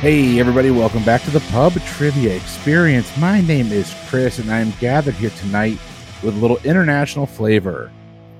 Hey, 0.00 0.38
everybody, 0.38 0.70
welcome 0.70 1.02
back 1.02 1.22
to 1.22 1.32
the 1.32 1.40
Pub 1.50 1.72
Trivia 1.84 2.36
Experience. 2.36 3.16
My 3.16 3.40
name 3.40 3.72
is 3.72 3.92
Chris, 4.06 4.38
and 4.38 4.48
I'm 4.48 4.70
gathered 4.78 5.16
here 5.16 5.30
tonight 5.30 5.76
with 6.22 6.36
a 6.36 6.38
little 6.38 6.58
international 6.58 7.26
flavor. 7.26 7.90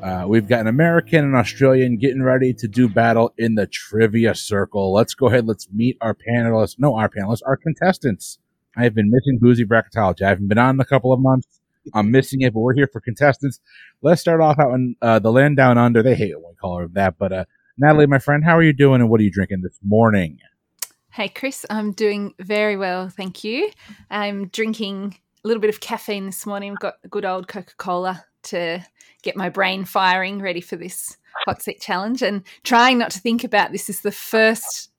Uh, 0.00 0.24
we've 0.28 0.46
got 0.46 0.60
an 0.60 0.68
American 0.68 1.24
and 1.24 1.34
Australian 1.34 1.96
getting 1.96 2.22
ready 2.22 2.54
to 2.54 2.68
do 2.68 2.88
battle 2.88 3.34
in 3.38 3.56
the 3.56 3.66
trivia 3.66 4.36
circle. 4.36 4.92
Let's 4.92 5.14
go 5.14 5.26
ahead. 5.26 5.48
Let's 5.48 5.68
meet 5.72 5.96
our 6.00 6.14
panelists. 6.14 6.76
No, 6.78 6.94
our 6.94 7.08
panelists, 7.08 7.42
our 7.44 7.56
contestants. 7.56 8.38
I 8.76 8.84
have 8.84 8.94
been 8.94 9.10
missing 9.10 9.40
boozy 9.40 9.64
bracketology. 9.64 10.22
I 10.22 10.28
haven't 10.28 10.46
been 10.46 10.58
on 10.58 10.76
in 10.76 10.80
a 10.80 10.84
couple 10.84 11.12
of 11.12 11.18
months. 11.18 11.60
I'm 11.92 12.12
missing 12.12 12.42
it, 12.42 12.54
but 12.54 12.60
we're 12.60 12.74
here 12.74 12.86
for 12.92 13.00
contestants. 13.00 13.58
Let's 14.00 14.20
start 14.20 14.40
off 14.40 14.60
out 14.60 14.74
in 14.74 14.94
uh, 15.02 15.18
the 15.18 15.32
land 15.32 15.56
down 15.56 15.76
under. 15.76 16.04
They 16.04 16.14
hate 16.14 16.30
it 16.30 16.40
when 16.40 16.52
we 16.52 16.56
call 16.56 16.78
her 16.78 16.88
that, 16.92 17.18
but 17.18 17.32
uh, 17.32 17.44
Natalie, 17.76 18.06
my 18.06 18.20
friend, 18.20 18.44
how 18.44 18.56
are 18.56 18.62
you 18.62 18.72
doing, 18.72 19.00
and 19.00 19.10
what 19.10 19.20
are 19.20 19.24
you 19.24 19.32
drinking 19.32 19.62
this 19.64 19.76
morning? 19.84 20.38
Hey, 21.10 21.28
Chris, 21.28 21.66
I'm 21.68 21.92
doing 21.92 22.34
very 22.38 22.76
well, 22.76 23.08
thank 23.08 23.42
you. 23.42 23.70
I'm 24.10 24.48
drinking 24.48 25.18
a 25.44 25.48
little 25.48 25.60
bit 25.60 25.70
of 25.70 25.80
caffeine 25.80 26.26
this 26.26 26.46
morning. 26.46 26.72
I've 26.72 26.80
got 26.80 26.94
a 27.02 27.08
good 27.08 27.24
old 27.24 27.48
Coca 27.48 27.74
Cola 27.76 28.24
to 28.44 28.84
get 29.22 29.36
my 29.36 29.48
brain 29.48 29.84
firing, 29.84 30.40
ready 30.40 30.60
for 30.60 30.76
this 30.76 31.16
hot 31.46 31.62
seat 31.62 31.80
challenge, 31.80 32.22
and 32.22 32.42
trying 32.62 32.98
not 32.98 33.10
to 33.12 33.20
think 33.20 33.42
about 33.42 33.72
this 33.72 33.88
is 33.88 34.02
the 34.02 34.12
first 34.12 34.90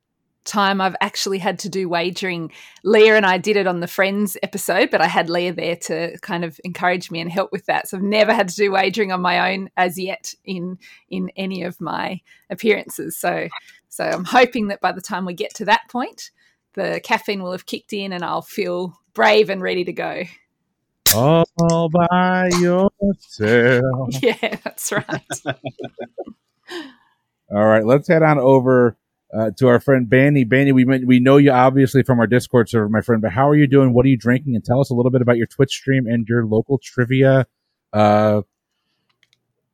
time 0.45 0.81
I've 0.81 0.95
actually 0.99 1.37
had 1.37 1.59
to 1.59 1.69
do 1.69 1.87
wagering. 1.87 2.51
Leah 2.83 3.15
and 3.15 3.25
I 3.25 3.37
did 3.37 3.55
it 3.55 3.67
on 3.67 3.79
the 3.79 3.87
Friends 3.87 4.35
episode, 4.41 4.89
but 4.89 5.01
I 5.01 5.07
had 5.07 5.29
Leah 5.29 5.53
there 5.53 5.75
to 5.75 6.17
kind 6.19 6.43
of 6.43 6.59
encourage 6.63 7.11
me 7.11 7.19
and 7.19 7.31
help 7.31 7.51
with 7.51 7.65
that. 7.67 7.87
So 7.87 7.97
I've 7.97 8.03
never 8.03 8.33
had 8.33 8.49
to 8.49 8.55
do 8.55 8.71
wagering 8.71 9.11
on 9.11 9.21
my 9.21 9.53
own 9.53 9.69
as 9.77 9.97
yet 9.97 10.33
in 10.43 10.79
in 11.09 11.29
any 11.35 11.63
of 11.63 11.79
my 11.79 12.19
appearances. 12.49 13.15
So 13.17 13.47
so 13.89 14.03
I'm 14.05 14.23
hoping 14.25 14.67
that 14.67 14.81
by 14.81 14.91
the 14.91 15.01
time 15.01 15.25
we 15.25 15.33
get 15.33 15.53
to 15.55 15.65
that 15.65 15.81
point, 15.89 16.31
the 16.75 17.01
caffeine 17.03 17.41
will 17.43 17.51
have 17.51 17.65
kicked 17.65 17.91
in 17.93 18.13
and 18.13 18.23
I'll 18.23 18.41
feel 18.41 18.97
brave 19.13 19.49
and 19.49 19.61
ready 19.61 19.83
to 19.85 19.93
go. 19.93 20.23
All 21.15 21.89
by 21.89 22.49
yourself. 22.59 24.09
Yeah, 24.21 24.57
that's 24.63 24.91
right. 24.91 25.21
All 27.51 27.65
right, 27.65 27.83
let's 27.83 28.07
head 28.07 28.21
on 28.21 28.37
over 28.37 28.95
uh, 29.35 29.49
to 29.57 29.67
our 29.67 29.79
friend 29.79 30.07
Baney. 30.07 30.45
Baney, 30.47 30.71
we 30.71 30.85
we 30.85 31.19
know 31.19 31.37
you 31.37 31.51
obviously 31.51 32.03
from 32.03 32.19
our 32.19 32.27
Discord 32.27 32.69
server, 32.69 32.89
my 32.89 33.01
friend. 33.01 33.21
But 33.23 33.31
how 33.31 33.49
are 33.49 33.55
you 33.55 33.65
doing? 33.65 33.93
What 33.93 34.05
are 34.05 34.09
you 34.09 34.17
drinking? 34.17 34.53
And 34.55 34.63
tell 34.63 34.79
us 34.79 34.91
a 34.91 34.93
little 34.93 35.09
bit 35.11 35.21
about 35.23 35.37
your 35.37 35.47
Twitch 35.47 35.71
stream 35.71 36.05
and 36.05 36.27
your 36.27 36.45
local 36.45 36.77
trivia 36.77 37.47
uh, 37.91 38.41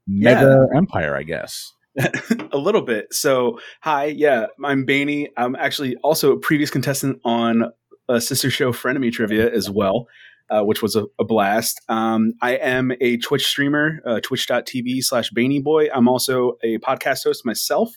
mega 0.07 0.67
Yeah. 0.71 0.77
empire, 0.77 1.17
I 1.17 1.23
guess. 1.23 1.73
a 2.51 2.57
little 2.57 2.81
bit. 2.81 3.13
So, 3.13 3.59
hi, 3.81 4.05
yeah, 4.05 4.47
I'm 4.63 4.85
Baney. 4.85 5.29
I'm 5.37 5.55
actually 5.55 5.95
also 5.97 6.33
a 6.33 6.39
previous 6.39 6.69
contestant 6.69 7.19
on 7.23 7.71
a 8.09 8.19
sister 8.19 8.49
show, 8.49 8.71
Frenemy 8.71 9.11
Trivia, 9.11 9.51
as 9.51 9.69
well, 9.69 10.07
uh, 10.49 10.63
which 10.63 10.81
was 10.81 10.95
a, 10.95 11.05
a 11.19 11.23
blast. 11.23 11.81
Um, 11.87 12.33
I 12.41 12.55
am 12.55 12.91
a 12.99 13.17
Twitch 13.17 13.45
streamer, 13.45 14.01
uh, 14.05 14.19
twitch.tv 14.21 15.03
slash 15.03 15.31
Baney 15.31 15.63
Boy. 15.63 15.87
I'm 15.93 16.07
also 16.07 16.57
a 16.63 16.77
podcast 16.79 17.23
host 17.23 17.45
myself, 17.45 17.95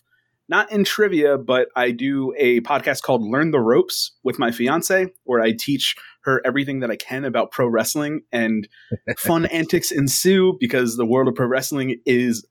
not 0.48 0.70
in 0.70 0.84
trivia, 0.84 1.36
but 1.36 1.68
I 1.74 1.90
do 1.90 2.32
a 2.38 2.60
podcast 2.60 3.02
called 3.02 3.22
Learn 3.22 3.50
the 3.50 3.60
Ropes 3.60 4.12
with 4.22 4.38
my 4.38 4.52
fiance, 4.52 5.08
where 5.24 5.42
I 5.42 5.52
teach 5.52 5.96
her 6.22 6.40
everything 6.44 6.80
that 6.80 6.90
I 6.90 6.96
can 6.96 7.24
about 7.24 7.50
pro 7.50 7.66
wrestling 7.66 8.22
and 8.30 8.68
fun 9.18 9.46
antics 9.46 9.90
ensue 9.90 10.56
because 10.60 10.96
the 10.96 11.06
world 11.06 11.26
of 11.26 11.34
pro 11.34 11.46
wrestling 11.46 12.00
is 12.06 12.46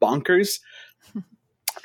bonkers. 0.00 0.60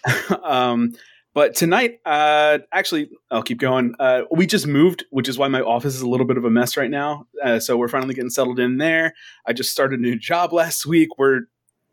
um, 0.43 0.93
but 1.33 1.53
tonight, 1.53 1.99
uh, 2.05 2.59
actually, 2.71 3.09
I'll 3.29 3.43
keep 3.43 3.59
going. 3.59 3.93
Uh, 3.99 4.21
we 4.31 4.47
just 4.47 4.67
moved, 4.67 5.03
which 5.09 5.27
is 5.27 5.37
why 5.37 5.49
my 5.49 5.59
office 5.59 5.93
is 5.93 6.01
a 6.01 6.07
little 6.07 6.25
bit 6.25 6.37
of 6.37 6.45
a 6.45 6.49
mess 6.49 6.77
right 6.77 6.89
now. 6.89 7.27
Uh, 7.43 7.59
so 7.59 7.75
we're 7.75 7.89
finally 7.89 8.13
getting 8.13 8.29
settled 8.29 8.59
in 8.59 8.77
there. 8.77 9.13
I 9.45 9.51
just 9.51 9.71
started 9.71 9.99
a 9.99 10.01
new 10.01 10.17
job 10.17 10.53
last 10.53 10.85
week. 10.85 11.09
We're 11.17 11.41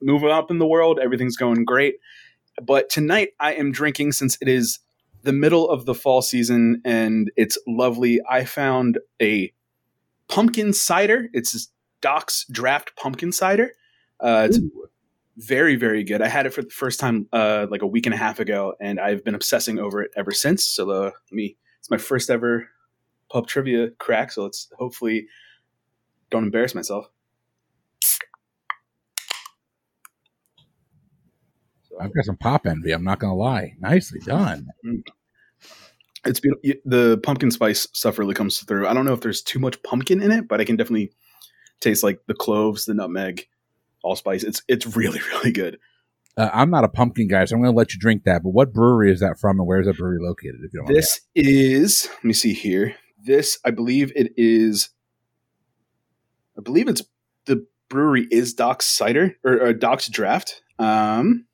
moving 0.00 0.30
up 0.30 0.50
in 0.50 0.58
the 0.58 0.66
world. 0.66 1.00
Everything's 1.02 1.36
going 1.36 1.64
great. 1.64 1.96
But 2.62 2.88
tonight, 2.88 3.30
I 3.40 3.54
am 3.54 3.72
drinking 3.72 4.12
since 4.12 4.38
it 4.40 4.48
is 4.48 4.78
the 5.22 5.32
middle 5.32 5.68
of 5.68 5.86
the 5.86 5.94
fall 5.94 6.22
season 6.22 6.80
and 6.84 7.30
it's 7.36 7.58
lovely. 7.66 8.20
I 8.28 8.44
found 8.44 8.98
a 9.20 9.52
pumpkin 10.28 10.72
cider. 10.72 11.28
It's 11.32 11.68
Doc's 12.00 12.44
Draft 12.50 12.96
Pumpkin 12.96 13.32
Cider. 13.32 13.72
Uh, 14.20 14.48
it's 14.50 14.60
very 15.36 15.76
very 15.76 16.04
good 16.04 16.20
i 16.20 16.28
had 16.28 16.44
it 16.46 16.52
for 16.52 16.62
the 16.62 16.70
first 16.70 17.00
time 17.00 17.26
uh 17.32 17.66
like 17.70 17.82
a 17.82 17.86
week 17.86 18.06
and 18.06 18.14
a 18.14 18.18
half 18.18 18.38
ago 18.38 18.74
and 18.80 19.00
i've 19.00 19.24
been 19.24 19.34
obsessing 19.34 19.78
over 19.78 20.02
it 20.02 20.10
ever 20.16 20.30
since 20.30 20.64
so 20.64 20.90
uh, 20.90 21.04
let 21.04 21.32
me 21.32 21.56
it's 21.78 21.90
my 21.90 21.96
first 21.96 22.28
ever 22.30 22.68
pub 23.30 23.46
trivia 23.46 23.90
crack 23.98 24.30
so 24.30 24.42
let's 24.42 24.68
hopefully 24.78 25.26
don't 26.30 26.44
embarrass 26.44 26.74
myself 26.74 27.06
I've 32.00 32.14
got 32.14 32.24
some 32.24 32.38
pop 32.38 32.66
envy. 32.66 32.90
I'm 32.90 33.04
not 33.04 33.18
going 33.18 33.30
to 33.30 33.36
lie. 33.36 33.76
Nicely 33.78 34.18
done. 34.20 34.66
it's 36.24 36.40
beautiful 36.40 36.80
the 36.84 37.18
pumpkin 37.22 37.50
spice 37.50 37.88
stuff 37.92 38.18
really 38.18 38.34
comes 38.34 38.60
through 38.60 38.86
i 38.86 38.94
don't 38.94 39.04
know 39.04 39.12
if 39.12 39.20
there's 39.20 39.42
too 39.42 39.58
much 39.58 39.82
pumpkin 39.82 40.22
in 40.22 40.30
it 40.30 40.46
but 40.48 40.60
i 40.60 40.64
can 40.64 40.76
definitely 40.76 41.12
taste 41.80 42.02
like 42.02 42.20
the 42.26 42.34
cloves 42.34 42.84
the 42.84 42.94
nutmeg 42.94 43.46
allspice 44.02 44.42
it's 44.42 44.62
it's 44.68 44.86
really 44.96 45.20
really 45.32 45.52
good 45.52 45.78
Uh, 46.36 46.48
I'm 46.50 46.70
not 46.70 46.82
a 46.82 46.88
pumpkin 46.88 47.28
guy, 47.28 47.44
so 47.44 47.54
I'm 47.54 47.60
going 47.62 47.74
to 47.74 47.76
let 47.76 47.92
you 47.92 48.00
drink 48.00 48.24
that. 48.24 48.42
But 48.42 48.54
what 48.54 48.72
brewery 48.72 49.12
is 49.12 49.20
that 49.20 49.38
from, 49.38 49.58
and 49.60 49.66
where 49.68 49.80
is 49.80 49.86
that 49.86 49.98
brewery 49.98 50.18
located? 50.18 50.60
If 50.64 50.72
you 50.72 50.80
don't 50.80 50.88
This 50.94 51.20
is 51.34 52.08
let 52.10 52.24
me 52.24 52.32
see 52.32 52.54
here. 52.54 52.94
This 53.22 53.58
I 53.66 53.70
believe 53.70 54.12
it 54.16 54.32
is. 54.38 54.88
I 56.58 56.62
believe 56.62 56.88
it's 56.88 57.02
the 57.44 57.66
brewery 57.90 58.26
is 58.30 58.54
Doc's 58.54 58.86
cider 58.86 59.36
or, 59.44 59.60
or 59.60 59.72
Doc's 59.74 60.08
draft. 60.08 60.62
Um, 60.78 61.44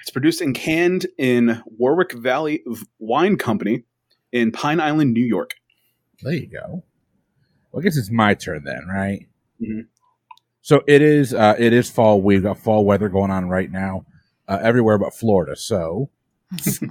it's 0.00 0.10
produced 0.10 0.40
and 0.40 0.54
canned 0.54 1.06
in 1.18 1.60
Warwick 1.66 2.12
Valley 2.12 2.62
Wine 3.00 3.36
Company 3.36 3.82
in 4.30 4.52
Pine 4.52 4.78
Island, 4.80 5.12
New 5.12 5.26
York. 5.26 5.54
There 6.22 6.34
you 6.34 6.46
go. 6.48 6.84
Well, 7.72 7.80
I 7.80 7.82
guess 7.82 7.96
it's 7.96 8.12
my 8.12 8.34
turn 8.34 8.62
then, 8.64 8.86
right? 8.88 9.26
Mhm. 9.60 9.86
So 10.68 10.82
it 10.86 11.00
is. 11.00 11.32
Uh, 11.32 11.54
it 11.58 11.72
is 11.72 11.88
fall. 11.88 12.20
We've 12.20 12.42
got 12.42 12.58
fall 12.58 12.84
weather 12.84 13.08
going 13.08 13.30
on 13.30 13.48
right 13.48 13.70
now, 13.70 14.04
uh, 14.46 14.58
everywhere 14.60 14.98
but 14.98 15.14
Florida. 15.14 15.56
So 15.56 16.10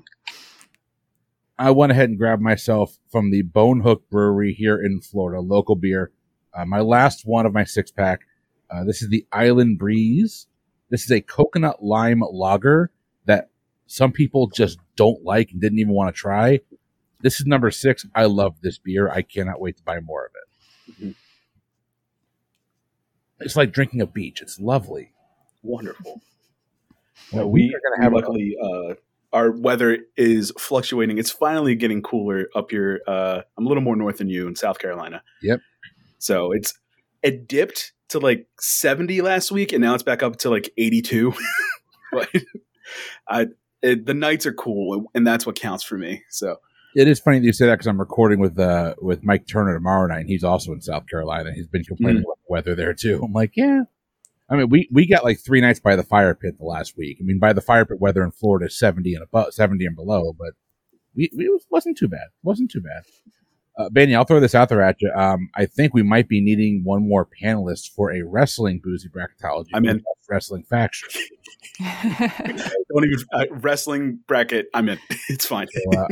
I 1.59 1.69
went 1.69 1.91
ahead 1.91 2.09
and 2.09 2.17
grabbed 2.17 2.41
myself 2.41 2.97
from 3.11 3.29
the 3.29 3.43
Bonehook 3.43 4.09
Brewery 4.09 4.53
here 4.53 4.83
in 4.83 5.01
Florida, 5.01 5.41
local 5.41 5.75
beer. 5.75 6.11
Uh, 6.55 6.65
my 6.65 6.79
last 6.79 7.27
one 7.27 7.45
of 7.45 7.53
my 7.53 7.65
six 7.65 7.91
pack. 7.91 8.21
Uh, 8.67 8.83
this 8.83 9.03
is 9.03 9.09
the 9.09 9.27
Island 9.31 9.77
Breeze. 9.77 10.47
This 10.89 11.03
is 11.03 11.11
a 11.11 11.21
coconut 11.21 11.83
lime 11.83 12.23
lager 12.31 12.89
that 13.25 13.51
some 13.85 14.11
people 14.11 14.47
just 14.47 14.79
don't 14.95 15.23
like 15.23 15.51
and 15.51 15.61
didn't 15.61 15.77
even 15.77 15.94
want 15.94 16.15
to 16.15 16.19
try. 16.19 16.61
This 17.21 17.39
is 17.39 17.45
number 17.45 17.69
six. 17.69 18.07
I 18.15 18.25
love 18.25 18.55
this 18.61 18.79
beer. 18.79 19.07
I 19.07 19.21
cannot 19.21 19.61
wait 19.61 19.77
to 19.77 19.83
buy 19.83 19.99
more 19.99 20.25
of 20.25 20.31
it. 20.33 20.47
It's 23.39 23.55
like 23.55 23.71
drinking 23.71 24.01
a 24.01 24.07
beach. 24.07 24.41
It's 24.41 24.59
lovely. 24.59 25.11
Wonderful. 25.63 26.21
Well, 27.33 27.45
Uh, 27.45 27.47
we 27.47 27.73
are 27.73 27.81
gonna 27.89 28.03
have 28.03 28.13
luckily 28.13 28.56
uh, 28.63 28.94
our 29.33 29.51
weather 29.51 29.97
is 30.15 30.53
fluctuating. 30.57 31.17
It's 31.17 31.31
finally 31.31 31.75
getting 31.75 32.01
cooler 32.01 32.47
up 32.56 32.71
here. 32.71 33.01
Uh, 33.07 33.41
I'm 33.57 33.65
a 33.65 33.67
little 33.67 33.83
more 33.83 33.95
north 33.95 34.19
than 34.19 34.29
you 34.29 34.47
in 34.47 34.56
South 34.56 34.79
Carolina. 34.79 35.23
Yep. 35.41 35.59
So 36.19 36.51
it's 36.51 36.73
it 37.23 37.47
dipped 37.47 37.91
to 38.09 38.19
like 38.19 38.47
70 38.59 39.21
last 39.21 39.51
week, 39.51 39.73
and 39.73 39.81
now 39.81 39.94
it's 39.94 40.03
back 40.03 40.23
up 40.23 40.38
to 40.38 40.50
like 40.50 40.71
82. 40.77 41.33
but 42.13 42.29
I, 43.27 43.47
it, 43.81 44.06
the 44.06 44.13
nights 44.13 44.45
are 44.45 44.53
cool, 44.53 45.09
and 45.13 45.25
that's 45.25 45.45
what 45.45 45.56
counts 45.59 45.83
for 45.83 45.97
me. 45.97 46.23
So 46.29 46.57
It 46.97 47.07
is 47.07 47.19
funny 47.19 47.38
that 47.38 47.45
you 47.45 47.53
say 47.53 47.67
that 47.67 47.75
because 47.75 47.85
I'm 47.85 47.99
recording 47.99 48.39
with 48.39 48.57
uh 48.57 48.95
with 48.99 49.23
Mike 49.23 49.47
Turner 49.47 49.75
tomorrow 49.75 50.07
night. 50.07 50.21
and 50.21 50.29
He's 50.29 50.44
also 50.44 50.71
in 50.71 50.81
South 50.81 51.07
Carolina. 51.07 51.51
He's 51.53 51.67
been 51.67 51.83
complaining 51.83 52.23
about 52.23 52.39
the 52.39 52.51
weather 52.51 52.73
there 52.73 52.95
too. 52.95 53.21
I'm 53.23 53.33
like, 53.33 53.51
yeah. 53.55 53.83
I 54.49 54.55
mean, 54.55 54.69
we 54.69 54.89
we 54.91 55.05
got 55.05 55.23
like 55.23 55.39
three 55.39 55.61
nights 55.61 55.79
by 55.79 55.95
the 55.95 56.01
fire 56.01 56.33
pit 56.33 56.57
the 56.57 56.65
last 56.65 56.97
week. 56.97 57.19
I 57.21 57.23
mean, 57.23 57.38
by 57.38 57.53
the 57.53 57.61
fire 57.61 57.85
pit 57.85 57.99
weather 57.99 58.23
in 58.23 58.31
Florida 58.31 58.65
is 58.65 58.79
70 58.79 59.13
and 59.13 59.23
above, 59.23 59.53
70 59.53 59.85
and 59.85 59.95
below, 59.95 60.33
but 60.35 60.53
we, 61.15 61.29
we 61.38 61.45
it 61.45 61.61
wasn't 61.69 61.99
too 61.99 62.07
bad. 62.07 62.29
wasn't 62.41 62.71
too 62.71 62.81
bad. 62.81 63.03
Uh, 63.77 63.89
Benny, 63.91 64.15
I'll 64.15 64.23
throw 64.23 64.39
this 64.39 64.55
out 64.55 64.69
there 64.69 64.81
at 64.81 65.00
you. 65.00 65.11
Um, 65.15 65.50
I 65.53 65.67
think 65.67 65.93
we 65.93 66.01
might 66.01 66.27
be 66.27 66.41
needing 66.41 66.81
one 66.83 67.07
more 67.07 67.27
panelist 67.43 67.91
for 67.91 68.11
a 68.11 68.23
wrestling 68.23 68.81
boozy 68.83 69.07
bracketology. 69.07 69.67
I'm 69.75 69.85
in. 69.85 70.03
wrestling 70.27 70.63
faction. 70.63 71.09
don't 71.79 73.05
even 73.05 73.19
uh, 73.33 73.45
wrestling 73.51 74.17
bracket. 74.27 74.65
I'm 74.73 74.89
in. 74.89 74.97
It's 75.29 75.45
fine. 75.45 75.67
So, 75.67 76.00
uh, 76.00 76.07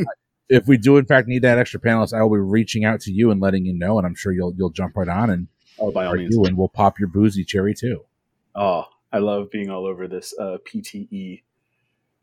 if 0.50 0.68
we 0.68 0.78
do 0.78 0.98
in 0.98 1.06
fact 1.06 1.28
need 1.28 1.42
that 1.44 1.58
extra 1.58 1.80
panelist, 1.80 2.14
I 2.14 2.22
will 2.24 2.32
be 2.38 2.40
reaching 2.40 2.86
out 2.86 3.00
to 3.02 3.12
you 3.12 3.32
and 3.32 3.42
letting 3.42 3.66
you 3.66 3.74
know, 3.74 3.98
and 3.98 4.06
I'm 4.06 4.16
sure 4.16 4.32
you'll 4.32 4.54
you'll 4.56 4.70
jump 4.72 4.96
right 4.96 5.08
on 5.08 5.30
and 5.30 5.48
Oh, 5.78 5.92
by 5.92 6.06
all 6.06 6.14
means. 6.16 6.34
argue, 6.36 6.46
and 6.48 6.58
we'll 6.58 6.70
pop 6.70 7.00
your 7.00 7.10
boozy 7.10 7.44
cherry 7.44 7.74
too. 7.74 8.06
Oh, 8.56 8.86
I 9.12 9.18
love 9.18 9.52
being 9.52 9.70
all 9.70 9.86
over 9.86 10.08
this 10.08 10.34
uh, 10.40 10.58
PTE 10.66 11.42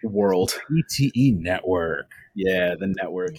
world. 0.04 0.58
ETE 0.70 1.10
E 1.16 1.32
Network. 1.32 2.10
Yeah, 2.34 2.74
the 2.78 2.86
network. 2.96 3.36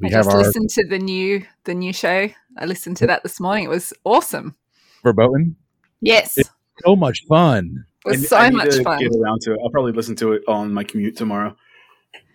We 0.00 0.08
I 0.08 0.12
have 0.12 0.24
just 0.24 0.30
our 0.36 0.42
listened 0.42 0.70
to 0.70 0.86
the 0.86 0.98
new 0.98 1.44
the 1.64 1.74
new 1.74 1.92
show. 1.92 2.28
I 2.56 2.64
listened 2.66 2.96
to 2.98 3.06
that 3.08 3.22
this 3.22 3.40
morning. 3.40 3.64
It 3.64 3.70
was 3.70 3.92
awesome. 4.04 4.54
verboten. 5.02 5.56
Yes, 6.00 6.38
it 6.38 6.48
So 6.84 6.94
much 6.96 7.24
fun. 7.28 7.84
was 8.04 8.22
I- 8.24 8.26
so 8.26 8.36
I 8.36 8.48
need 8.50 8.56
much 8.56 8.70
to 8.76 8.82
fun. 8.84 8.98
Get 9.00 9.12
around 9.14 9.40
to 9.42 9.52
it. 9.54 9.60
I'll 9.62 9.70
probably 9.70 9.92
listen 9.92 10.14
to 10.16 10.32
it 10.34 10.42
on 10.48 10.72
my 10.72 10.84
commute 10.84 11.16
tomorrow. 11.16 11.56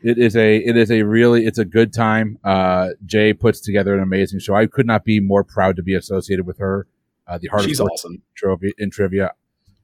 It 0.03 0.18
is 0.18 0.36
a 0.36 0.57
it 0.57 0.75
is 0.77 0.89
a 0.92 1.03
really 1.03 1.45
it's 1.45 1.59
a 1.59 1.65
good 1.65 1.94
time. 1.94 2.39
Uh, 2.44 2.89
Jay 3.06 3.33
puts 3.33 3.62
together 3.62 3.94
an 3.94 4.01
amazing 4.01 4.39
show. 4.39 4.56
I 4.56 4.65
could 4.65 4.88
not 4.88 5.03
be 5.06 5.19
more 5.19 5.44
proud 5.44 5.75
to 5.75 5.83
be 5.83 5.94
associated 5.94 6.48
with 6.48 6.57
her. 6.57 6.88
Uh, 7.27 7.38
the 7.38 7.48
hardest 7.48 7.80
awesome. 7.80 8.21
trivia 8.36 8.71
in 8.77 8.89
trivia. 8.89 9.33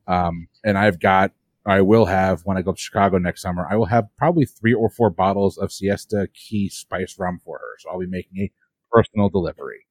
Um, 0.07 0.47
and 0.63 0.77
I've 0.77 0.99
got 0.99 1.31
I 1.65 1.81
will 1.81 2.05
have 2.05 2.41
when 2.45 2.57
I 2.57 2.61
go 2.61 2.71
to 2.71 2.79
Chicago 2.79 3.17
next 3.17 3.41
summer. 3.41 3.67
I 3.69 3.75
will 3.75 3.85
have 3.87 4.07
probably 4.17 4.45
three 4.45 4.73
or 4.73 4.89
four 4.89 5.09
bottles 5.09 5.57
of 5.57 5.71
Siesta 5.71 6.29
Key 6.33 6.69
spice 6.69 7.19
rum 7.19 7.39
for 7.43 7.59
her. 7.59 7.75
So 7.79 7.89
I'll 7.89 7.99
be 7.99 8.07
making 8.07 8.39
a 8.39 8.51
personal 8.91 9.29
delivery. 9.29 9.85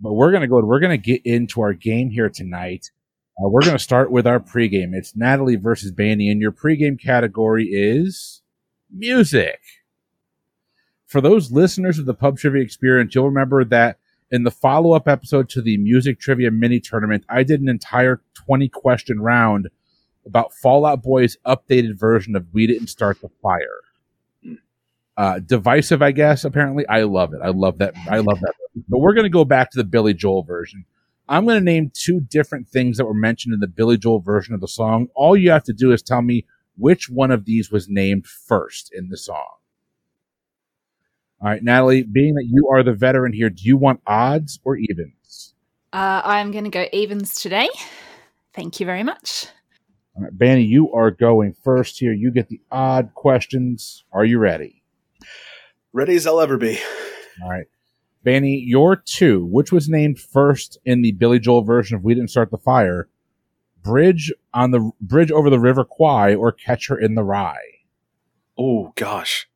But 0.00 0.12
we're 0.12 0.32
gonna 0.32 0.48
go. 0.48 0.60
We're 0.62 0.80
gonna 0.80 0.98
get 0.98 1.22
into 1.24 1.62
our 1.62 1.72
game 1.72 2.10
here 2.10 2.28
tonight. 2.28 2.90
Uh, 3.38 3.48
we're 3.48 3.64
gonna 3.64 3.78
start 3.78 4.10
with 4.10 4.26
our 4.26 4.40
pregame. 4.40 4.94
It's 4.94 5.16
Natalie 5.16 5.56
versus 5.56 5.92
Baney, 5.92 6.30
and 6.30 6.42
your 6.42 6.52
pregame 6.52 7.00
category 7.00 7.68
is 7.72 8.42
music. 8.96 9.60
For 11.06 11.20
those 11.20 11.52
listeners 11.52 11.98
of 11.98 12.06
the 12.06 12.14
Pub 12.14 12.38
Trivia 12.38 12.62
Experience, 12.62 13.14
you'll 13.14 13.26
remember 13.26 13.64
that 13.64 13.98
in 14.30 14.42
the 14.42 14.50
follow 14.50 14.92
up 14.92 15.06
episode 15.06 15.48
to 15.50 15.62
the 15.62 15.78
music 15.78 16.18
trivia 16.18 16.50
mini 16.50 16.80
tournament, 16.80 17.24
I 17.28 17.44
did 17.44 17.60
an 17.60 17.68
entire 17.68 18.20
20 18.34 18.68
question 18.68 19.20
round 19.20 19.68
about 20.26 20.52
Fall 20.52 20.84
Out 20.84 21.02
Boy's 21.02 21.36
updated 21.46 21.98
version 21.98 22.34
of 22.34 22.46
We 22.52 22.66
Didn't 22.66 22.88
Start 22.88 23.20
the 23.20 23.30
Fire. 23.40 23.80
Uh, 25.16 25.38
divisive, 25.38 26.02
I 26.02 26.10
guess. 26.10 26.44
Apparently, 26.44 26.86
I 26.88 27.04
love 27.04 27.32
it. 27.32 27.40
I 27.42 27.48
love 27.48 27.78
that. 27.78 27.94
I 28.10 28.18
love 28.18 28.40
that. 28.40 28.54
But 28.88 28.98
we're 28.98 29.14
going 29.14 29.24
to 29.24 29.30
go 29.30 29.44
back 29.44 29.70
to 29.70 29.78
the 29.78 29.84
Billy 29.84 30.12
Joel 30.12 30.42
version. 30.42 30.84
I'm 31.28 31.46
going 31.46 31.58
to 31.58 31.64
name 31.64 31.90
two 31.94 32.20
different 32.20 32.68
things 32.68 32.98
that 32.98 33.06
were 33.06 33.14
mentioned 33.14 33.54
in 33.54 33.60
the 33.60 33.66
Billy 33.66 33.96
Joel 33.96 34.20
version 34.20 34.54
of 34.54 34.60
the 34.60 34.68
song. 34.68 35.08
All 35.14 35.36
you 35.36 35.50
have 35.50 35.64
to 35.64 35.72
do 35.72 35.92
is 35.92 36.02
tell 36.02 36.20
me 36.20 36.44
which 36.76 37.08
one 37.08 37.30
of 37.30 37.44
these 37.44 37.70
was 37.70 37.88
named 37.88 38.26
first 38.26 38.90
in 38.92 39.08
the 39.08 39.16
song. 39.16 39.56
All 41.40 41.48
right, 41.50 41.62
Natalie, 41.62 42.02
being 42.02 42.34
that 42.34 42.46
you 42.46 42.68
are 42.72 42.82
the 42.82 42.94
veteran 42.94 43.32
here, 43.32 43.50
do 43.50 43.62
you 43.62 43.76
want 43.76 44.00
odds 44.06 44.58
or 44.64 44.76
evens? 44.76 45.54
Uh, 45.92 46.22
I'm 46.24 46.50
going 46.50 46.64
to 46.64 46.70
go 46.70 46.86
evens 46.92 47.34
today. 47.34 47.68
Thank 48.54 48.80
you 48.80 48.86
very 48.86 49.02
much. 49.02 49.46
All 50.16 50.24
right, 50.24 50.36
Baney, 50.36 50.66
you 50.66 50.92
are 50.92 51.10
going 51.10 51.54
first 51.62 51.98
here. 51.98 52.12
You 52.12 52.30
get 52.30 52.48
the 52.48 52.60
odd 52.70 53.12
questions. 53.14 54.04
Are 54.12 54.24
you 54.24 54.38
ready? 54.38 54.82
Ready 55.92 56.16
as 56.16 56.26
I'll 56.26 56.40
ever 56.40 56.56
be. 56.56 56.78
All 57.42 57.50
right. 57.50 57.66
Baney, 58.24 58.62
your 58.66 58.96
two, 58.96 59.44
which 59.44 59.70
was 59.70 59.88
named 59.88 60.18
first 60.18 60.78
in 60.84 61.02
the 61.02 61.12
Billy 61.12 61.38
Joel 61.38 61.62
version 61.62 61.96
of 61.96 62.02
We 62.02 62.14
Didn't 62.14 62.30
Start 62.30 62.50
the 62.50 62.58
Fire, 62.58 63.08
Bridge 63.86 64.32
on 64.52 64.72
the 64.72 64.90
Bridge 65.00 65.30
over 65.30 65.48
the 65.48 65.60
River 65.60 65.84
Kwai 65.84 66.34
or 66.34 66.50
Catcher 66.50 66.98
in 66.98 67.14
the 67.14 67.22
Rye? 67.22 67.56
Oh 68.58 68.92
gosh, 68.96 69.48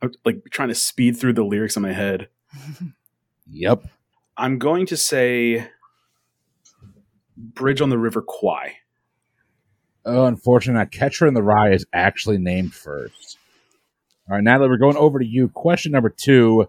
I'm 0.00 0.12
like 0.24 0.42
trying 0.50 0.68
to 0.68 0.74
speed 0.74 1.16
through 1.16 1.32
the 1.32 1.44
lyrics 1.44 1.76
in 1.76 1.82
my 1.82 1.92
head. 1.92 2.28
Yep. 3.52 3.86
I'm 4.36 4.58
going 4.58 4.86
to 4.86 4.96
say 4.96 5.68
"Bridge 7.36 7.80
on 7.80 7.90
the 7.90 7.98
River 7.98 8.22
Kwai." 8.22 8.76
Oh, 10.04 10.26
unfortunately, 10.26 10.86
Catcher 10.96 11.26
in 11.26 11.34
the 11.34 11.42
Rye 11.42 11.72
is 11.72 11.84
actually 11.92 12.38
named 12.38 12.72
first. 12.72 13.38
All 14.28 14.36
right, 14.36 14.44
Natalie, 14.44 14.68
we're 14.68 14.76
going 14.76 14.96
over 14.96 15.18
to 15.18 15.26
you. 15.26 15.48
Question 15.48 15.90
number 15.90 16.10
two 16.10 16.68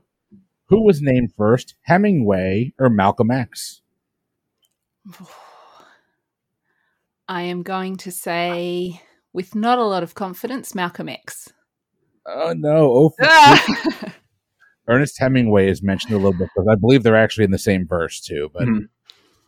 Who 0.65 0.83
was 0.83 1.03
named 1.03 1.33
first, 1.37 1.75
Hemingway 1.83 2.73
or 2.79 2.89
Malcolm 2.89 3.29
X? 3.29 3.81
I 7.31 7.43
am 7.43 7.63
going 7.63 7.95
to 7.95 8.11
say, 8.11 9.01
with 9.31 9.55
not 9.55 9.79
a 9.79 9.85
lot 9.85 10.03
of 10.03 10.15
confidence, 10.15 10.75
Malcolm 10.75 11.07
X. 11.07 11.47
Oh, 12.25 12.51
no. 12.51 12.91
Oh, 12.91 13.09
for 13.11 13.23
Ah! 13.23 14.15
Ernest 14.89 15.17
Hemingway 15.17 15.69
is 15.69 15.81
mentioned 15.81 16.11
a 16.11 16.17
little 16.17 16.33
bit 16.33 16.49
because 16.53 16.67
I 16.69 16.75
believe 16.75 17.03
they're 17.03 17.15
actually 17.15 17.45
in 17.45 17.51
the 17.51 17.57
same 17.57 17.87
verse, 17.87 18.19
too. 18.19 18.49
But, 18.53 18.67
Mhm. 18.67 18.89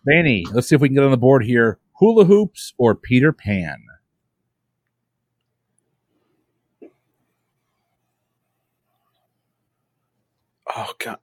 Manny, 0.05 0.45
let's 0.53 0.69
see 0.69 0.75
if 0.75 0.81
we 0.81 0.87
can 0.87 0.95
get 0.95 1.03
on 1.03 1.11
the 1.11 1.17
board 1.17 1.43
here. 1.43 1.77
Hula 1.99 2.23
hoops 2.23 2.73
or 2.77 2.95
Peter 2.95 3.33
Pan? 3.33 3.79
Oh 10.73 10.93
god, 10.99 11.19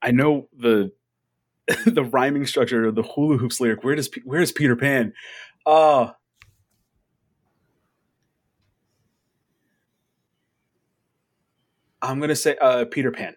I 0.00 0.12
know 0.12 0.48
the 0.56 0.92
the 1.86 2.04
rhyming 2.04 2.46
structure 2.46 2.86
of 2.86 2.94
the 2.94 3.02
hula 3.02 3.36
hoops 3.36 3.60
lyric. 3.60 3.84
Where 3.84 3.94
does 3.94 4.10
where 4.24 4.40
is 4.40 4.52
Peter 4.52 4.76
Pan? 4.76 5.12
Uh 5.66 6.10
I'm 12.00 12.20
gonna 12.20 12.36
say 12.36 12.56
uh, 12.60 12.84
Peter 12.84 13.10
Pan. 13.10 13.34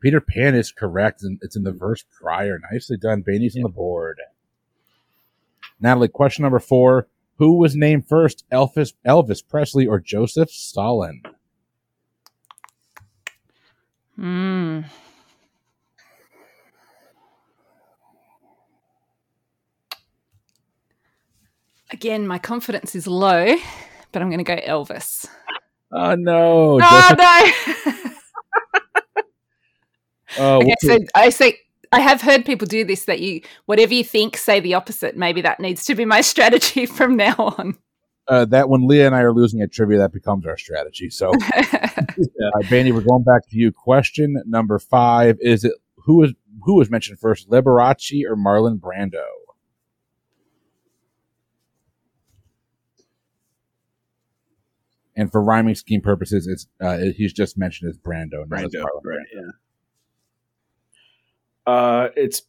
Peter 0.00 0.20
Pan 0.20 0.54
is 0.54 0.72
correct, 0.72 1.22
and 1.22 1.38
it's 1.42 1.56
in 1.56 1.62
the 1.64 1.72
verse 1.72 2.04
prior. 2.20 2.60
Nicely 2.70 2.96
done. 2.96 3.22
Baney's 3.22 3.56
on 3.56 3.62
the 3.62 3.68
board. 3.68 4.20
Natalie, 5.80 6.08
question 6.08 6.42
number 6.42 6.58
four. 6.58 7.08
Who 7.38 7.58
was 7.58 7.76
named 7.76 8.08
first, 8.08 8.44
Elvis, 8.50 8.94
Elvis 9.06 9.46
Presley 9.46 9.86
or 9.86 10.00
Joseph 10.00 10.50
Stalin? 10.50 11.22
Hmm. 14.14 14.80
Again, 21.92 22.26
my 22.26 22.38
confidence 22.38 22.94
is 22.94 23.06
low, 23.06 23.54
but 24.12 24.22
I'm 24.22 24.28
going 24.28 24.38
to 24.38 24.44
go 24.44 24.56
Elvis. 24.56 25.26
Oh, 25.92 26.14
no. 26.16 26.80
Oh, 26.82 27.14
no. 27.16 27.92
oh, 30.38 30.56
okay, 30.58 30.74
so 30.80 30.98
put- 30.98 31.08
I 31.14 31.30
say 31.30 31.58
I 31.92 32.00
have 32.00 32.20
heard 32.20 32.44
people 32.44 32.66
do 32.66 32.84
this 32.84 33.04
that 33.04 33.20
you 33.20 33.40
whatever 33.66 33.94
you 33.94 34.04
think, 34.04 34.36
say 34.36 34.60
the 34.60 34.74
opposite. 34.74 35.16
Maybe 35.16 35.40
that 35.42 35.60
needs 35.60 35.84
to 35.86 35.94
be 35.94 36.04
my 36.04 36.20
strategy 36.32 36.86
from 36.86 37.16
now 37.16 37.34
on. 37.38 37.78
uh, 38.28 38.44
that 38.46 38.68
when 38.68 38.86
Leah 38.86 39.06
and 39.06 39.14
I 39.14 39.20
are 39.20 39.32
losing 39.32 39.60
at 39.60 39.72
trivia, 39.72 39.98
that 39.98 40.12
becomes 40.12 40.46
our 40.46 40.56
strategy. 40.56 41.10
So, 41.10 41.30
right, 41.30 42.64
Baney, 42.64 42.92
we're 42.92 43.02
going 43.02 43.22
back 43.22 43.48
to 43.50 43.56
you. 43.56 43.72
Question 43.72 44.42
number 44.46 44.78
five 44.78 45.38
is 45.40 45.64
it 45.64 45.72
who 45.96 46.18
was 46.18 46.32
who 46.62 46.74
was 46.74 46.90
mentioned 46.90 47.20
first, 47.20 47.48
Liberace 47.48 48.24
or 48.28 48.36
Marlon 48.36 48.80
Brando? 48.80 49.24
And 55.16 55.32
for 55.32 55.42
rhyming 55.42 55.74
scheme 55.74 56.02
purposes, 56.02 56.46
it's 56.46 56.66
uh, 56.80 56.98
he's 57.16 57.32
just 57.32 57.56
mentioned 57.56 57.88
as 57.90 57.96
Brando, 57.96 58.42
as 58.42 58.48
Brando, 58.48 58.82
right? 58.84 59.02
Brando. 59.04 59.22
Yeah. 61.66 61.72
Uh, 61.72 62.08
it's 62.16 62.42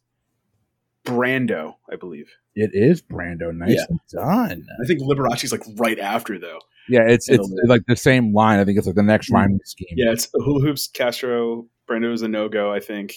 Brando, 1.04 1.76
I 1.90 1.96
believe. 1.96 2.30
It 2.54 2.70
is 2.74 3.00
Brando. 3.02 3.54
Nicely 3.54 3.98
done. 4.12 4.66
I 4.82 4.86
think 4.86 5.00
Liberace's 5.00 5.52
like 5.52 5.62
right 5.76 5.98
after 5.98 6.38
though. 6.38 6.58
Yeah, 6.88 7.02
it's 7.06 7.28
it's 7.28 7.48
like 7.66 7.82
the 7.86 7.96
same 7.96 8.32
line. 8.34 8.58
I 8.60 8.64
think 8.64 8.78
it's 8.78 8.86
like 8.86 8.96
the 8.96 9.02
next 9.02 9.30
Mm. 9.30 9.34
rhyming 9.34 9.60
scheme. 9.64 9.88
Yeah, 9.96 10.12
it's 10.12 10.28
hula 10.34 10.60
hoops, 10.60 10.88
Castro, 10.88 11.66
Brando 11.88 12.12
is 12.12 12.22
a 12.22 12.28
no 12.28 12.48
go, 12.48 12.72
I 12.72 12.80
think, 12.80 13.14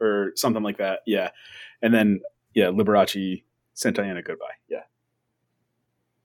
or 0.00 0.32
something 0.36 0.62
like 0.62 0.78
that. 0.78 1.00
Yeah, 1.06 1.30
and 1.82 1.92
then 1.94 2.20
yeah, 2.54 2.66
Liberace, 2.66 3.42
Santayana, 3.74 4.24
goodbye. 4.24 4.46
Yeah. 4.68 4.82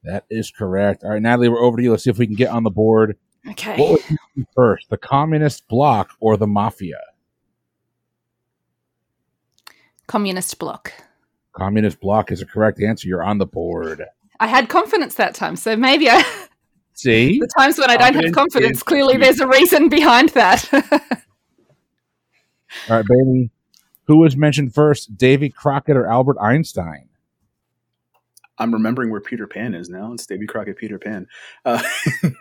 That 0.03 0.25
is 0.29 0.51
correct. 0.51 1.03
All 1.03 1.11
right, 1.11 1.21
Natalie, 1.21 1.49
we're 1.49 1.61
over 1.61 1.77
to 1.77 1.83
you. 1.83 1.91
Let's 1.91 2.03
see 2.03 2.09
if 2.09 2.17
we 2.17 2.25
can 2.25 2.35
get 2.35 2.49
on 2.49 2.63
the 2.63 2.71
board. 2.71 3.17
okay. 3.49 3.77
What 3.77 3.91
was 3.91 4.01
mentioned 4.01 4.47
first, 4.55 4.89
the 4.89 4.97
communist 4.97 5.67
bloc 5.67 6.11
or 6.19 6.37
the 6.37 6.47
mafia? 6.47 6.99
Communist 10.07 10.57
bloc. 10.59 10.91
Communist 11.53 11.99
bloc 11.99 12.31
is 12.31 12.41
a 12.41 12.45
correct 12.45 12.81
answer. 12.81 13.07
You're 13.07 13.23
on 13.23 13.37
the 13.37 13.45
board. 13.45 14.03
I 14.39 14.47
had 14.47 14.69
confidence 14.69 15.15
that 15.15 15.35
time, 15.35 15.55
so 15.55 15.75
maybe 15.75 16.09
I, 16.09 16.23
See? 16.93 17.39
the 17.39 17.47
times 17.57 17.77
when 17.77 17.89
I 17.89 17.97
don't 17.97 18.13
have 18.15 18.33
Confidence 18.33 18.35
confidence, 18.35 18.83
clearly 18.83 19.17
there's 19.17 19.39
a 19.39 19.47
reason 19.47 19.87
behind 19.87 20.29
that. 20.29 20.67
All 22.89 22.97
right, 22.97 23.05
baby. 23.05 23.51
Who 24.07 24.17
was 24.17 24.35
mentioned 24.35 24.73
first, 24.73 25.15
Davy 25.15 25.49
Crockett 25.49 25.95
or 25.95 26.07
Albert 26.07 26.37
Einstein? 26.41 27.09
I'm 28.61 28.71
remembering 28.71 29.09
where 29.09 29.19
Peter 29.19 29.47
Pan 29.47 29.73
is 29.73 29.89
now. 29.89 30.13
It's 30.13 30.27
Davy 30.27 30.45
Crockett, 30.45 30.77
Peter 30.77 30.99
Pan. 30.99 31.25
Uh, 31.65 31.81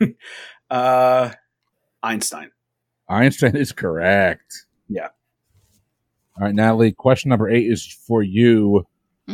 uh, 0.70 1.30
Einstein. 2.02 2.50
Einstein 3.08 3.56
is 3.56 3.72
correct. 3.72 4.66
Yeah. 4.86 5.08
All 6.38 6.44
right, 6.44 6.54
Natalie, 6.54 6.92
question 6.92 7.30
number 7.30 7.48
eight 7.48 7.66
is 7.66 7.86
for 8.06 8.22
you. 8.22 8.86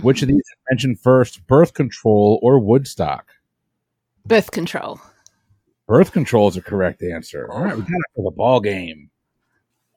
Which 0.02 0.22
of 0.22 0.28
these 0.28 0.42
mentioned 0.70 1.00
first, 1.00 1.44
birth 1.48 1.74
control 1.74 2.38
or 2.42 2.60
Woodstock? 2.60 3.32
birth 4.24 4.52
control? 4.52 5.00
Birth 5.88 6.12
control 6.12 6.48
is 6.48 6.56
a 6.56 6.62
correct 6.62 7.02
answer. 7.02 7.50
All 7.50 7.64
right, 7.64 7.74
we 7.74 7.82
got 7.82 7.88
it 7.88 8.14
for 8.14 8.30
the 8.30 8.36
ball 8.36 8.60
game. 8.60 9.10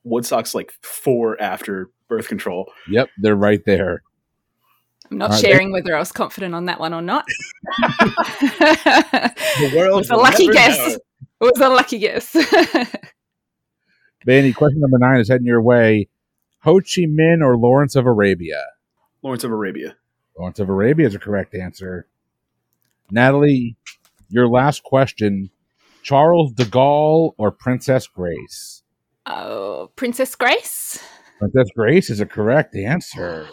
Woodstock's 0.03 0.55
like 0.55 0.73
four 0.81 1.39
after 1.41 1.89
birth 2.07 2.29
control. 2.29 2.71
Yep, 2.89 3.09
they're 3.19 3.35
right 3.35 3.63
there. 3.65 4.01
I'm 5.11 5.17
not 5.17 5.31
All 5.31 5.35
right, 5.35 5.41
sharing 5.41 5.71
whether 5.71 5.95
I 5.95 5.99
was 5.99 6.11
confident 6.11 6.53
on 6.53 6.65
that 6.65 6.79
one 6.79 6.93
or 6.93 7.01
not. 7.01 7.25
The 9.59 9.65
it 9.65 9.73
world 9.75 9.99
was 9.99 10.09
a 10.09 10.15
lucky 10.15 10.47
guess. 10.47 10.77
know. 10.77 10.93
It 11.41 11.53
was 11.53 11.59
a 11.59 11.69
lucky 11.69 11.97
guess. 11.99 12.31
Vanny, 14.25 14.53
question 14.53 14.81
number 14.81 14.97
nine 14.99 15.19
is 15.19 15.29
heading 15.29 15.47
your 15.47 15.61
way. 15.61 16.09
Ho 16.63 16.75
Chi 16.79 17.03
Minh 17.07 17.41
or 17.41 17.57
Lawrence 17.57 17.95
of 17.95 18.05
Arabia? 18.05 18.63
Lawrence 19.23 19.43
of 19.43 19.51
Arabia. 19.51 19.95
Lawrence 20.37 20.59
of 20.59 20.69
Arabia 20.69 21.07
is 21.07 21.15
a 21.15 21.19
correct 21.19 21.55
answer. 21.55 22.07
Natalie, 23.11 23.75
your 24.29 24.47
last 24.47 24.83
question 24.83 25.49
Charles 26.03 26.53
de 26.53 26.65
Gaulle 26.65 27.33
or 27.37 27.51
Princess 27.51 28.07
Grace? 28.07 28.83
oh, 29.25 29.89
Princess 29.95 30.35
Grace. 30.35 31.01
Princess 31.39 31.69
Grace 31.75 32.09
is 32.09 32.19
a 32.19 32.25
correct 32.25 32.75
answer. 32.75 33.47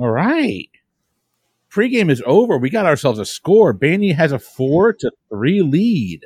All 0.00 0.10
right. 0.10 0.70
Pregame 1.70 2.10
is 2.10 2.22
over. 2.24 2.56
We 2.56 2.70
got 2.70 2.86
ourselves 2.86 3.18
a 3.18 3.26
score. 3.26 3.74
Baney 3.74 4.14
has 4.14 4.32
a 4.32 4.38
four 4.38 4.94
to 4.94 5.12
three 5.28 5.60
lead. 5.60 6.24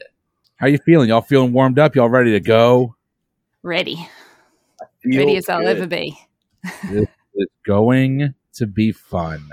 How 0.54 0.68
you 0.68 0.78
feeling? 0.78 1.08
Y'all 1.08 1.22
feeling 1.22 1.52
warmed 1.52 1.80
up? 1.80 1.96
Y'all 1.96 2.08
ready 2.08 2.30
to 2.30 2.40
go? 2.40 2.94
Ready. 3.64 4.08
Ready 5.04 5.36
as 5.36 5.48
I'll 5.48 5.66
ever 5.66 5.88
be. 5.88 6.16
It's 6.84 7.52
going 7.66 8.34
to 8.52 8.66
be 8.68 8.92
fun. 8.92 9.50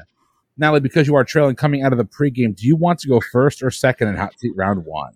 Natalie, 0.56 0.82
because 0.82 1.08
you 1.08 1.16
are 1.16 1.24
trailing 1.24 1.56
coming 1.56 1.82
out 1.82 1.92
of 1.92 1.98
the 1.98 2.06
pregame, 2.06 2.56
do 2.56 2.68
you 2.68 2.75
want 2.75 3.00
to 3.00 3.08
go 3.08 3.20
first 3.20 3.63
or 3.63 3.72
second 3.72 4.10
in 4.10 4.18
hot 4.18 4.40
seat 4.40 4.54
round 4.56 4.86
one? 4.86 5.13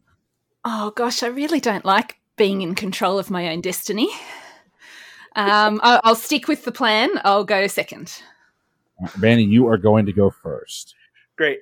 Oh 0.63 0.89
gosh, 0.95 1.21
I 1.21 1.27
really 1.27 1.59
don't 1.59 1.85
like 1.85 2.17
being 2.37 2.63
in 2.63 2.73
control 2.73 3.19
of 3.19 3.29
my 3.29 3.49
own 3.49 3.61
destiny. 3.61 4.09
Um, 5.35 5.79
I'll 5.83 6.15
stick 6.15 6.47
with 6.47 6.65
the 6.65 6.71
plan. 6.71 7.11
I'll 7.23 7.43
go 7.43 7.67
second. 7.67 8.23
Baney, 9.01 9.47
you 9.47 9.67
are 9.67 9.77
going 9.77 10.05
to 10.05 10.13
go 10.13 10.29
first. 10.29 10.95
Great. 11.37 11.59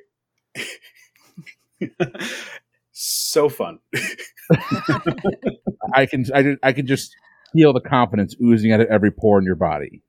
so 2.92 3.50
fun. 3.50 3.80
I 5.94 6.06
can 6.06 6.26
I, 6.34 6.56
I 6.62 6.74
can 6.74 6.86
just 6.86 7.16
feel 7.54 7.74
the 7.74 7.82
confidence 7.82 8.36
oozing 8.42 8.72
out 8.72 8.82
of 8.82 8.88
every 8.88 9.12
pore 9.12 9.40
in 9.40 9.46
your 9.46 9.56
body. 9.56 10.02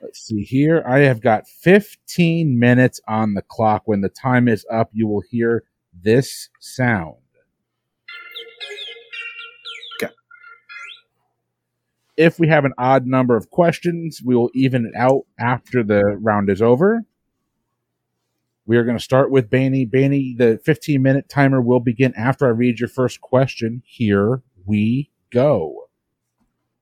Let's 0.00 0.20
see 0.20 0.42
here. 0.42 0.82
I 0.86 1.00
have 1.00 1.20
got 1.20 1.46
15 1.46 2.58
minutes 2.58 3.00
on 3.06 3.34
the 3.34 3.42
clock. 3.42 3.82
When 3.84 4.00
the 4.00 4.08
time 4.08 4.48
is 4.48 4.66
up, 4.70 4.90
you 4.92 5.06
will 5.06 5.22
hear 5.30 5.62
this 5.92 6.48
sound. 6.58 7.21
If 12.16 12.38
we 12.38 12.48
have 12.48 12.64
an 12.64 12.74
odd 12.76 13.06
number 13.06 13.36
of 13.36 13.50
questions, 13.50 14.20
we 14.24 14.34
will 14.34 14.50
even 14.54 14.86
it 14.86 14.92
out 14.98 15.22
after 15.38 15.82
the 15.82 16.02
round 16.20 16.50
is 16.50 16.60
over. 16.60 17.04
We 18.66 18.76
are 18.76 18.84
going 18.84 18.98
to 18.98 19.02
start 19.02 19.30
with 19.30 19.50
Baney. 19.50 19.90
Baney, 19.90 20.36
the 20.36 20.60
15 20.64 21.02
minute 21.02 21.28
timer 21.28 21.60
will 21.60 21.80
begin 21.80 22.14
after 22.16 22.46
I 22.46 22.50
read 22.50 22.78
your 22.78 22.88
first 22.88 23.20
question. 23.20 23.82
Here 23.84 24.42
we 24.66 25.10
go. 25.30 25.88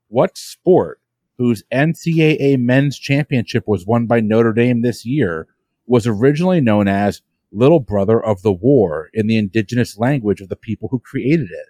What 0.08 0.36
sport, 0.36 1.00
whose 1.38 1.62
NCAA 1.72 2.58
men's 2.58 2.98
championship 2.98 3.64
was 3.66 3.86
won 3.86 4.06
by 4.06 4.20
Notre 4.20 4.52
Dame 4.52 4.82
this 4.82 5.06
year, 5.06 5.46
was 5.86 6.06
originally 6.06 6.60
known 6.60 6.86
as 6.86 7.22
Little 7.52 7.80
Brother 7.80 8.22
of 8.22 8.42
the 8.42 8.52
War 8.52 9.08
in 9.14 9.26
the 9.26 9.38
indigenous 9.38 9.96
language 9.96 10.40
of 10.40 10.48
the 10.48 10.56
people 10.56 10.88
who 10.90 10.98
created 10.98 11.50
it? 11.50 11.66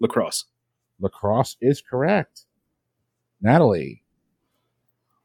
Lacrosse. 0.00 0.46
Lacrosse 0.98 1.56
is 1.60 1.80
correct. 1.80 2.44
Natalie. 3.42 4.02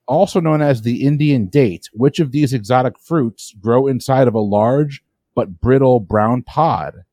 Also 0.07 0.39
known 0.39 0.61
as 0.61 0.81
the 0.81 1.05
Indian 1.05 1.47
date, 1.47 1.89
which 1.93 2.19
of 2.19 2.31
these 2.31 2.53
exotic 2.53 2.97
fruits 2.99 3.53
grow 3.59 3.87
inside 3.87 4.27
of 4.27 4.33
a 4.33 4.39
large 4.39 5.03
but 5.35 5.59
brittle 5.61 5.99
brown 5.99 6.41
pod? 6.41 7.03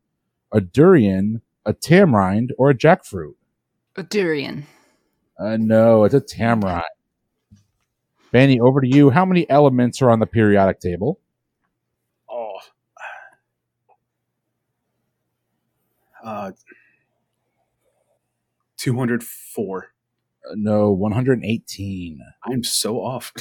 A 0.52 0.60
durian, 0.60 1.42
a 1.66 1.72
tamarind, 1.72 2.52
or 2.56 2.70
a 2.70 2.74
jackfruit? 2.74 3.34
A 3.96 4.02
durian. 4.02 4.66
Uh, 5.38 5.56
no, 5.58 6.04
it's 6.04 6.14
a 6.14 6.20
tamarind. 6.20 6.84
Benny, 8.30 8.58
over 8.60 8.80
to 8.80 8.88
you. 8.88 9.10
How 9.10 9.24
many 9.24 9.48
elements 9.50 10.00
are 10.02 10.10
on 10.10 10.20
the 10.20 10.26
periodic 10.26 10.80
table? 10.80 11.20
Oh. 12.30 12.58
Uh, 16.24 16.52
204. 18.76 19.93
Uh, 20.48 20.54
no, 20.56 20.90
118. 20.92 22.20
I'm 22.44 22.64
so 22.64 22.96
off. 22.96 23.32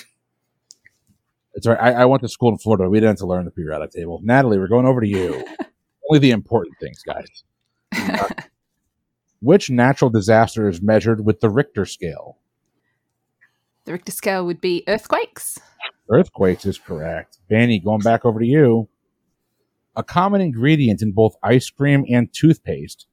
It's 1.54 1.68
all 1.68 1.74
right. 1.74 1.96
I, 1.96 2.02
I 2.02 2.06
went 2.06 2.22
to 2.24 2.30
school 2.30 2.50
in 2.50 2.58
Florida. 2.58 2.90
We 2.90 2.98
didn't 2.98 3.12
have 3.12 3.18
to 3.18 3.28
learn 3.28 3.46
the 3.46 3.52
periodic 3.52 3.92
table. 3.92 4.20
Natalie, 4.24 4.58
we're 4.58 4.68
going 4.68 4.86
over 4.86 5.02
to 5.02 5.08
you. 5.08 5.46
Only 6.10 6.20
the 6.20 6.32
important 6.32 6.76
things, 6.80 7.02
guys. 7.04 7.44
Uh, 7.96 8.30
which 9.40 9.70
natural 9.70 10.10
disaster 10.10 10.68
is 10.68 10.82
measured 10.82 11.26
with 11.26 11.40
the 11.42 11.50
Richter 11.50 11.86
scale? 11.86 12.38
The 13.86 13.94
Richter 13.94 14.12
scale 14.12 14.46
would 14.46 14.62
be 14.62 14.84
earthquakes. 14.88 15.60
Earthquakes 16.10 16.66
is 16.66 16.78
correct. 16.78 17.40
Baney, 17.52 17.84
going 17.84 18.02
back 18.02 18.26
over 18.26 18.40
to 18.40 18.46
you. 18.46 18.90
A 19.96 20.04
common 20.04 20.42
ingredient 20.42 21.02
in 21.04 21.12
both 21.12 21.36
ice 21.44 21.70
cream 21.70 22.04
and 22.10 22.34
toothpaste, 22.34 23.06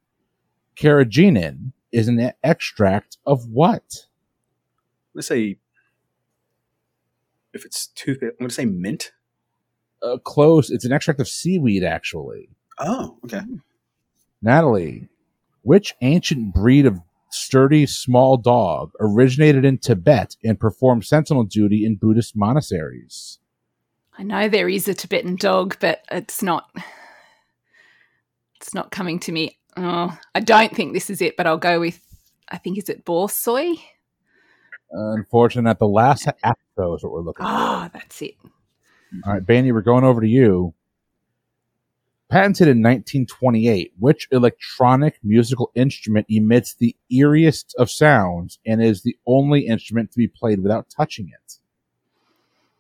carrageenan, 0.77 1.73
is 1.93 2.09
an 2.09 2.33
extract 2.43 3.19
of 3.27 3.49
what? 3.49 4.07
Let's 5.15 5.29
say, 5.29 5.59
if 7.53 7.65
it's 7.65 7.89
toothpaste, 7.89 8.33
I'm 8.39 8.45
going 8.45 8.49
to 8.49 8.55
say 8.55 8.65
mint. 8.65 9.13
Uh, 10.03 10.19
close. 10.19 10.71
It's 10.71 10.85
an 10.85 10.93
extract 10.93 11.21
of 11.21 11.29
seaweed, 11.29 11.85
actually. 11.85 12.49
Oh, 12.79 13.19
okay. 13.25 13.43
Natalie, 14.41 15.09
which 15.63 15.95
ancient 16.01 16.55
breed 16.55 16.87
of 16.87 17.01
sturdy 17.31 17.87
small 17.87 18.37
dog 18.37 18.93
originated 18.99 19.65
in 19.65 19.79
Tibet 19.79 20.37
and 20.43 20.59
performed 20.59 21.05
sentinel 21.05 21.45
duty 21.45 21.85
in 21.85 21.97
Buddhist 21.97 22.35
monasteries? 22.35 23.39
I 24.17 24.23
know 24.23 24.49
there 24.49 24.69
is 24.69 24.89
a 24.89 24.95
Tibetan 24.95 25.37
dog, 25.37 25.77
but 25.81 26.03
it's 26.11 26.43
not. 26.43 26.71
It's 28.57 28.75
not 28.75 28.91
coming 28.91 29.19
to 29.21 29.33
me. 29.33 29.59
Oh, 29.83 30.19
I 30.35 30.41
don't 30.41 30.77
think 30.77 30.93
this 30.93 31.09
is 31.09 31.23
it, 31.23 31.39
but 31.39 31.47
I'll 31.47 31.57
go 31.57 31.81
with. 31.81 32.01
I 32.49 32.59
think 32.59 32.77
is 32.77 32.91
it 32.91 33.07
Borzoi? 33.07 33.81
Unfortunate, 34.91 35.63
not 35.63 35.79
the 35.79 35.89
Lhasa 35.89 36.35
Apso 36.45 36.97
is 36.97 37.03
what 37.03 37.13
we're 37.13 37.21
looking 37.21 37.47
for. 37.47 37.53
Oh, 37.53 37.89
that's 37.93 38.21
it. 38.21 38.35
All 39.25 39.33
right, 39.33 39.45
Baney, 39.45 39.73
we're 39.73 39.81
going 39.81 40.05
over 40.05 40.21
to 40.21 40.29
you. 40.29 40.75
Patented 42.29 42.69
in 42.69 42.83
1928, 42.83 43.93
which 43.99 44.29
electronic 44.31 45.19
musical 45.23 45.71
instrument 45.75 46.27
emits 46.29 46.75
the 46.75 46.95
eeriest 47.11 47.75
of 47.77 47.91
sounds 47.91 48.59
and 48.67 48.83
is 48.83 49.03
the 49.03 49.17
only 49.27 49.67
instrument 49.67 50.13
to 50.13 50.19
be 50.19 50.29
played 50.29 50.61
without 50.61 50.91
touching 50.91 51.29
it? 51.29 51.55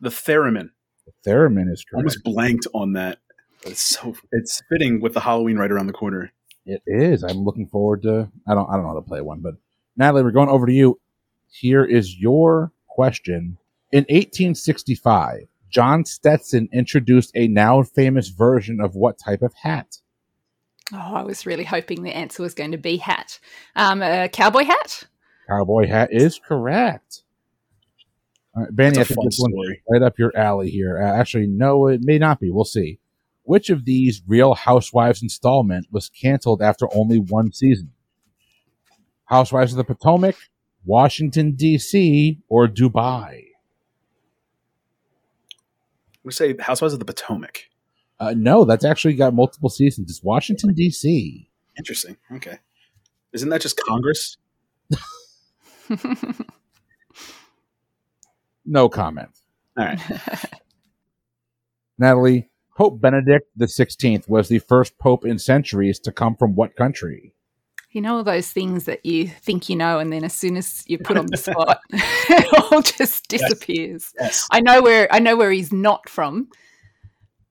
The 0.00 0.10
theremin. 0.10 0.70
The 1.06 1.30
theremin 1.30 1.72
is 1.72 1.82
correct. 1.82 1.94
I 1.94 2.02
correct. 2.02 2.16
almost 2.16 2.24
blanked 2.24 2.66
on 2.74 2.92
that. 2.92 3.18
It's 3.62 3.80
so 3.80 4.14
it's 4.32 4.62
fitting 4.68 5.00
with 5.00 5.14
the 5.14 5.20
Halloween 5.20 5.56
right 5.56 5.70
around 5.70 5.86
the 5.86 5.92
corner. 5.92 6.32
It 6.66 6.82
is. 6.86 7.22
I'm 7.22 7.44
looking 7.44 7.66
forward 7.66 8.02
to. 8.02 8.30
I 8.46 8.54
don't. 8.54 8.68
I 8.68 8.74
don't 8.74 8.82
know 8.82 8.88
how 8.88 8.94
to 8.94 9.02
play 9.02 9.20
one, 9.20 9.40
but 9.40 9.54
Natalie, 9.96 10.22
we're 10.22 10.30
going 10.30 10.48
over 10.48 10.66
to 10.66 10.72
you. 10.72 11.00
Here 11.50 11.84
is 11.84 12.16
your 12.16 12.72
question. 12.86 13.58
In 13.92 14.02
1865, 14.02 15.48
John 15.68 16.04
Stetson 16.04 16.68
introduced 16.72 17.32
a 17.34 17.48
now 17.48 17.82
famous 17.82 18.28
version 18.28 18.80
of 18.80 18.94
what 18.94 19.18
type 19.18 19.42
of 19.42 19.54
hat? 19.54 19.96
Oh, 20.92 21.14
I 21.14 21.22
was 21.22 21.46
really 21.46 21.64
hoping 21.64 22.02
the 22.02 22.16
answer 22.16 22.42
was 22.42 22.54
going 22.54 22.72
to 22.72 22.78
be 22.78 22.98
hat. 22.98 23.40
Um, 23.74 24.02
a 24.02 24.28
cowboy 24.28 24.64
hat. 24.64 25.04
Cowboy 25.48 25.88
hat 25.88 26.10
is 26.12 26.38
correct. 26.38 27.22
All 28.54 28.62
right, 28.62 28.74
Benny, 28.74 28.98
I 28.98 29.04
think 29.04 29.20
this 29.24 29.38
one's 29.40 29.78
right 29.88 30.02
up 30.02 30.18
your 30.18 30.36
alley 30.36 30.70
here. 30.70 31.00
Uh, 31.00 31.12
actually, 31.12 31.46
no, 31.46 31.88
it 31.88 32.02
may 32.02 32.18
not 32.18 32.40
be. 32.40 32.50
We'll 32.50 32.64
see. 32.64 32.99
Which 33.50 33.68
of 33.68 33.84
these 33.84 34.22
Real 34.28 34.54
Housewives 34.54 35.24
installment 35.24 35.88
was 35.90 36.08
canceled 36.08 36.62
after 36.62 36.86
only 36.94 37.18
one 37.18 37.50
season? 37.52 37.90
Housewives 39.24 39.72
of 39.72 39.76
the 39.76 39.82
Potomac, 39.82 40.36
Washington 40.84 41.56
D.C., 41.56 42.38
or 42.48 42.68
Dubai? 42.68 43.46
We 46.22 46.30
say 46.30 46.54
Housewives 46.60 46.92
of 46.92 47.00
the 47.00 47.04
Potomac. 47.04 47.68
Uh, 48.20 48.34
no, 48.36 48.64
that's 48.64 48.84
actually 48.84 49.14
got 49.14 49.34
multiple 49.34 49.68
seasons. 49.68 50.08
It's 50.12 50.22
Washington 50.22 50.72
D.C. 50.72 51.50
Interesting. 51.76 52.18
Okay. 52.32 52.58
Isn't 53.32 53.48
that 53.48 53.62
just 53.62 53.76
Congress? 53.84 54.36
No 58.64 58.88
comment. 58.88 59.30
All 59.76 59.86
right. 59.86 59.98
Natalie, 61.98 62.49
Pope 62.76 63.00
Benedict 63.00 63.48
the 63.56 63.68
Sixteenth 63.68 64.28
was 64.28 64.48
the 64.48 64.58
first 64.58 64.98
pope 64.98 65.24
in 65.24 65.38
centuries 65.38 65.98
to 66.00 66.12
come 66.12 66.36
from 66.36 66.54
what 66.54 66.76
country? 66.76 67.34
You 67.90 68.00
know 68.00 68.16
all 68.16 68.24
those 68.24 68.50
things 68.50 68.84
that 68.84 69.04
you 69.04 69.26
think 69.26 69.68
you 69.68 69.76
know, 69.76 69.98
and 69.98 70.12
then 70.12 70.24
as 70.24 70.34
soon 70.34 70.56
as 70.56 70.84
you're 70.86 71.00
put 71.00 71.16
on 71.16 71.26
the 71.26 71.36
spot, 71.38 71.80
it 71.90 72.72
all 72.72 72.82
just 72.82 73.28
disappears. 73.28 74.12
Yes. 74.18 74.46
I 74.50 74.60
know 74.60 74.82
where 74.82 75.08
I 75.12 75.18
know 75.18 75.36
where 75.36 75.50
he's 75.50 75.72
not 75.72 76.08
from. 76.08 76.48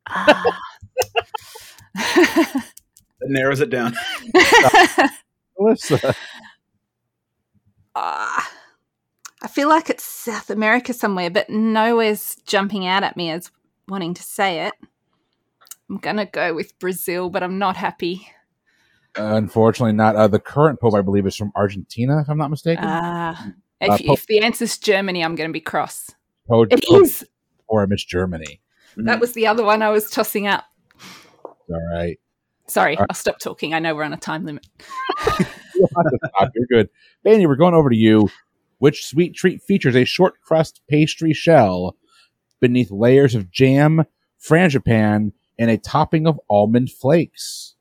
Ah. 0.07 0.43
That 3.21 3.29
narrows 3.29 3.59
it 3.59 3.69
down. 3.69 3.95
Melissa. 5.59 6.15
Ah. 7.95 8.51
I 9.41 9.47
feel 9.47 9.69
like 9.69 9.89
it's 9.89 10.03
South 10.03 10.49
America 10.49 10.93
somewhere, 10.93 11.29
but 11.29 11.49
nowhere's 11.49 12.35
jumping 12.45 12.85
out 12.85 13.03
at 13.03 13.17
me 13.17 13.29
as 13.29 13.51
wanting 13.87 14.13
to 14.13 14.23
say 14.23 14.67
it. 14.67 14.73
I'm 15.89 15.97
gonna 15.97 16.25
go 16.25 16.53
with 16.53 16.77
Brazil, 16.79 17.29
but 17.29 17.41
I'm 17.43 17.57
not 17.57 17.75
happy. 17.77 18.27
Unfortunately, 19.15 19.93
not. 19.93 20.15
Uh, 20.15 20.27
the 20.27 20.39
current 20.39 20.79
pope, 20.79 20.93
I 20.93 21.01
believe, 21.01 21.25
is 21.25 21.35
from 21.35 21.51
Argentina, 21.55 22.21
if 22.21 22.29
I'm 22.29 22.37
not 22.37 22.49
mistaken. 22.51 22.83
Ah, 22.87 23.47
Uh, 23.81 23.93
if, 23.93 24.01
if 24.01 24.27
the 24.27 24.39
answer's 24.39 24.77
Germany, 24.77 25.23
I'm 25.23 25.35
going 25.35 25.49
to 25.49 25.53
be 25.53 25.61
cross. 25.61 26.11
Pope, 26.47 26.67
It 26.71 26.83
Pope- 26.87 27.01
is. 27.03 27.25
Or 27.67 27.81
I 27.81 27.85
miss 27.87 28.03
Germany. 28.03 28.61
That 28.97 29.19
was 29.19 29.33
the 29.33 29.47
other 29.47 29.63
one 29.63 29.81
I 29.81 29.89
was 29.89 30.09
tossing 30.09 30.47
up. 30.47 30.65
All 31.43 31.87
right. 31.93 32.19
Sorry, 32.67 32.95
All 32.97 33.01
right. 33.01 33.07
I'll 33.09 33.15
stop 33.15 33.39
talking. 33.39 33.73
I 33.73 33.79
know 33.79 33.95
we're 33.95 34.03
on 34.03 34.13
a 34.13 34.17
time 34.17 34.45
limit. 34.45 34.67
You 35.75 35.87
don't 35.95 36.03
have 36.11 36.11
to 36.19 36.29
stop. 36.35 36.51
You're 36.55 36.65
good. 36.69 36.89
Baney, 37.25 37.47
we're 37.47 37.55
going 37.55 37.73
over 37.73 37.89
to 37.89 37.95
you. 37.95 38.29
Which 38.79 39.05
sweet 39.05 39.33
treat 39.33 39.61
features 39.63 39.95
a 39.95 40.03
short 40.03 40.41
crust 40.41 40.81
pastry 40.89 41.31
shell 41.31 41.95
beneath 42.59 42.91
layers 42.91 43.33
of 43.33 43.49
jam, 43.49 44.03
frangipane, 44.45 45.31
and 45.59 45.69
a 45.69 45.77
topping 45.77 46.25
of 46.25 46.39
almond 46.49 46.89
flakes? 46.89 47.75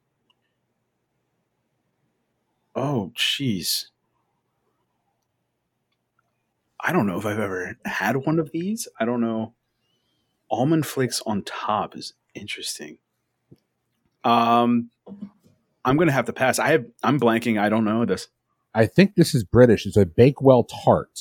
Oh, 2.74 3.12
jeez. 3.16 3.86
I 6.80 6.92
don't 6.92 7.06
know 7.06 7.18
if 7.18 7.24
I've 7.24 7.38
ever 7.38 7.76
had 7.84 8.16
one 8.16 8.38
of 8.38 8.52
these. 8.52 8.86
I 9.00 9.04
don't 9.04 9.20
know. 9.20 9.54
Almond 10.50 10.86
flakes 10.86 11.22
on 11.26 11.42
top 11.42 11.96
is 11.96 12.14
interesting. 12.34 12.98
Um, 14.24 14.90
I'm 15.84 15.96
gonna 15.96 16.12
have 16.12 16.26
to 16.26 16.32
pass. 16.32 16.58
I 16.58 16.68
have. 16.68 16.86
I'm 17.02 17.18
blanking. 17.18 17.60
I 17.60 17.68
don't 17.68 17.84
know 17.84 18.04
this. 18.04 18.28
I 18.74 18.86
think 18.86 19.14
this 19.14 19.34
is 19.34 19.44
British. 19.44 19.86
It's 19.86 19.96
a 19.96 20.06
Bakewell 20.06 20.64
tart. 20.64 21.20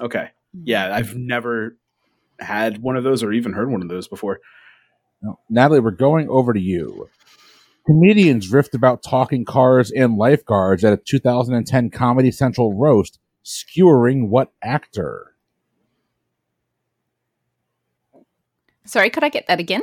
Okay. 0.00 0.30
Yeah, 0.64 0.94
I've 0.94 1.16
never 1.16 1.76
had 2.38 2.78
one 2.78 2.96
of 2.96 3.04
those 3.04 3.22
or 3.22 3.32
even 3.32 3.52
heard 3.52 3.70
one 3.70 3.82
of 3.82 3.88
those 3.88 4.08
before. 4.08 4.40
No. 5.22 5.38
Natalie, 5.48 5.80
we're 5.80 5.90
going 5.90 6.28
over 6.28 6.52
to 6.52 6.60
you. 6.60 7.08
Comedians 7.86 8.50
riffed 8.50 8.74
about 8.74 9.02
talking 9.02 9.44
cars 9.44 9.90
and 9.92 10.16
lifeguards 10.16 10.84
at 10.84 10.92
a 10.92 10.96
2010 10.96 11.90
Comedy 11.90 12.32
Central 12.32 12.74
roast, 12.74 13.20
skewering 13.44 14.28
what 14.28 14.52
actor? 14.62 15.34
Sorry, 18.84 19.08
could 19.10 19.24
I 19.24 19.28
get 19.28 19.46
that 19.46 19.60
again? 19.60 19.82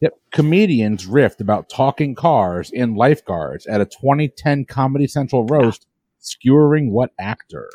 Yep. 0.00 0.18
Comedians 0.32 1.06
riffed 1.06 1.40
about 1.40 1.70
talking 1.70 2.14
cars 2.14 2.70
and 2.74 2.96
lifeguards 2.96 3.66
at 3.66 3.80
a 3.80 3.86
2010 3.86 4.66
Comedy 4.66 5.06
Central 5.06 5.46
roast, 5.46 5.86
skewering 6.20 6.90
what 6.90 7.12
actor? 7.18 7.70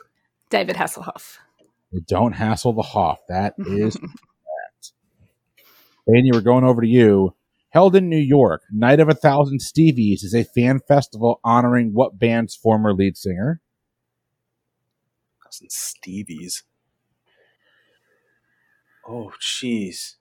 David 0.51 0.75
Hasselhoff. 0.75 1.37
Don't 2.07 2.33
hassle 2.33 2.73
the 2.73 2.83
Hoff. 2.83 3.19
That 3.29 3.55
is. 3.57 3.97
Baney, 6.09 6.33
we're 6.33 6.41
going 6.41 6.63
over 6.63 6.81
to 6.81 6.87
you. 6.87 7.35
Held 7.69 7.95
in 7.95 8.09
New 8.09 8.17
York, 8.17 8.63
Night 8.71 8.99
of 8.99 9.09
a 9.09 9.13
Thousand 9.13 9.59
Stevies 9.59 10.23
is 10.23 10.33
a 10.33 10.43
fan 10.43 10.79
festival 10.87 11.39
honoring 11.43 11.93
what 11.93 12.17
band's 12.17 12.55
former 12.55 12.93
lead 12.93 13.15
singer? 13.15 13.61
Some 15.51 15.67
Stevies. 15.67 16.63
Oh, 19.07 19.31
jeez. 19.39 20.15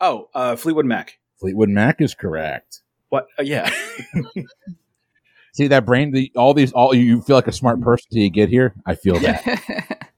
Oh, 0.00 0.28
uh, 0.34 0.56
Fleetwood 0.56 0.86
Mac. 0.86 1.18
Fleetwood 1.40 1.68
Mac 1.68 2.00
is 2.00 2.14
correct. 2.14 2.82
What? 3.10 3.26
Uh, 3.38 3.42
yeah. 3.42 3.72
See 5.52 5.68
that 5.68 5.86
brain? 5.86 6.12
The, 6.12 6.32
all 6.36 6.54
these, 6.54 6.72
all 6.72 6.94
you 6.94 7.20
feel 7.22 7.36
like 7.36 7.48
a 7.48 7.52
smart 7.52 7.80
person 7.80 8.08
till 8.12 8.22
you 8.22 8.30
get 8.30 8.48
here. 8.48 8.74
I 8.86 8.94
feel 8.96 9.18
that. 9.20 10.10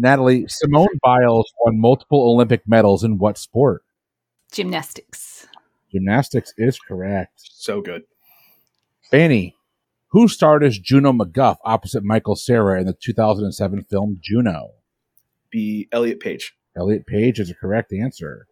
Natalie, 0.00 0.46
Simone 0.46 0.96
Biles 1.02 1.52
won 1.64 1.80
multiple 1.80 2.22
Olympic 2.30 2.62
medals 2.68 3.02
in 3.02 3.18
what 3.18 3.36
sport? 3.36 3.82
Gymnastics. 4.52 5.48
Gymnastics 5.90 6.54
is 6.56 6.78
correct. 6.78 7.32
so 7.36 7.80
good. 7.80 8.04
Fanny, 9.10 9.56
who 10.10 10.28
starred 10.28 10.62
as 10.62 10.78
Juno 10.78 11.12
MacGuff 11.12 11.56
opposite 11.64 12.04
Michael 12.04 12.36
Cera 12.36 12.80
in 12.80 12.86
the 12.86 12.92
2007 12.92 13.84
film 13.90 14.20
Juno? 14.22 14.68
Be 15.50 15.88
Elliot 15.90 16.20
Page. 16.20 16.54
Elliot 16.76 17.04
Page 17.04 17.40
is 17.40 17.50
a 17.50 17.54
correct 17.54 17.92
answer. 17.92 18.46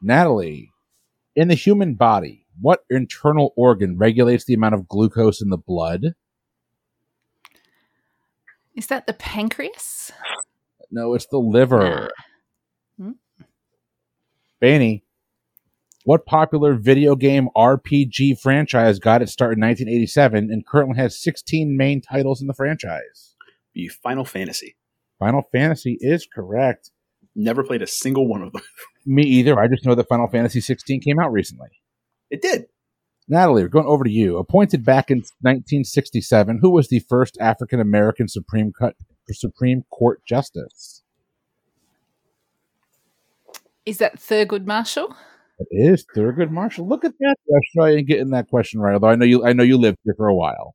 Natalie, 0.00 0.70
in 1.34 1.48
the 1.48 1.54
human 1.54 1.94
body, 1.94 2.46
what 2.60 2.84
internal 2.88 3.52
organ 3.56 3.98
regulates 3.98 4.44
the 4.44 4.54
amount 4.54 4.74
of 4.74 4.86
glucose 4.86 5.42
in 5.42 5.48
the 5.48 5.58
blood? 5.58 6.14
Is 8.76 8.86
that 8.86 9.08
the 9.08 9.12
pancreas? 9.14 10.12
No, 10.90 11.14
it's 11.14 11.26
the 11.26 11.38
liver. 11.38 12.10
Hmm. 12.96 13.12
Fanny, 14.58 15.04
what 16.04 16.26
popular 16.26 16.74
video 16.74 17.14
game 17.14 17.48
RPG 17.56 18.40
franchise 18.40 18.98
got 18.98 19.22
its 19.22 19.32
start 19.32 19.54
in 19.54 19.60
1987 19.60 20.50
and 20.50 20.66
currently 20.66 20.96
has 20.96 21.20
16 21.20 21.76
main 21.76 22.00
titles 22.00 22.40
in 22.40 22.46
the 22.46 22.54
franchise? 22.54 23.36
Be 23.74 23.88
Final 23.88 24.24
Fantasy. 24.24 24.76
Final 25.18 25.42
Fantasy 25.52 25.98
is 26.00 26.26
correct. 26.26 26.90
Never 27.36 27.62
played 27.62 27.82
a 27.82 27.86
single 27.86 28.26
one 28.26 28.42
of 28.42 28.52
them. 28.52 28.62
Me 29.06 29.22
either. 29.22 29.58
I 29.58 29.68
just 29.68 29.84
know 29.84 29.94
that 29.94 30.08
Final 30.08 30.28
Fantasy 30.28 30.60
16 30.60 31.00
came 31.00 31.18
out 31.20 31.32
recently. 31.32 31.68
It 32.30 32.42
did. 32.42 32.66
Natalie, 33.28 33.62
we're 33.62 33.68
going 33.68 33.86
over 33.86 34.02
to 34.02 34.10
you. 34.10 34.38
Appointed 34.38 34.84
back 34.84 35.10
in 35.10 35.18
1967, 35.42 36.58
who 36.60 36.70
was 36.70 36.88
the 36.88 36.98
first 37.00 37.38
African 37.40 37.78
American 37.78 38.26
Supreme, 38.26 38.72
Cut, 38.76 38.96
Supreme 39.34 39.84
Court 39.90 40.24
Justice? 40.24 41.02
Is 43.86 43.98
that 43.98 44.18
Thurgood 44.18 44.66
Marshall? 44.66 45.14
It 45.58 45.68
is 45.70 46.06
Thurgood 46.16 46.50
Marshall. 46.50 46.88
Look 46.88 47.04
at 47.04 47.12
that, 47.18 47.36
Australian 47.50 48.06
getting 48.06 48.30
that 48.30 48.48
question 48.48 48.80
right. 48.80 48.94
Although 48.94 49.08
I 49.08 49.16
know 49.16 49.24
you, 49.24 49.44
I 49.44 49.52
know 49.52 49.62
you 49.62 49.76
lived 49.76 49.98
here 50.04 50.14
for 50.16 50.28
a 50.28 50.34
while. 50.34 50.74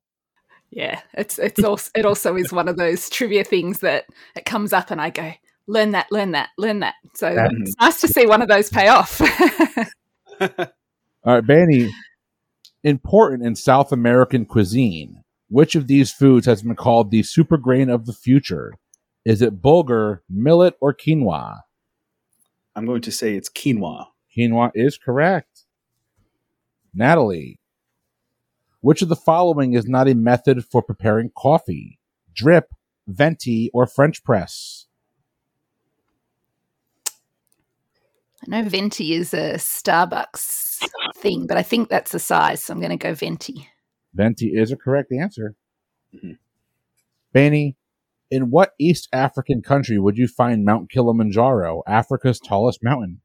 Yeah, 0.70 1.00
it's 1.14 1.38
it's 1.38 1.62
also 1.62 1.90
it 1.94 2.04
also 2.04 2.36
is 2.36 2.52
one 2.52 2.68
of 2.68 2.76
those 2.76 3.08
trivia 3.08 3.44
things 3.44 3.80
that 3.80 4.04
it 4.34 4.44
comes 4.44 4.72
up 4.72 4.90
and 4.90 5.00
I 5.00 5.10
go 5.10 5.32
learn 5.66 5.92
that, 5.92 6.10
learn 6.10 6.32
that, 6.32 6.50
learn 6.58 6.80
that. 6.80 6.94
So 7.14 7.34
That- 7.34 7.50
it's 7.60 7.74
nice 7.80 8.00
to 8.00 8.08
see 8.08 8.26
one 8.26 8.42
of 8.42 8.48
those 8.48 8.68
pay 8.68 8.88
off. 8.88 9.20
All 10.40 10.48
right, 11.24 11.44
Baney. 11.44 11.90
Important 12.84 13.44
in 13.44 13.56
South 13.56 13.90
American 13.90 14.44
cuisine. 14.44 15.22
Which 15.48 15.74
of 15.74 15.86
these 15.86 16.12
foods 16.12 16.46
has 16.46 16.62
been 16.62 16.74
called 16.74 17.10
the 17.10 17.22
super 17.22 17.56
grain 17.56 17.88
of 17.88 18.06
the 18.06 18.12
future? 18.12 18.72
Is 19.24 19.42
it 19.42 19.62
bulgur, 19.62 20.20
millet, 20.28 20.76
or 20.80 20.94
quinoa? 20.94 21.60
I'm 22.74 22.86
going 22.86 23.02
to 23.02 23.12
say 23.12 23.34
it's 23.34 23.48
quinoa. 23.48 24.06
Quinoa 24.36 24.70
is 24.74 24.98
correct. 24.98 25.64
Natalie, 26.92 27.60
which 28.80 29.02
of 29.02 29.08
the 29.08 29.16
following 29.16 29.74
is 29.74 29.86
not 29.86 30.08
a 30.08 30.14
method 30.14 30.64
for 30.64 30.82
preparing 30.82 31.30
coffee? 31.36 31.98
Drip, 32.34 32.72
venti, 33.06 33.70
or 33.72 33.86
French 33.86 34.22
press? 34.24 34.86
I 38.42 38.48
know 38.48 38.68
venti 38.68 39.14
is 39.14 39.34
a 39.34 39.54
Starbucks 39.54 40.84
thing, 41.16 41.46
but 41.46 41.56
I 41.56 41.62
think 41.62 41.88
that's 41.88 42.12
the 42.12 42.18
size, 42.18 42.62
so 42.62 42.72
I'm 42.72 42.80
going 42.80 42.90
to 42.90 42.96
go 42.96 43.14
venti. 43.14 43.68
Venti 44.16 44.56
is 44.56 44.72
a 44.72 44.76
correct 44.76 45.12
answer. 45.12 45.54
Mhm. 46.14 46.38
Baney, 47.34 47.76
in 48.30 48.50
what 48.50 48.74
East 48.78 49.08
African 49.12 49.62
country 49.62 49.98
would 49.98 50.16
you 50.16 50.26
find 50.26 50.64
Mount 50.64 50.90
Kilimanjaro, 50.90 51.82
Africa's 51.86 52.40
tallest 52.40 52.82
mountain? 52.82 53.20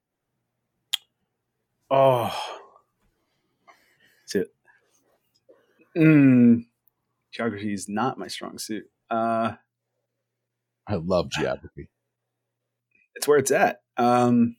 Oh. 1.90 2.58
It. 4.34 4.54
Mm, 5.98 6.66
geography 7.32 7.74
is 7.74 7.90
not 7.90 8.18
my 8.18 8.28
strong 8.28 8.58
suit. 8.58 8.90
Uh, 9.10 9.56
I 10.88 10.96
love 10.96 11.30
geography. 11.30 11.90
it's 13.16 13.28
where 13.28 13.38
it's 13.40 13.52
at. 13.52 13.82
Um, 13.98 14.56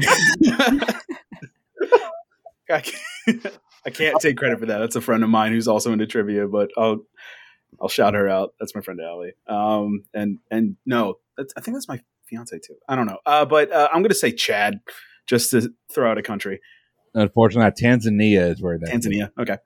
I 2.70 2.80
can't, 2.80 3.46
I 3.84 3.90
can't 3.90 4.20
take 4.20 4.36
credit 4.36 4.60
for 4.60 4.66
that. 4.66 4.78
That's 4.78 4.96
a 4.96 5.00
friend 5.00 5.24
of 5.24 5.30
mine 5.30 5.52
who's 5.52 5.68
also 5.68 5.92
into 5.92 6.06
trivia, 6.06 6.46
but 6.46 6.70
I'll 6.76 7.04
I'll 7.80 7.88
shout 7.88 8.14
her 8.14 8.28
out. 8.28 8.54
That's 8.60 8.74
my 8.74 8.80
friend 8.80 9.00
Allie. 9.00 9.32
Um, 9.46 10.04
and 10.14 10.38
and 10.50 10.76
no, 10.86 11.18
that's, 11.36 11.52
I 11.56 11.60
think 11.60 11.76
that's 11.76 11.88
my 11.88 12.00
fiance 12.26 12.58
too. 12.58 12.76
I 12.88 12.96
don't 12.96 13.06
know, 13.06 13.18
uh, 13.26 13.44
but 13.44 13.72
uh, 13.72 13.88
I'm 13.92 14.02
going 14.02 14.10
to 14.10 14.14
say 14.14 14.32
Chad 14.32 14.80
just 15.26 15.50
to 15.50 15.72
throw 15.92 16.10
out 16.10 16.18
a 16.18 16.22
country. 16.22 16.60
Unfortunately, 17.14 17.70
Tanzania 17.70 18.52
is 18.52 18.62
where 18.62 18.78
that. 18.78 18.88
Tanzania. 18.88 19.30
Okay. 19.38 19.56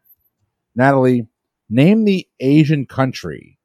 Natalie, 0.75 1.27
name 1.69 2.05
the 2.05 2.27
Asian 2.41 2.87
country 2.87 3.59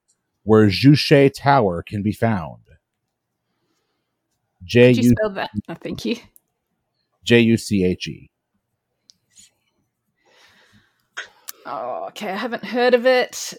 where 0.43 0.67
Juche 0.67 1.32
Tower 1.34 1.84
can 1.84 2.03
be 2.03 2.12
found. 2.12 2.63
J 4.63 4.93
Could 4.93 5.03
you 5.03 5.10
spell 5.12 5.29
that? 5.32 5.49
Oh, 5.67 5.75
thank 5.75 6.05
you. 6.05 6.17
J 7.23 7.39
U 7.41 7.58
C 7.58 7.84
H 7.84 8.08
E. 8.08 8.29
Oh, 11.65 12.05
okay. 12.08 12.32
I 12.32 12.36
haven't 12.36 12.65
heard 12.65 12.93
of 12.93 13.05
it. 13.05 13.53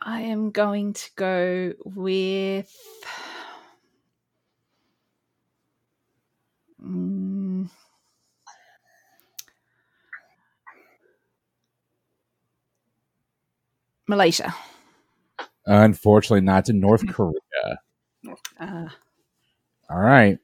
I 0.00 0.22
am 0.22 0.50
going 0.50 0.92
to 0.94 1.10
go 1.16 1.72
with. 1.84 2.70
Mm. 6.84 7.70
Malaysia. 14.06 14.54
Unfortunately, 15.66 16.42
not 16.42 16.66
to 16.66 16.72
North 16.74 17.06
Korea. 17.06 17.78
Uh, 18.60 18.88
All 19.88 19.98
right. 19.98 20.38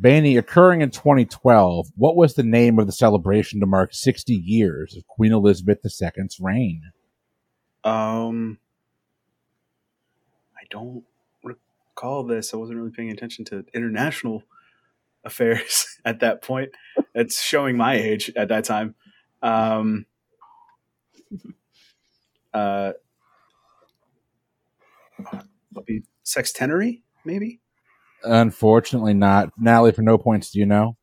Baney, 0.00 0.38
occurring 0.38 0.82
in 0.82 0.90
2012, 0.90 1.88
what 1.96 2.16
was 2.16 2.34
the 2.34 2.42
name 2.42 2.78
of 2.78 2.86
the 2.86 2.92
celebration 2.92 3.60
to 3.60 3.66
mark 3.66 3.94
60 3.94 4.34
years 4.34 4.94
of 4.94 5.06
Queen 5.06 5.32
Elizabeth 5.32 5.78
II's 5.84 6.38
reign? 6.38 6.82
Um, 7.82 8.58
I 10.54 10.64
don't 10.70 11.04
recall 11.42 12.24
this. 12.24 12.52
I 12.52 12.58
wasn't 12.58 12.78
really 12.78 12.90
paying 12.90 13.10
attention 13.10 13.44
to 13.46 13.64
international 13.72 14.42
affairs 15.24 15.98
at 16.04 16.20
that 16.20 16.42
point. 16.42 16.70
It's 17.14 17.42
showing 17.42 17.76
my 17.76 17.94
age 17.94 18.30
at 18.36 18.48
that 18.48 18.64
time. 18.64 18.94
Um, 19.42 20.04
uh, 22.52 22.92
sextenary, 26.22 27.02
maybe. 27.24 27.60
Unfortunately, 28.26 29.14
not. 29.14 29.50
Natalie, 29.58 29.92
for 29.92 30.02
no 30.02 30.18
points, 30.18 30.50
do 30.50 30.58
you 30.58 30.66
know? 30.66 30.96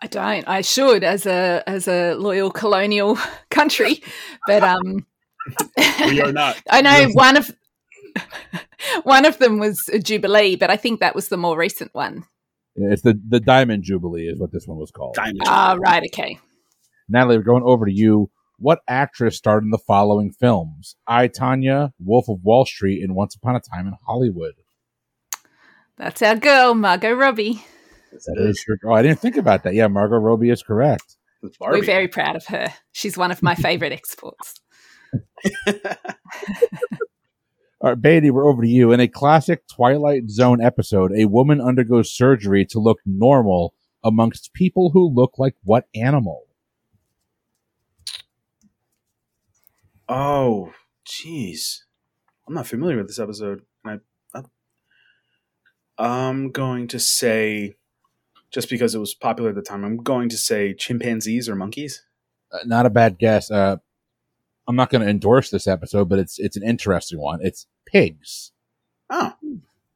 I 0.00 0.06
don't. 0.06 0.46
I 0.46 0.60
should 0.60 1.02
as 1.02 1.26
a 1.26 1.62
as 1.66 1.88
a 1.88 2.14
loyal 2.14 2.50
colonial 2.50 3.18
country, 3.50 4.02
but 4.46 4.62
um, 4.62 5.06
We 6.06 6.20
are 6.20 6.32
not. 6.32 6.60
I 6.70 6.82
know 6.82 7.08
one 7.12 7.36
of 7.36 7.50
one 9.04 9.24
of 9.24 9.38
them 9.38 9.58
was 9.58 9.88
a 9.92 9.98
jubilee, 9.98 10.56
but 10.56 10.70
I 10.70 10.76
think 10.76 11.00
that 11.00 11.14
was 11.14 11.28
the 11.28 11.36
more 11.36 11.56
recent 11.56 11.94
one. 11.94 12.24
It's 12.74 13.02
the, 13.02 13.18
the 13.26 13.40
Diamond 13.40 13.84
Jubilee, 13.84 14.26
is 14.26 14.38
what 14.38 14.52
this 14.52 14.66
one 14.66 14.76
was 14.76 14.90
called. 14.90 15.14
Diamond. 15.14 15.40
Ah, 15.46 15.76
right. 15.78 16.02
Okay. 16.12 16.38
Natalie, 17.08 17.38
we're 17.38 17.42
going 17.42 17.62
over 17.64 17.86
to 17.86 17.92
you. 17.92 18.30
What 18.58 18.80
actress 18.86 19.36
starred 19.36 19.64
in 19.64 19.70
the 19.70 19.78
following 19.78 20.30
films? 20.30 20.96
I, 21.06 21.28
Tanya, 21.28 21.92
Wolf 21.98 22.28
of 22.28 22.42
Wall 22.42 22.66
Street, 22.66 23.02
and 23.02 23.14
Once 23.14 23.34
Upon 23.34 23.56
a 23.56 23.60
Time 23.60 23.86
in 23.86 23.94
Hollywood. 24.06 24.54
That's 25.98 26.20
our 26.22 26.36
girl, 26.36 26.74
Margot 26.74 27.12
Robbie. 27.14 27.64
That 28.12 28.22
That 28.36 28.48
is 28.48 28.64
your- 28.68 28.78
Oh, 28.84 28.92
I 28.92 29.02
didn't 29.02 29.20
think 29.20 29.36
about 29.36 29.62
that. 29.64 29.74
Yeah, 29.74 29.88
Margot 29.88 30.16
Robbie 30.16 30.50
is 30.50 30.62
correct. 30.62 31.16
We're 31.60 31.82
very 31.82 32.08
proud 32.08 32.36
of 32.36 32.46
her. 32.46 32.68
She's 32.92 33.16
one 33.16 33.30
of 33.30 33.42
my 33.42 33.54
favorite 33.54 33.92
exports. 34.00 34.54
All 37.80 37.90
right, 37.90 38.00
Beatty, 38.00 38.30
we're 38.30 38.48
over 38.48 38.62
to 38.62 38.68
you. 38.68 38.90
In 38.92 39.00
a 39.00 39.08
classic 39.08 39.62
Twilight 39.68 40.28
Zone 40.30 40.60
episode, 40.62 41.12
a 41.16 41.26
woman 41.26 41.60
undergoes 41.60 42.10
surgery 42.10 42.64
to 42.66 42.78
look 42.80 42.98
normal 43.04 43.74
amongst 44.02 44.52
people 44.54 44.90
who 44.90 45.08
look 45.08 45.34
like 45.38 45.54
what 45.62 45.86
animal? 45.94 46.42
oh, 50.08 50.72
jeez. 51.06 51.80
I'm 52.46 52.54
not 52.54 52.66
familiar 52.66 52.96
with 52.96 53.08
this 53.08 53.18
episode. 53.18 53.62
I, 55.98 56.04
I, 56.04 56.28
I'm 56.28 56.50
going 56.50 56.88
to 56.88 56.98
say, 56.98 57.76
just 58.50 58.70
because 58.70 58.94
it 58.94 58.98
was 58.98 59.14
popular 59.14 59.50
at 59.50 59.56
the 59.56 59.62
time, 59.62 59.84
I'm 59.84 59.98
going 59.98 60.28
to 60.30 60.36
say 60.36 60.74
chimpanzees 60.74 61.48
or 61.48 61.54
monkeys. 61.54 62.04
Uh, 62.52 62.58
not 62.64 62.86
a 62.86 62.90
bad 62.90 63.18
guess. 63.18 63.50
Uh, 63.50 63.76
I'm 64.68 64.76
not 64.76 64.90
going 64.90 65.02
to 65.02 65.08
endorse 65.08 65.50
this 65.50 65.66
episode, 65.66 66.08
but 66.08 66.18
it's 66.18 66.38
it's 66.38 66.56
an 66.56 66.62
interesting 66.62 67.20
one. 67.20 67.40
It's 67.42 67.66
pigs. 67.86 68.52
Oh, 69.10 69.34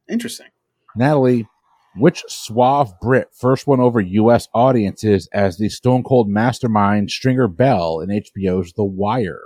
interesting. 0.09 0.47
Natalie, 0.95 1.47
which 1.95 2.23
suave 2.27 2.93
Brit 3.01 3.29
first 3.33 3.67
won 3.67 3.79
over 3.79 3.99
U.S. 3.99 4.47
audiences 4.53 5.27
as 5.33 5.57
the 5.57 5.69
Stone 5.69 6.03
Cold 6.03 6.29
Mastermind 6.29 7.11
Stringer 7.11 7.47
Bell 7.47 7.99
in 7.99 8.09
HBO's 8.09 8.73
The 8.73 8.85
Wire? 8.85 9.41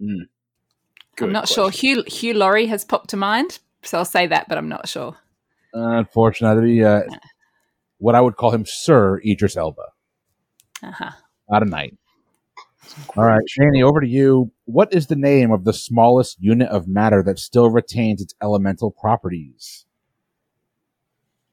Good 0.00 0.28
I'm 1.20 1.32
not 1.32 1.48
sure. 1.48 1.70
Hugh 1.70 2.04
Hugh 2.06 2.34
Laurie 2.34 2.66
has 2.66 2.84
popped 2.84 3.10
to 3.10 3.16
mind, 3.16 3.58
so 3.82 3.98
I'll 3.98 4.04
say 4.04 4.26
that, 4.26 4.48
but 4.48 4.58
I'm 4.58 4.68
not 4.68 4.88
sure. 4.88 5.16
Unfortunately, 5.72 6.84
uh, 6.84 7.02
what 7.98 8.14
I 8.14 8.20
would 8.20 8.36
call 8.36 8.50
him 8.50 8.64
Sir 8.66 9.20
Idris 9.24 9.56
Elba. 9.56 9.82
Uh-huh. 10.82 11.10
Not 11.48 11.62
a 11.62 11.66
knight. 11.66 11.96
All 13.16 13.24
right, 13.24 13.42
Shani, 13.48 13.82
over 13.82 14.00
to 14.00 14.08
you. 14.08 14.50
What 14.64 14.92
is 14.92 15.06
the 15.06 15.16
name 15.16 15.50
of 15.50 15.64
the 15.64 15.72
smallest 15.72 16.38
unit 16.40 16.68
of 16.68 16.88
matter 16.88 17.22
that 17.22 17.38
still 17.38 17.70
retains 17.70 18.20
its 18.20 18.34
elemental 18.42 18.90
properties? 18.90 19.86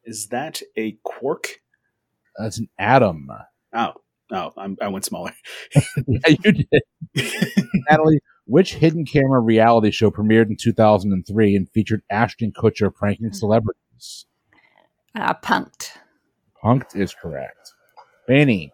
Is 0.04 0.28
that 0.28 0.62
a 0.76 0.98
quark? 1.04 1.62
That's 2.38 2.58
an 2.58 2.68
atom. 2.80 3.28
Oh, 3.74 3.94
oh, 4.32 4.54
I'm, 4.58 4.78
I 4.82 4.88
went 4.88 5.06
smaller. 5.06 5.34
yeah, 6.08 6.36
you 6.44 6.52
did. 6.52 6.66
Natalie, 7.90 8.20
which 8.46 8.76
hidden 8.76 9.06
camera 9.06 9.40
reality 9.40 9.92
show 9.92 10.10
premiered 10.10 10.50
in 10.50 10.58
2003 10.60 11.56
and 11.56 11.70
featured 11.70 12.02
Ashton 12.10 12.52
Kutcher 12.52 12.94
pranking 12.94 13.32
celebrities? 13.34 13.80
Uh, 15.16 15.34
Punk'd. 15.34 15.92
Punk'd 16.62 16.96
is 16.96 17.14
correct. 17.14 17.74
Benny, 18.28 18.72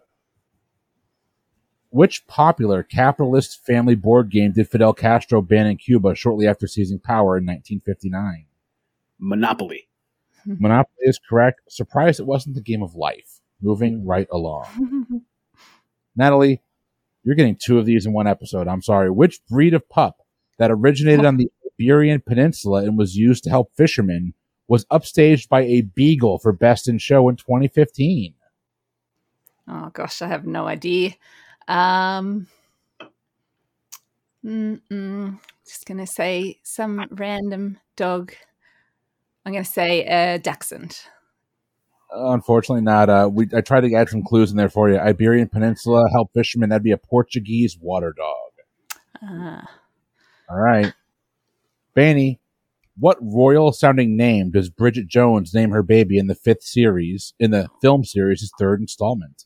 which 1.90 2.26
popular 2.26 2.82
capitalist 2.82 3.64
family 3.64 3.94
board 3.94 4.30
game 4.30 4.52
did 4.52 4.68
Fidel 4.68 4.92
Castro 4.92 5.40
ban 5.40 5.66
in 5.66 5.76
Cuba 5.78 6.14
shortly 6.14 6.46
after 6.46 6.66
seizing 6.66 6.98
power 6.98 7.38
in 7.38 7.46
1959? 7.46 8.44
Monopoly. 9.18 9.88
Monopoly 10.46 10.94
is 11.00 11.18
correct. 11.18 11.60
Surprised 11.68 12.20
it 12.20 12.26
wasn't 12.26 12.54
the 12.54 12.60
game 12.60 12.82
of 12.82 12.94
life. 12.94 13.40
Moving 13.62 14.04
right 14.04 14.28
along. 14.30 15.22
Natalie, 16.16 16.60
you're 17.24 17.34
getting 17.34 17.56
two 17.56 17.78
of 17.78 17.86
these 17.86 18.04
in 18.04 18.12
one 18.12 18.26
episode. 18.26 18.68
I'm 18.68 18.82
sorry. 18.82 19.10
Which 19.10 19.44
breed 19.46 19.72
of 19.74 19.88
pup 19.88 20.18
that 20.58 20.70
originated 20.70 21.24
on 21.24 21.36
the 21.38 21.50
Iberian 21.74 22.20
Peninsula 22.20 22.84
and 22.84 22.98
was 22.98 23.16
used 23.16 23.44
to 23.44 23.50
help 23.50 23.72
fishermen 23.74 24.34
was 24.68 24.84
upstaged 24.86 25.48
by 25.48 25.62
a 25.62 25.82
beagle 25.82 26.38
for 26.38 26.52
Best 26.52 26.88
in 26.88 26.98
Show 26.98 27.28
in 27.28 27.36
2015? 27.36 28.34
oh 29.68 29.90
gosh, 29.92 30.22
I 30.22 30.28
have 30.28 30.46
no 30.46 30.66
idea. 30.66 31.12
Um, 31.68 32.46
mm-mm. 34.44 35.38
just 35.66 35.86
gonna 35.86 36.06
say 36.06 36.58
some 36.62 37.06
random 37.10 37.78
dog. 37.96 38.32
I'm 39.44 39.52
gonna 39.52 39.64
say 39.64 40.06
uh, 40.06 40.38
Dachshund. 40.38 41.00
Unfortunately, 42.12 42.82
not. 42.82 43.08
Uh, 43.08 43.28
we 43.32 43.48
I 43.54 43.60
tried 43.60 43.82
to 43.82 43.94
add 43.94 44.08
some 44.08 44.22
clues 44.22 44.50
in 44.50 44.56
there 44.56 44.68
for 44.68 44.88
you. 44.88 44.98
Iberian 44.98 45.48
Peninsula, 45.48 46.04
help 46.12 46.32
fishermen. 46.32 46.68
That'd 46.68 46.84
be 46.84 46.92
a 46.92 46.98
Portuguese 46.98 47.76
water 47.80 48.14
dog. 48.16 48.52
Ah. 49.22 49.70
All 50.48 50.58
right, 50.58 50.92
Baney. 51.96 52.38
What 52.98 53.18
royal 53.20 53.72
sounding 53.72 54.16
name 54.16 54.50
does 54.50 54.70
Bridget 54.70 55.06
Jones 55.06 55.52
name 55.52 55.70
her 55.70 55.82
baby 55.82 56.16
in 56.16 56.28
the 56.28 56.34
fifth 56.34 56.62
series 56.62 57.34
in 57.38 57.50
the 57.50 57.68
film 57.82 58.04
series' 58.04 58.50
third 58.58 58.80
installment? 58.80 59.44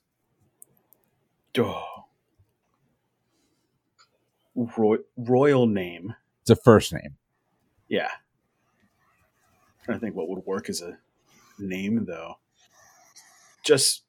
Oh. 1.58 1.84
Roy, 4.54 4.98
royal 5.16 5.66
name. 5.66 6.14
It's 6.42 6.50
a 6.50 6.56
first 6.56 6.92
name. 6.92 7.16
Yeah. 7.88 8.10
trying 9.84 9.98
to 9.98 10.00
think 10.00 10.14
what 10.14 10.28
would 10.28 10.46
work 10.46 10.68
as 10.68 10.80
a 10.80 10.98
name 11.58 12.04
though. 12.04 12.36
Just 13.64 14.04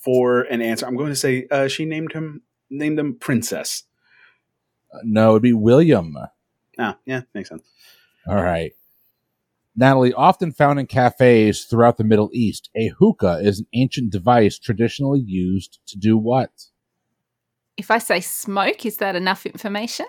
for 0.00 0.42
an 0.42 0.60
answer, 0.60 0.86
I'm 0.86 0.96
going 0.96 1.08
to 1.10 1.16
say 1.16 1.46
uh, 1.50 1.68
she 1.68 1.84
named 1.86 2.12
him 2.12 2.42
named 2.68 2.98
him 2.98 3.16
Princess. 3.18 3.84
Uh, 4.92 4.98
no, 5.04 5.30
it'd 5.30 5.42
be 5.42 5.52
William. 5.54 6.16
Ah, 6.78 6.98
yeah, 7.04 7.22
makes 7.34 7.48
sense. 7.48 7.62
All 8.26 8.36
right. 8.42 8.72
Natalie, 9.74 10.12
often 10.12 10.52
found 10.52 10.78
in 10.78 10.86
cafes 10.86 11.64
throughout 11.64 11.96
the 11.96 12.04
Middle 12.04 12.30
East, 12.32 12.68
a 12.76 12.88
hookah 12.88 13.40
is 13.42 13.60
an 13.60 13.66
ancient 13.72 14.10
device 14.12 14.58
traditionally 14.58 15.20
used 15.20 15.78
to 15.86 15.98
do 15.98 16.18
what? 16.18 16.50
If 17.78 17.90
I 17.90 17.96
say 17.98 18.20
smoke, 18.20 18.84
is 18.84 18.98
that 18.98 19.16
enough 19.16 19.46
information? 19.46 20.04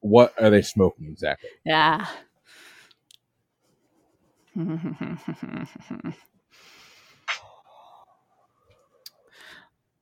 What 0.00 0.32
are 0.40 0.48
they 0.50 0.62
smoking 0.62 1.08
exactly? 1.10 1.50
Yeah. 1.64 2.06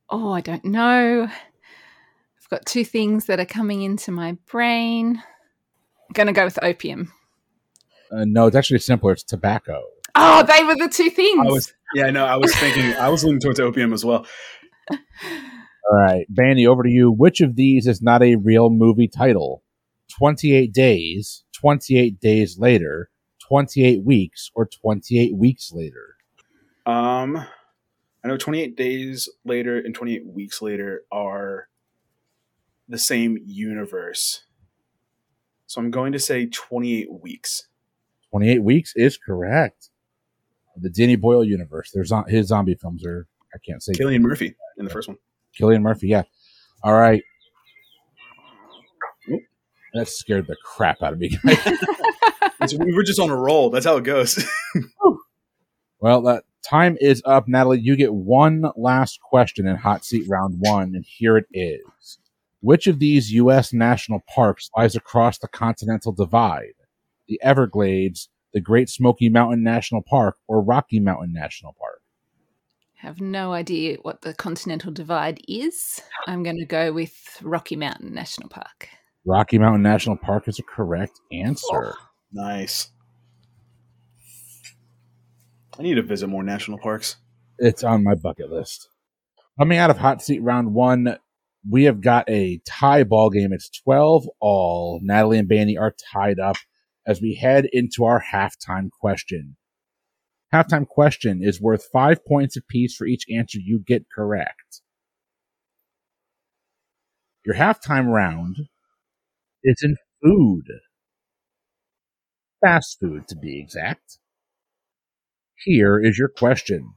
oh, 0.08 0.32
I 0.32 0.40
don't 0.40 0.64
know. 0.64 1.24
I've 1.24 2.48
got 2.48 2.64
two 2.64 2.84
things 2.84 3.26
that 3.26 3.40
are 3.40 3.46
coming 3.46 3.82
into 3.82 4.12
my 4.12 4.38
brain. 4.46 5.20
I'm 6.14 6.26
going 6.26 6.32
to 6.32 6.40
go 6.40 6.44
with 6.44 6.62
opium. 6.62 7.12
Uh, 8.12 8.24
no, 8.24 8.46
it's 8.46 8.54
actually 8.54 8.78
simpler. 8.78 9.12
It's 9.12 9.24
tobacco. 9.24 9.82
Oh, 10.14 10.44
they 10.44 10.62
were 10.62 10.76
the 10.76 10.88
two 10.88 11.10
things. 11.10 11.40
I 11.40 11.50
was, 11.50 11.72
yeah, 11.92 12.10
no, 12.10 12.24
I 12.24 12.36
was 12.36 12.54
thinking, 12.54 12.84
I 12.92 13.08
was 13.08 13.24
leaning 13.24 13.40
towards 13.40 13.58
opium 13.58 13.92
as 13.92 14.04
well. 14.04 14.24
All 14.92 14.98
right, 15.90 16.24
Baney, 16.32 16.68
over 16.68 16.84
to 16.84 16.88
you. 16.88 17.10
Which 17.10 17.40
of 17.40 17.56
these 17.56 17.88
is 17.88 18.00
not 18.00 18.22
a 18.22 18.36
real 18.36 18.70
movie 18.70 19.08
title? 19.08 19.64
28 20.16 20.72
Days, 20.72 21.42
28 21.52 22.20
Days 22.20 22.58
Later, 22.60 23.10
28 23.48 24.04
Weeks, 24.04 24.52
or 24.54 24.66
28 24.66 25.36
Weeks 25.36 25.72
Later? 25.72 26.16
Um, 26.86 27.44
I 28.22 28.28
know 28.28 28.36
28 28.36 28.76
Days 28.76 29.28
Later 29.44 29.78
and 29.78 29.92
28 29.92 30.26
Weeks 30.26 30.62
Later 30.62 31.02
are 31.10 31.68
the 32.88 32.98
same 32.98 33.36
universe. 33.44 34.44
So 35.66 35.80
I'm 35.80 35.90
going 35.90 36.12
to 36.12 36.18
say 36.18 36.46
28 36.46 37.08
weeks. 37.22 37.68
28 38.30 38.62
Weeks 38.64 38.92
is 38.96 39.16
correct. 39.16 39.90
The 40.76 40.90
Danny 40.90 41.14
Boyle 41.14 41.44
universe. 41.44 41.92
There's 41.94 42.12
his 42.26 42.48
zombie 42.48 42.74
films 42.74 43.06
are 43.06 43.28
I 43.54 43.58
can't 43.64 43.80
say 43.80 43.92
Cillian 43.92 44.22
Murphy 44.22 44.56
in 44.76 44.84
the 44.84 44.90
first 44.90 45.06
one. 45.06 45.18
Cillian 45.56 45.82
Murphy, 45.82 46.08
yeah. 46.08 46.24
All 46.82 46.94
right. 46.94 47.22
That 49.94 50.08
scared 50.08 50.48
the 50.48 50.56
crap 50.64 51.00
out 51.02 51.12
of 51.12 51.20
me. 51.20 51.38
we 52.78 52.92
were 52.92 53.04
just 53.04 53.20
on 53.20 53.30
a 53.30 53.36
roll. 53.36 53.70
That's 53.70 53.86
how 53.86 53.96
it 53.96 54.04
goes. 54.04 54.44
well, 56.00 56.22
that 56.22 56.42
time 56.68 56.96
is 57.00 57.22
up, 57.24 57.46
Natalie. 57.46 57.78
You 57.80 57.94
get 57.94 58.12
one 58.12 58.64
last 58.76 59.20
question 59.20 59.68
in 59.68 59.76
hot 59.76 60.04
seat 60.04 60.24
round 60.28 60.56
one, 60.58 60.96
and 60.96 61.04
here 61.04 61.36
it 61.36 61.46
is. 61.52 62.18
Which 62.64 62.86
of 62.86 62.98
these 62.98 63.30
U.S. 63.32 63.74
national 63.74 64.20
parks 64.34 64.70
lies 64.74 64.96
across 64.96 65.36
the 65.36 65.48
Continental 65.48 66.12
Divide? 66.12 66.72
The 67.28 67.38
Everglades, 67.42 68.30
the 68.54 68.60
Great 68.60 68.88
Smoky 68.88 69.28
Mountain 69.28 69.62
National 69.62 70.00
Park, 70.00 70.38
or 70.48 70.62
Rocky 70.62 70.98
Mountain 70.98 71.34
National 71.34 71.74
Park? 71.78 72.00
have 73.04 73.20
no 73.20 73.52
idea 73.52 73.98
what 74.00 74.22
the 74.22 74.32
Continental 74.32 74.90
Divide 74.90 75.38
is. 75.46 76.00
I'm 76.26 76.42
going 76.42 76.56
to 76.56 76.64
go 76.64 76.90
with 76.90 77.12
Rocky 77.42 77.76
Mountain 77.76 78.14
National 78.14 78.48
Park. 78.48 78.88
Rocky 79.26 79.58
Mountain 79.58 79.82
National 79.82 80.16
Park 80.16 80.48
is 80.48 80.58
a 80.58 80.62
correct 80.62 81.20
answer. 81.30 81.92
Oh, 81.92 82.06
nice. 82.32 82.92
I 85.78 85.82
need 85.82 85.96
to 85.96 86.02
visit 86.02 86.28
more 86.28 86.42
national 86.42 86.78
parks. 86.78 87.16
It's 87.58 87.84
on 87.84 88.02
my 88.02 88.14
bucket 88.14 88.50
list. 88.50 88.88
Coming 89.58 89.76
out 89.76 89.90
of 89.90 89.98
hot 89.98 90.22
seat 90.22 90.42
round 90.42 90.72
one, 90.72 91.18
we 91.68 91.84
have 91.84 92.00
got 92.00 92.28
a 92.28 92.60
tie 92.66 93.04
ball 93.04 93.30
game. 93.30 93.52
It's 93.52 93.70
12 93.70 94.28
all. 94.40 95.00
Natalie 95.02 95.38
and 95.38 95.48
Baney 95.48 95.78
are 95.78 95.94
tied 96.12 96.38
up 96.38 96.56
as 97.06 97.20
we 97.20 97.34
head 97.34 97.66
into 97.72 98.04
our 98.04 98.22
halftime 98.32 98.90
question 98.90 99.56
halftime 100.54 100.86
question 100.86 101.40
is 101.42 101.60
worth 101.60 101.88
five 101.92 102.24
points 102.24 102.56
apiece 102.56 102.94
for 102.94 103.06
each 103.06 103.24
answer 103.28 103.58
you 103.58 103.80
get 103.84 104.06
correct. 104.14 104.82
Your 107.44 107.56
halftime 107.56 108.06
round 108.06 108.56
is 109.64 109.82
in 109.82 109.96
food. 110.22 110.66
Fast 112.64 112.98
food, 113.00 113.26
to 113.28 113.36
be 113.36 113.60
exact. 113.60 114.18
Here 115.64 116.00
is 116.00 116.18
your 116.18 116.28
question. 116.28 116.94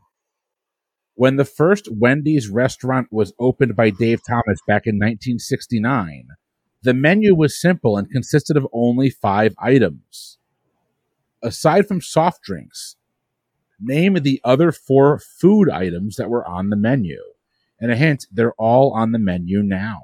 When 1.17 1.36
the 1.36 1.45
first 1.45 1.89
Wendy's 1.91 2.47
restaurant 2.47 3.08
was 3.12 3.34
opened 3.39 3.75
by 3.75 3.89
Dave 3.89 4.21
Thomas 4.25 4.60
back 4.67 4.86
in 4.86 4.95
1969, 4.95 6.27
the 6.84 6.93
menu 6.93 7.36
was 7.36 7.60
simple 7.60 7.97
and 7.97 8.10
consisted 8.10 8.56
of 8.56 8.67
only 8.71 9.10
five 9.10 9.56
items. 9.60 10.38
Aside 11.41 11.88
from 11.88 12.01
soft 12.01 12.43
drinks, 12.43 12.97
Name 13.80 14.15
the 14.15 14.41
other 14.43 14.71
four 14.71 15.19
food 15.19 15.69
items 15.69 16.15
that 16.15 16.30
were 16.30 16.47
on 16.47 16.69
the 16.69 16.75
menu. 16.75 17.21
And 17.80 17.91
a 17.91 17.95
hint, 17.95 18.25
they're 18.32 18.53
all 18.53 18.91
on 18.93 19.12
the 19.12 19.19
menu 19.19 19.62
now. 19.62 20.01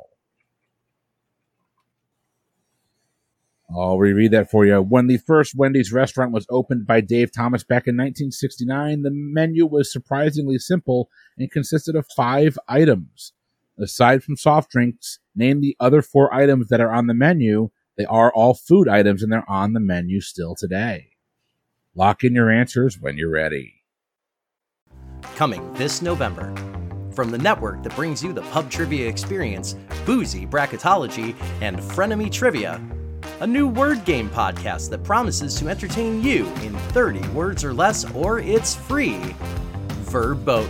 I'll 3.76 3.98
reread 3.98 4.32
that 4.32 4.52
for 4.52 4.66
you. 4.66 4.82
When 4.82 5.08
the 5.08 5.18
first 5.18 5.56
Wendy's 5.56 5.92
restaurant 5.92 6.32
was 6.32 6.46
opened 6.50 6.86
by 6.86 7.02
Dave 7.02 7.32
Thomas 7.32 7.64
back 7.64 7.88
in 7.88 7.96
1969, 7.96 9.02
the 9.02 9.12
menu 9.12 9.66
was 9.66 9.92
surprisingly 9.92 10.60
simple 10.60 11.10
and 11.38 11.50
consisted 11.50 11.96
of 11.96 12.06
five 12.16 12.58
items. 12.68 13.34
Aside 13.78 14.24
from 14.24 14.38
soft 14.38 14.70
drinks, 14.70 15.20
name 15.36 15.62
the 15.62 15.76
other 15.80 16.02
four 16.02 16.34
items 16.34 16.68
that 16.70 16.82
are 16.82 16.92
on 16.92 17.08
the 17.08 17.14
menu. 17.14 17.72
They 17.98 18.06
are 18.06 18.32
all 18.34 18.54
food 18.54 18.88
items 18.88 19.24
and 19.24 19.32
they're 19.32 19.50
on 19.50 19.74
the 19.74 19.80
menu 19.80 20.22
still 20.22 20.56
today. 20.56 21.10
Lock 21.96 22.24
in 22.24 22.34
your 22.36 22.52
answers 22.52 23.00
when 23.00 23.18
you're 23.18 23.30
ready. 23.30 23.84
Coming 25.36 25.74
this 25.74 26.02
November. 26.02 26.54
From 27.12 27.30
the 27.30 27.38
network 27.38 27.84
that 27.84 27.96
brings 27.96 28.24
you 28.24 28.34
the 28.34 28.42
pub 28.44 28.70
trivia 28.72 29.08
experience, 29.08 29.76
boozy 30.06 30.48
bracketology, 30.48 31.36
and 31.62 31.78
frenemy 31.78 32.32
trivia, 32.32 32.82
a 33.40 33.48
new 33.48 33.68
word 33.68 34.06
game 34.06 34.30
podcast 34.30 34.90
that 34.90 35.04
promises 35.04 35.56
to 35.56 35.68
entertain 35.68 36.24
you 36.24 36.46
in 36.62 36.78
30 36.90 37.28
words 37.30 37.64
or 37.64 37.74
less, 37.74 38.10
or 38.14 38.40
it's 38.40 38.76
free. 38.76 39.20
Verboten. 40.04 40.70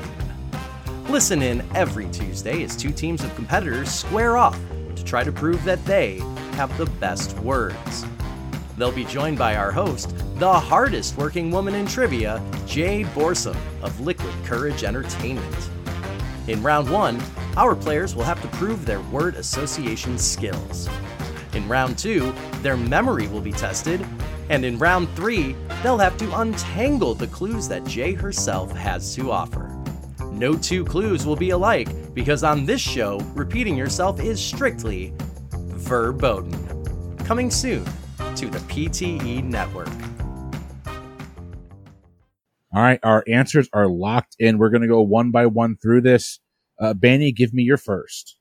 Listen 1.09 1.41
in 1.41 1.63
every 1.75 2.09
Tuesday 2.09 2.63
as 2.63 2.75
two 2.75 2.91
teams 2.91 3.23
of 3.23 3.35
competitors 3.35 3.91
square 3.91 4.37
off 4.37 4.59
to 4.95 5.03
try 5.03 5.23
to 5.23 5.31
prove 5.31 5.63
that 5.63 5.83
they 5.85 6.17
have 6.53 6.75
the 6.77 6.85
best 6.85 7.37
words. 7.39 8.05
They'll 8.77 8.91
be 8.91 9.05
joined 9.05 9.37
by 9.37 9.55
our 9.55 9.71
host, 9.71 10.15
the 10.39 10.51
hardest 10.51 11.17
working 11.17 11.51
woman 11.51 11.75
in 11.75 11.85
trivia, 11.85 12.41
Jay 12.65 13.03
Borsum 13.03 13.57
of 13.83 13.99
Liquid 13.99 14.33
Kourage 14.45 14.83
Entertainment. 14.83 15.69
In 16.47 16.63
round 16.63 16.89
one, 16.89 17.21
our 17.55 17.75
players 17.75 18.15
will 18.15 18.23
have 18.23 18.41
to 18.41 18.47
prove 18.57 18.85
their 18.85 19.01
word 19.01 19.35
association 19.35 20.17
skills. 20.17 20.89
In 21.55 21.67
round 21.67 21.97
two, 21.97 22.33
their 22.61 22.77
memory 22.77 23.27
will 23.27 23.41
be 23.41 23.51
tested. 23.51 24.05
And 24.49 24.65
in 24.65 24.77
round 24.77 25.09
three, 25.15 25.55
they'll 25.81 25.97
have 25.97 26.17
to 26.17 26.39
untangle 26.39 27.13
the 27.13 27.27
clues 27.27 27.67
that 27.67 27.85
Jay 27.85 28.13
herself 28.13 28.71
has 28.73 29.15
to 29.15 29.31
offer. 29.31 29.69
No 30.31 30.57
two 30.57 30.83
clues 30.83 31.25
will 31.25 31.35
be 31.35 31.51
alike 31.51 32.13
because 32.13 32.43
on 32.43 32.65
this 32.65 32.81
show, 32.81 33.19
repeating 33.35 33.77
yourself 33.77 34.19
is 34.19 34.43
strictly 34.43 35.13
verboten. 35.51 37.15
Coming 37.17 37.51
soon 37.51 37.85
to 38.35 38.47
the 38.47 38.59
PTE 38.59 39.43
network. 39.43 39.89
All 42.75 42.81
right, 42.81 42.99
our 43.03 43.23
answers 43.27 43.69
are 43.71 43.87
locked 43.87 44.35
in. 44.39 44.57
We're 44.57 44.71
going 44.71 44.81
to 44.81 44.87
go 44.87 45.01
one 45.01 45.29
by 45.29 45.45
one 45.45 45.77
through 45.77 46.01
this. 46.01 46.39
Uh, 46.79 46.95
Baney, 46.95 47.33
give 47.33 47.53
me 47.53 47.61
your 47.61 47.77
first. 47.77 48.37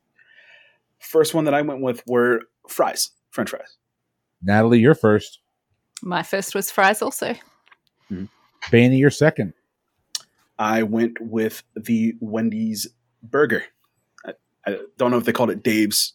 First 0.98 1.34
one 1.34 1.44
that 1.44 1.52
I 1.52 1.60
went 1.60 1.82
with 1.82 2.02
were 2.06 2.40
fries, 2.68 3.10
French 3.30 3.50
fries. 3.50 3.76
Natalie, 4.42 4.80
your 4.80 4.94
first. 4.94 5.38
My 6.02 6.22
first 6.22 6.54
was 6.54 6.70
fries, 6.70 7.00
also. 7.02 7.34
Mm-hmm. 8.10 8.24
Baney, 8.70 8.98
your 8.98 9.10
second. 9.10 9.54
I 10.58 10.82
went 10.82 11.20
with 11.20 11.62
the 11.74 12.14
Wendy's 12.20 12.86
burger. 13.22 13.64
I, 14.24 14.34
I, 14.66 14.78
don't 14.96 15.10
know 15.10 15.18
if 15.18 15.24
they 15.24 15.32
called 15.32 15.50
it 15.50 15.62
Dave's 15.62 16.14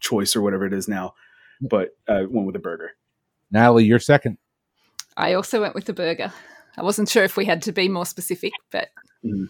choice 0.00 0.34
or 0.34 0.42
whatever 0.42 0.66
it 0.66 0.72
is 0.72 0.88
now, 0.88 1.14
but 1.60 1.96
I 2.08 2.22
went 2.22 2.46
with 2.46 2.56
a 2.56 2.60
burger. 2.60 2.92
Natalie, 3.50 3.84
your 3.84 3.98
second. 3.98 4.38
I 5.16 5.34
also 5.34 5.60
went 5.60 5.74
with 5.74 5.86
the 5.86 5.92
burger. 5.92 6.32
I 6.76 6.82
wasn't 6.82 7.08
sure 7.08 7.24
if 7.24 7.36
we 7.36 7.44
had 7.44 7.62
to 7.62 7.72
be 7.72 7.88
more 7.88 8.06
specific, 8.06 8.52
but 8.70 8.88
mm-hmm. 9.24 9.46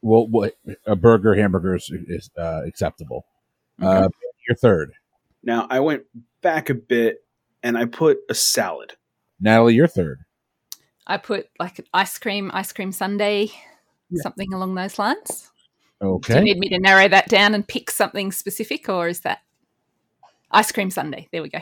well, 0.00 0.26
what 0.26 0.56
a 0.86 0.96
burger 0.96 1.34
hamburger 1.34 1.76
is, 1.76 1.90
is 1.90 2.30
uh, 2.38 2.62
acceptable. 2.66 3.26
Okay. 3.82 4.04
Uh, 4.04 4.08
your 4.48 4.56
third. 4.56 4.92
Now 5.42 5.66
I 5.70 5.80
went 5.80 6.04
back 6.42 6.70
a 6.70 6.74
bit 6.74 7.24
and 7.62 7.76
I 7.76 7.86
put 7.86 8.18
a 8.28 8.34
salad. 8.34 8.94
Natalie, 9.40 9.74
your 9.74 9.86
third. 9.86 10.20
I 11.06 11.16
put 11.16 11.48
like 11.58 11.78
an 11.78 11.86
ice 11.92 12.18
cream, 12.18 12.50
ice 12.54 12.72
cream 12.72 12.92
sundae, 12.92 13.48
yeah. 14.10 14.22
something 14.22 14.52
along 14.52 14.74
those 14.74 14.98
lines. 14.98 15.50
Okay. 16.02 16.34
Do 16.34 16.38
you 16.38 16.44
need 16.44 16.58
me 16.58 16.68
to 16.70 16.78
narrow 16.78 17.08
that 17.08 17.28
down 17.28 17.54
and 17.54 17.66
pick 17.66 17.90
something 17.90 18.32
specific, 18.32 18.88
or 18.88 19.08
is 19.08 19.20
that 19.20 19.40
ice 20.50 20.72
cream 20.72 20.90
sundae? 20.90 21.26
There 21.32 21.42
we 21.42 21.50
go. 21.50 21.60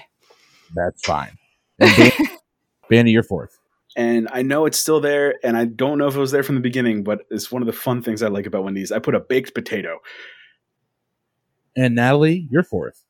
That's 0.75 1.05
fine. 1.05 1.37
And 1.79 1.91
Baney, 2.91 3.12
your 3.12 3.23
fourth 3.23 3.59
and 3.99 4.29
I 4.33 4.43
know 4.43 4.64
it's 4.64 4.79
still 4.79 5.01
there, 5.01 5.35
and 5.43 5.57
I 5.57 5.64
don't 5.64 5.99
know 5.99 6.07
if 6.07 6.14
it 6.14 6.21
was 6.21 6.31
there 6.31 6.45
from 6.45 6.55
the 6.55 6.61
beginning, 6.61 7.03
but 7.03 7.23
it's 7.31 7.51
one 7.51 7.62
of 7.62 7.67
the 7.67 7.73
fun 7.73 8.01
things 8.01 8.23
I 8.23 8.29
like 8.29 8.47
about 8.47 8.62
Wendy's. 8.62 8.93
I 8.93 9.01
put 9.01 9.17
a 9.17 9.21
baked 9.21 9.55
potato. 9.55 9.99
And 11.77 11.97
Natalie, 11.97 12.47
you're 12.49 12.62
fourth. 12.62 13.05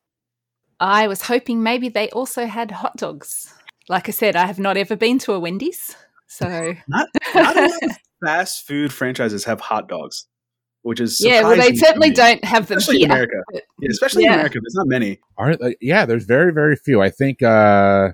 I 0.81 1.09
was 1.09 1.23
hoping 1.23 1.63
maybe 1.63 1.89
they 1.89 2.09
also 2.11 2.47
had 2.47 2.71
hot 2.71 2.97
dogs. 2.97 3.53
Like 3.89 4.09
I 4.09 4.13
said, 4.13 4.37
I 4.37 4.47
have 4.47 4.59
not 4.59 4.77
ever 4.77 4.97
been 4.97 5.19
to 5.21 5.33
a 5.33 5.41
Wendy's, 5.41 5.97
So 6.27 6.75
Not, 6.89 7.09
not 7.35 7.57
a 7.57 7.61
lot 7.63 7.83
of 7.83 7.91
fast 8.25 8.67
food 8.67 8.93
franchises 8.93 9.45
have 9.45 9.61
hot 9.61 9.89
dogs, 9.89 10.27
which 10.83 11.01
is 11.01 11.21
yeah, 11.21 11.43
well, 11.43 11.57
they 11.57 11.75
certainly 11.75 12.11
don't 12.11 12.45
have 12.45 12.67
them 12.69 12.79
especially 12.79 12.99
here. 12.99 13.07
in 13.07 13.11
America. 13.13 13.37
but- 13.53 13.63
Yeah, 13.81 13.89
especially 13.91 14.23
Yeah. 14.25 14.29
in 14.31 14.35
America, 14.35 14.59
there's 14.63 14.75
not 14.75 14.87
many. 14.89 15.19
Are 15.37 15.55
like, 15.57 15.79
yeah, 15.81 16.05
there's 16.07 16.25
very 16.25 16.53
very 16.53 16.77
few. 16.77 17.01
I 17.03 17.11
think. 17.11 17.43
uh 17.43 18.11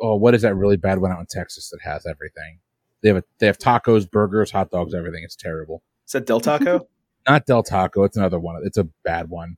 Oh, 0.00 0.14
what 0.14 0.32
is 0.34 0.42
that 0.42 0.54
really 0.54 0.76
bad 0.76 1.00
one 1.00 1.10
out 1.10 1.18
in 1.18 1.26
Texas 1.28 1.68
that 1.70 1.80
has 1.82 2.06
everything? 2.06 2.60
They 3.02 3.08
have 3.08 3.16
a, 3.16 3.24
they 3.40 3.46
have 3.46 3.58
tacos, 3.58 4.08
burgers, 4.08 4.52
hot 4.52 4.70
dogs, 4.70 4.94
everything. 4.94 5.22
It's 5.24 5.34
terrible. 5.34 5.82
Is 6.06 6.12
that 6.12 6.24
Del 6.24 6.38
Taco? 6.40 6.86
Not 7.28 7.46
Del 7.46 7.64
Taco. 7.64 8.04
It's 8.04 8.16
another 8.16 8.38
one. 8.38 8.62
It's 8.64 8.78
a 8.78 8.84
bad 9.04 9.28
one. 9.28 9.56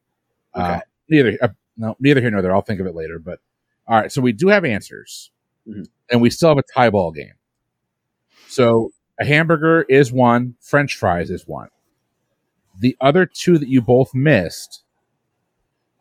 Uh, 0.54 0.60
Okay. 0.76 0.80
neither 1.10 1.38
uh, 1.42 1.48
no 1.76 1.96
neither 2.00 2.20
here 2.20 2.30
nor 2.30 2.42
there. 2.42 2.54
I'll 2.54 2.62
think 2.62 2.80
of 2.80 2.86
it 2.86 2.94
later. 2.94 3.18
But 3.18 3.40
all 3.86 4.00
right, 4.00 4.10
so 4.12 4.20
we 4.22 4.32
do 4.32 4.48
have 4.48 4.64
answers, 4.64 5.30
Mhm. 5.68 5.86
and 6.10 6.20
we 6.20 6.30
still 6.30 6.48
have 6.50 6.58
a 6.58 6.62
tie 6.62 6.90
ball 6.90 7.12
game. 7.12 7.34
So 8.48 8.92
a 9.20 9.24
hamburger 9.24 9.82
is 9.88 10.12
one, 10.12 10.54
French 10.60 10.96
fries 10.96 11.30
is 11.30 11.46
one. 11.46 11.68
The 12.80 12.96
other 13.00 13.26
two 13.26 13.58
that 13.58 13.68
you 13.68 13.80
both 13.80 14.14
missed. 14.14 14.82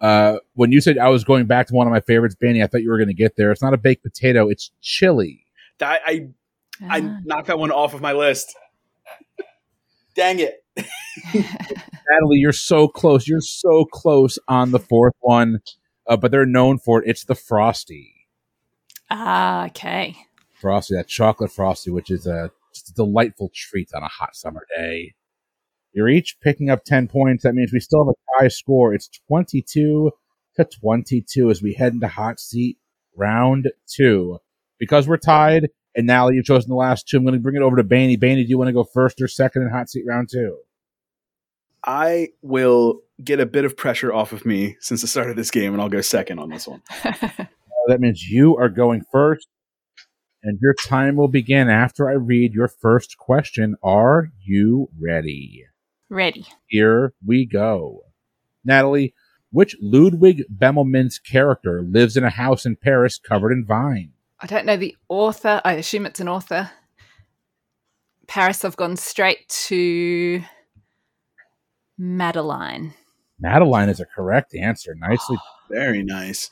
Uh, 0.02 0.40
when 0.56 0.72
you 0.72 0.82
said 0.82 0.98
I 0.98 1.10
was 1.10 1.24
going 1.24 1.46
back 1.46 1.68
to 1.68 1.74
one 1.76 1.88
of 1.88 1.92
my 1.92 2.02
favorites, 2.02 2.36
Baney, 2.42 2.64
I 2.64 2.68
thought 2.68 2.82
you 2.82 2.90
were 2.90 2.98
going 2.98 3.08
to 3.08 3.14
get 3.14 3.36
there. 3.38 3.52
It's 3.52 3.62
not 3.62 3.74
a 3.74 3.78
baked 3.78 4.04
potato; 4.04 4.50
it's 4.50 4.72
chili. 4.82 5.46
I, 5.82 6.00
I 6.06 6.28
I 6.90 7.02
Ah. 7.02 7.20
knocked 7.24 7.48
that 7.48 7.60
one 7.60 7.72
off 7.72 7.94
of 7.94 8.02
my 8.02 8.12
list. 8.14 8.54
Dang 10.16 10.40
it! 10.40 10.63
Natalie, 11.34 12.40
you're 12.40 12.52
so 12.52 12.88
close. 12.88 13.28
You're 13.28 13.42
so 13.42 13.86
close 13.86 14.40
on 14.48 14.72
the 14.72 14.80
fourth 14.80 15.16
one, 15.22 15.60
uh, 16.08 16.18
but 16.18 16.32
they're 16.32 16.46
known 16.46 16.80
for 16.80 17.02
it. 17.02 17.10
It's 17.10 17.26
the 17.26 17.36
frosty. 17.36 18.28
ah, 19.10 19.66
okay. 19.68 20.16
frosty, 20.54 20.96
that 20.96 21.08
chocolate 21.08 21.52
frosty, 21.52 21.92
which 21.92 22.10
is 22.10 22.26
a, 22.26 22.52
just 22.74 22.90
a 22.90 22.94
delightful 22.94 23.52
treat 23.54 23.90
on 23.94 24.04
a 24.04 24.08
hot 24.08 24.36
summer 24.36 24.66
day. 24.76 25.14
You're 25.94 26.10
each 26.10 26.38
picking 26.42 26.70
up 26.70 26.84
10 26.86 27.08
points. 27.08 27.44
That 27.44 27.54
means 27.54 27.72
we 27.72 27.80
still 27.80 28.04
have 28.04 28.14
a 28.14 28.42
tie 28.42 28.48
score. 28.48 28.94
It's 28.94 29.10
22 29.28 30.12
to 30.56 30.66
22 30.66 31.52
as 31.52 31.62
we 31.62 31.74
head 31.74 31.94
into 31.94 32.08
hot 32.08 32.40
seat 32.40 32.78
round 33.16 33.72
two. 33.88 34.40
Because 34.80 35.08
we're 35.08 35.18
tied, 35.18 35.70
and 35.96 36.08
now 36.08 36.30
you've 36.30 36.46
chosen 36.46 36.70
the 36.70 36.76
last 36.76 37.08
two, 37.08 37.18
I'm 37.18 37.24
going 37.24 37.34
to 37.34 37.40
bring 37.40 37.56
it 37.56 37.62
over 37.62 37.76
to 37.78 37.84
Baney. 37.84 38.18
Baney, 38.18 38.44
do 38.44 38.50
you 38.50 38.58
want 38.58 38.70
to 38.70 38.74
go 38.74 38.84
first 38.84 39.22
or 39.22 39.28
second 39.28 39.64
in 39.64 39.70
hot 39.70 39.90
seat 39.90 40.06
round 40.08 40.30
two? 40.32 40.58
I 41.86 42.30
will 42.42 43.02
get 43.24 43.40
a 43.40 43.46
bit 43.46 43.66
of 43.66 43.76
pressure 43.76 44.14
off 44.14 44.32
of 44.32 44.46
me 44.46 44.78
since 44.80 45.02
the 45.02 45.08
start 45.08 45.30
of 45.30 45.36
this 45.36 45.52
game, 45.52 45.74
and 45.74 45.82
I'll 45.82 45.90
go 45.90 46.02
second 46.02 46.40
on 46.40 46.50
this 46.50 46.68
one. 46.68 46.82
Uh, 47.76 47.92
that 47.92 48.00
means 48.00 48.30
you 48.30 48.56
are 48.56 48.70
going 48.70 49.04
first, 49.12 49.46
and 50.42 50.58
your 50.62 50.74
time 50.74 51.18
will 51.18 51.28
begin 51.28 51.70
after 51.70 52.08
I 52.08 52.14
read 52.14 52.54
your 52.54 52.70
first 52.70 53.18
question. 53.18 53.76
Are 53.84 54.30
you 54.42 54.88
ready? 54.98 55.66
Ready. 56.10 56.46
Here 56.68 57.14
we 57.26 57.46
go. 57.46 58.04
Natalie, 58.64 59.14
which 59.52 59.76
Ludwig 59.82 60.46
Bemelmans 60.50 61.22
character 61.22 61.82
lives 61.82 62.16
in 62.16 62.24
a 62.24 62.30
house 62.30 62.66
in 62.66 62.78
Paris 62.78 63.20
covered 63.20 63.52
in 63.52 63.66
vine? 63.66 64.13
I 64.44 64.46
don't 64.46 64.66
know 64.66 64.76
the 64.76 64.98
author. 65.08 65.62
I 65.64 65.76
assume 65.76 66.06
it's 66.06 66.20
an 66.20 66.28
author. 66.28 66.70
Paris, 68.28 68.66
I've 68.66 68.76
gone 68.76 68.98
straight 68.98 69.48
to 69.68 70.44
Madeline. 71.98 72.94
Madeline 73.40 73.88
is 73.88 74.02
a 74.02 74.06
correct 74.06 74.54
answer. 74.54 74.96
Nicely. 75.00 75.38
Ah, 75.40 75.60
very 75.70 76.04
nice. 76.04 76.50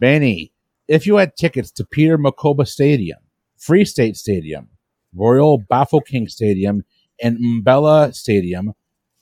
Baney, 0.00 0.52
if 0.86 1.08
you 1.08 1.16
had 1.16 1.36
tickets 1.36 1.72
to 1.72 1.84
Peter 1.84 2.16
Mokaba 2.18 2.68
Stadium, 2.68 3.18
Free 3.56 3.84
State 3.84 4.16
Stadium, 4.16 4.68
Royal 5.12 5.60
Bafokeng 5.60 6.30
Stadium, 6.30 6.84
and 7.20 7.36
Mbella 7.38 8.14
Stadium, 8.14 8.74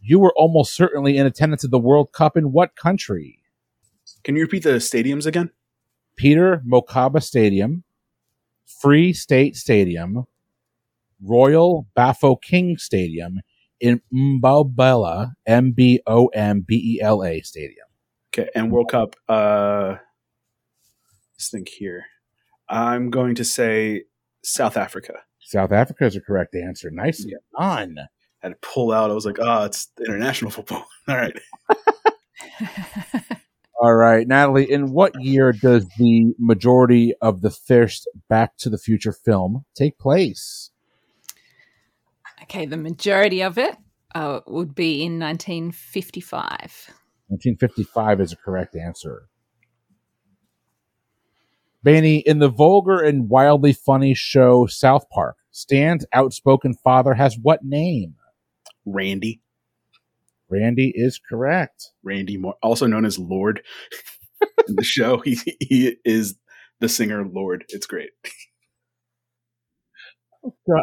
you 0.03 0.19
were 0.19 0.35
almost 0.37 0.77
certainly 0.77 1.17
in 1.17 1.25
attendance 1.25 1.65
at 1.65 1.71
the 1.71 1.79
World 1.79 2.13
Cup 2.13 2.37
in 2.37 2.53
what 2.53 2.77
country? 2.77 3.39
Can 4.23 4.37
you 4.37 4.43
repeat 4.43 4.65
the 4.65 4.77
stadiums 4.81 5.25
again? 5.25 5.51
Peter 6.17 6.63
Mokaba 6.67 7.23
Stadium, 7.23 7.85
Free 8.67 9.13
State 9.13 9.57
Stadium, 9.57 10.27
Royal 11.23 11.87
Bafokeng 11.97 12.79
Stadium, 12.79 13.41
in 13.81 14.01
Mbombela, 14.13 15.33
M 15.47 15.73
B 15.73 16.01
O 16.07 16.27
M 16.29 16.61
B 16.67 16.97
E 16.97 17.01
L 17.03 17.25
A 17.25 17.41
Stadium. 17.41 17.87
Okay, 18.35 18.49
and 18.55 18.71
World 18.71 18.91
Cup. 18.91 19.17
Uh, 19.29 19.97
let's 21.35 21.49
think 21.51 21.69
here. 21.69 22.05
I'm 22.69 23.11
going 23.11 23.35
to 23.37 23.45
say 23.45 24.05
South 24.43 24.77
Africa. 24.77 25.15
South 25.41 25.73
Africa 25.73 26.07
is 26.07 26.17
a 26.17 26.21
correct 26.21 26.55
answer. 26.57 26.91
nice 26.91 27.21
Nicely 27.21 27.35
done. 27.59 27.99
had 28.41 28.49
to 28.49 28.57
pull 28.63 28.93
out. 28.93 29.11
I 29.11 29.15
was 29.15 29.25
like, 29.25 29.39
oh, 29.41 29.65
it's 29.65 29.89
international 30.05 30.51
football. 30.51 30.85
All 31.09 31.17
right. 31.17 31.39
All 33.79 33.95
right, 33.95 34.27
Natalie, 34.27 34.71
in 34.71 34.93
what 34.93 35.21
year 35.21 35.53
does 35.53 35.87
the 35.99 36.35
majority 36.39 37.13
of 37.21 37.43
the 37.43 37.51
first 37.51 38.09
Back 38.29 38.57
to 38.59 38.71
the 38.71 38.79
Future 38.79 39.13
film 39.13 39.65
take 39.75 39.99
place? 39.99 40.71
okay, 42.47 42.67
the 42.67 42.77
majority 42.77 43.43
of 43.43 43.59
it 43.59 43.77
uh, 44.15 44.41
would 44.47 44.75
be 44.75 45.03
in 45.03 45.19
1955. 45.19 46.49
1955 47.29 48.21
is 48.21 48.33
a 48.33 48.37
correct 48.37 48.77
answer. 48.77 49.29
Baney, 51.85 52.23
in 52.25 52.39
the 52.39 52.49
vulgar 52.49 53.01
and 53.01 53.29
wildly 53.29 53.73
funny 53.73 54.15
show 54.15 54.67
South 54.67 55.09
Park, 55.11 55.37
Stan's 55.51 56.05
outspoken 56.13 56.75
father 56.75 57.15
has 57.15 57.39
what 57.41 57.65
name? 57.65 58.15
Randy. 58.85 59.41
Randy 60.49 60.93
is 60.95 61.19
correct. 61.19 61.91
Randy 62.03 62.37
Moore, 62.37 62.57
also 62.63 62.87
known 62.87 63.05
as 63.05 63.19
Lorde 63.19 63.63
in 64.69 64.77
the 64.77 64.85
show. 64.85 65.19
He, 65.25 65.39
he 65.61 65.97
is 66.05 66.37
the 66.81 66.89
singer 66.89 67.25
Lorde. 67.27 67.65
It's 67.69 67.87
great. 67.87 68.11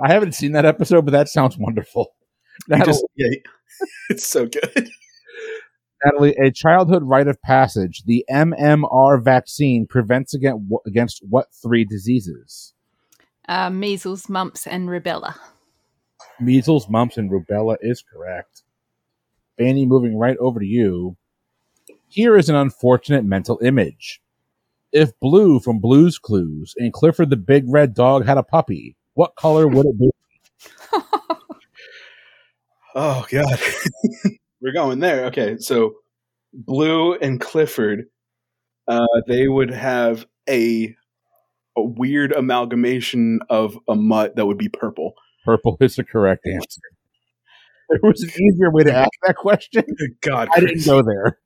I 0.03 0.11
haven't 0.11 0.33
seen 0.33 0.51
that 0.53 0.65
episode, 0.65 1.05
but 1.05 1.11
that 1.11 1.29
sounds 1.29 1.57
wonderful. 1.57 2.13
Natalie, 2.67 2.85
just, 2.85 3.05
yeah, 3.15 3.29
it's 4.09 4.25
so 4.25 4.45
good. 4.45 4.89
Natalie, 6.03 6.35
a 6.35 6.51
childhood 6.51 7.03
rite 7.03 7.27
of 7.27 7.41
passage, 7.41 8.03
the 8.05 8.25
MMR 8.29 9.23
vaccine 9.23 9.87
prevents 9.87 10.33
against, 10.33 10.63
against 10.85 11.21
what 11.29 11.47
three 11.61 11.85
diseases? 11.85 12.73
Uh, 13.47 13.69
measles, 13.69 14.29
mumps, 14.29 14.67
and 14.67 14.89
rubella. 14.89 15.35
Measles, 16.39 16.89
mumps, 16.89 17.17
and 17.17 17.31
rubella 17.31 17.77
is 17.81 18.01
correct. 18.03 18.63
Baney, 19.59 19.87
moving 19.87 20.17
right 20.17 20.37
over 20.37 20.59
to 20.59 20.65
you. 20.65 21.17
Here 22.07 22.37
is 22.37 22.49
an 22.49 22.55
unfortunate 22.55 23.25
mental 23.25 23.59
image. 23.63 24.21
If 24.91 25.19
Blue 25.19 25.59
from 25.59 25.79
Blue's 25.79 26.19
Clues 26.19 26.75
and 26.77 26.93
Clifford 26.93 27.29
the 27.29 27.37
Big 27.37 27.65
Red 27.67 27.93
Dog 27.93 28.25
had 28.25 28.37
a 28.37 28.43
puppy, 28.43 28.95
what 29.15 29.35
color 29.35 29.67
would 29.67 29.85
it 29.85 29.99
be? 29.99 30.09
Oh 32.95 33.25
God, 33.31 33.59
we're 34.61 34.73
going 34.73 34.99
there. 34.99 35.25
Okay, 35.25 35.57
so 35.57 35.95
Blue 36.53 37.15
and 37.15 37.41
Clifford, 37.41 38.05
uh, 38.87 39.07
they 39.27 39.47
would 39.47 39.71
have 39.71 40.25
a 40.47 40.95
a 41.75 41.81
weird 41.81 42.33
amalgamation 42.33 43.39
of 43.49 43.75
a 43.87 43.95
mutt 43.95 44.35
that 44.35 44.45
would 44.45 44.59
be 44.59 44.69
purple. 44.69 45.15
Purple 45.43 45.75
is 45.79 45.95
the 45.95 46.03
correct 46.03 46.45
answer. 46.45 46.81
There 47.89 47.99
was 48.03 48.23
an 48.23 48.29
easier 48.29 48.71
way 48.71 48.83
to 48.83 48.93
ask 48.93 49.11
that 49.27 49.35
question. 49.35 49.83
Good 49.97 50.21
God, 50.21 50.49
I 50.55 50.59
didn't 50.59 50.85
go 50.85 51.01
there. 51.01 51.39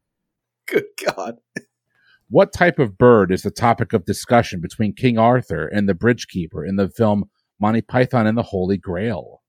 Good 0.68 0.86
God. 1.06 1.36
What 2.30 2.52
type 2.52 2.78
of 2.78 2.98
bird 2.98 3.32
is 3.32 3.44
the 3.44 3.52
topic 3.52 3.94
of 3.94 4.06
discussion 4.06 4.60
between 4.60 4.94
King 4.94 5.18
Arthur 5.18 5.68
and 5.68 5.88
the 5.88 5.94
Bridge 5.94 6.28
Keeper 6.28 6.66
in 6.66 6.76
the 6.76 6.90
film 6.90 7.26
Monty 7.60 7.82
Python 7.82 8.28
and 8.28 8.38
the 8.38 8.44
Holy 8.44 8.78
Grail? 8.78 9.42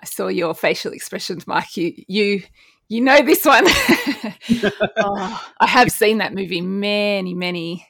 I 0.00 0.06
saw 0.06 0.28
your 0.28 0.54
facial 0.54 0.92
expressions, 0.92 1.46
Mike. 1.46 1.76
You, 1.76 1.92
you, 2.06 2.42
you 2.88 3.00
know 3.00 3.22
this 3.22 3.44
one. 3.44 3.64
oh, 4.98 5.50
I 5.60 5.66
have 5.66 5.90
seen 5.90 6.18
that 6.18 6.34
movie 6.34 6.60
many, 6.60 7.34
many 7.34 7.86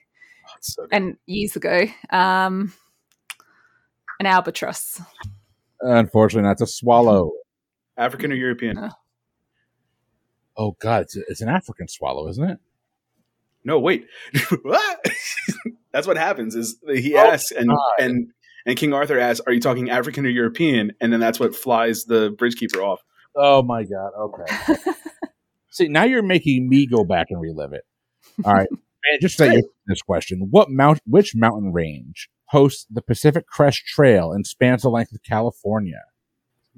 Oh, 0.46 0.54
so 0.60 0.86
and 0.92 1.16
years 1.26 1.56
ago. 1.56 1.86
Um, 2.10 2.72
an 4.20 4.26
albatross. 4.26 5.00
Unfortunately, 5.80 6.48
that's 6.48 6.62
a 6.62 6.66
swallow. 6.66 7.32
African 7.96 8.32
or 8.32 8.36
European? 8.36 8.78
Uh. 8.78 8.90
Oh 10.56 10.76
God, 10.80 11.02
it's, 11.02 11.16
it's 11.16 11.40
an 11.40 11.48
African 11.48 11.88
swallow, 11.88 12.28
isn't 12.28 12.48
it? 12.50 12.58
No, 13.64 13.78
wait. 13.78 14.06
What? 14.62 15.06
That's 15.92 16.06
what 16.06 16.16
happens. 16.16 16.54
Is 16.54 16.76
he 16.88 17.14
Oh, 17.14 17.18
asks 17.20 17.50
and 17.50 17.68
God. 17.68 17.78
and 17.98 18.32
and 18.66 18.76
King 18.76 18.92
Arthur 18.92 19.18
asks, 19.18 19.40
"Are 19.46 19.52
you 19.52 19.60
talking 19.60 19.90
African 19.90 20.26
or 20.26 20.28
European?" 20.28 20.92
And 21.00 21.12
then 21.12 21.20
that's 21.20 21.38
what 21.40 21.54
flies 21.54 22.04
the 22.04 22.30
bridge 22.36 22.56
keeper 22.56 22.82
off. 22.82 23.00
Oh 23.34 23.62
my 23.62 23.84
God. 23.84 24.10
Okay. 24.18 24.92
See, 25.70 25.88
now 25.88 26.04
you're 26.04 26.22
making 26.22 26.68
me 26.68 26.86
go 26.86 27.04
back 27.04 27.28
and 27.30 27.40
relive 27.40 27.72
it. 27.72 27.84
All 28.44 28.52
right, 28.52 28.68
man. 28.70 29.18
Just 29.20 29.36
say 29.38 29.62
this 29.86 30.02
question: 30.02 30.48
What 30.50 30.68
mount? 30.70 31.00
Which 31.06 31.34
mountain 31.34 31.72
range 31.72 32.28
hosts 32.46 32.86
the 32.90 33.02
Pacific 33.02 33.46
Crest 33.46 33.84
Trail 33.86 34.32
and 34.32 34.46
spans 34.46 34.82
the 34.82 34.90
length 34.90 35.12
of 35.12 35.22
California? 35.22 36.02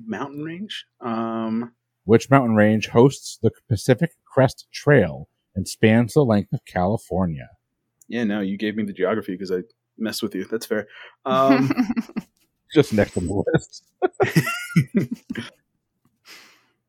Mountain 0.07 0.43
range. 0.45 0.87
Um, 1.01 1.73
Which 2.05 2.31
mountain 2.31 2.55
range 2.55 2.89
hosts 2.89 3.39
the 3.43 3.51
Pacific 3.69 4.13
Crest 4.25 4.67
Trail 4.73 5.29
and 5.57 5.67
spans 5.69 6.15
the 6.15 6.25
length 6.25 6.53
of 6.53 6.65
California? 6.65 7.49
yeah, 8.09 8.25
no, 8.25 8.41
you 8.41 8.57
gave 8.57 8.75
me 8.77 8.85
the 8.85 8.93
geography 8.93 9.33
because 9.33 9.53
I 9.53 9.59
messed 9.99 10.23
with 10.23 10.35
you. 10.35 10.45
That's 10.45 10.65
fair. 10.67 10.87
Um, 11.27 11.71
Just 12.75 12.93
next 12.93 13.17
on 13.17 13.27
the 13.27 13.45
list. 13.53 13.85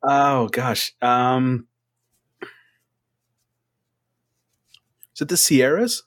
oh 0.03 0.47
gosh. 0.49 0.93
Um, 1.01 1.68
is 5.16 5.22
it 5.22 5.28
the 5.30 5.38
Sierras? 5.38 6.03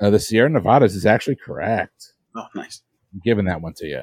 Uh, 0.00 0.10
the 0.10 0.18
Sierra 0.18 0.50
Nevadas 0.50 0.94
is 0.94 1.06
actually 1.06 1.36
correct. 1.36 2.12
Oh, 2.36 2.46
nice. 2.54 2.82
I'm 3.12 3.20
giving 3.24 3.44
that 3.46 3.60
one 3.62 3.74
to 3.74 3.86
you. 3.86 4.02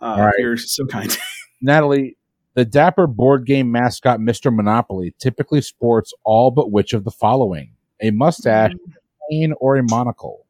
Uh, 0.00 0.16
right. 0.18 0.34
You're 0.38 0.56
so 0.56 0.86
kind. 0.86 1.16
Natalie, 1.60 2.16
the 2.54 2.64
dapper 2.64 3.06
board 3.06 3.46
game 3.46 3.70
mascot 3.70 4.20
Mr. 4.20 4.54
Monopoly 4.54 5.14
typically 5.18 5.60
sports 5.60 6.12
all 6.24 6.50
but 6.50 6.70
which 6.70 6.92
of 6.92 7.04
the 7.04 7.10
following? 7.10 7.72
A 8.00 8.10
mustache, 8.10 8.72
a 8.72 9.32
cane, 9.32 9.54
or 9.60 9.76
a 9.76 9.82
monocle? 9.82 10.46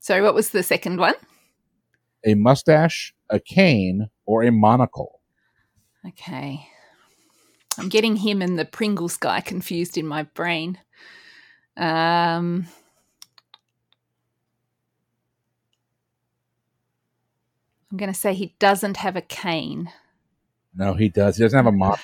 Sorry, 0.00 0.20
what 0.20 0.34
was 0.34 0.50
the 0.50 0.62
second 0.62 0.98
one? 0.98 1.14
A 2.24 2.34
mustache, 2.34 3.14
a 3.30 3.40
cane, 3.40 4.08
or 4.26 4.42
a 4.42 4.52
monocle? 4.52 5.20
Okay. 6.06 6.68
I'm 7.78 7.88
getting 7.88 8.16
him 8.16 8.42
and 8.42 8.58
the 8.58 8.64
Pringles 8.64 9.16
guy 9.16 9.40
confused 9.40 9.96
in 9.96 10.06
my 10.06 10.24
brain. 10.24 10.78
Um, 11.76 12.66
I'm 17.94 17.98
going 17.98 18.12
to 18.12 18.18
say 18.18 18.34
he 18.34 18.56
doesn't 18.58 18.96
have 18.96 19.14
a 19.14 19.20
cane. 19.20 19.88
No, 20.74 20.94
he 20.94 21.08
does. 21.08 21.36
He 21.36 21.44
doesn't 21.44 21.56
have 21.56 21.72
a 21.72 21.76
mop. 21.76 22.00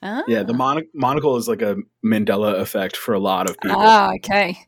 Ah, 0.00 0.22
yeah, 0.28 0.44
the 0.44 0.54
mono- 0.54 0.86
monocle 0.94 1.36
is 1.36 1.46
like 1.46 1.60
a 1.60 1.76
Mandela 2.02 2.58
effect 2.58 2.96
for 2.96 3.12
a 3.12 3.18
lot 3.18 3.50
of 3.50 3.60
people. 3.60 3.76
Ah, 3.78 4.14
okay. 4.14 4.58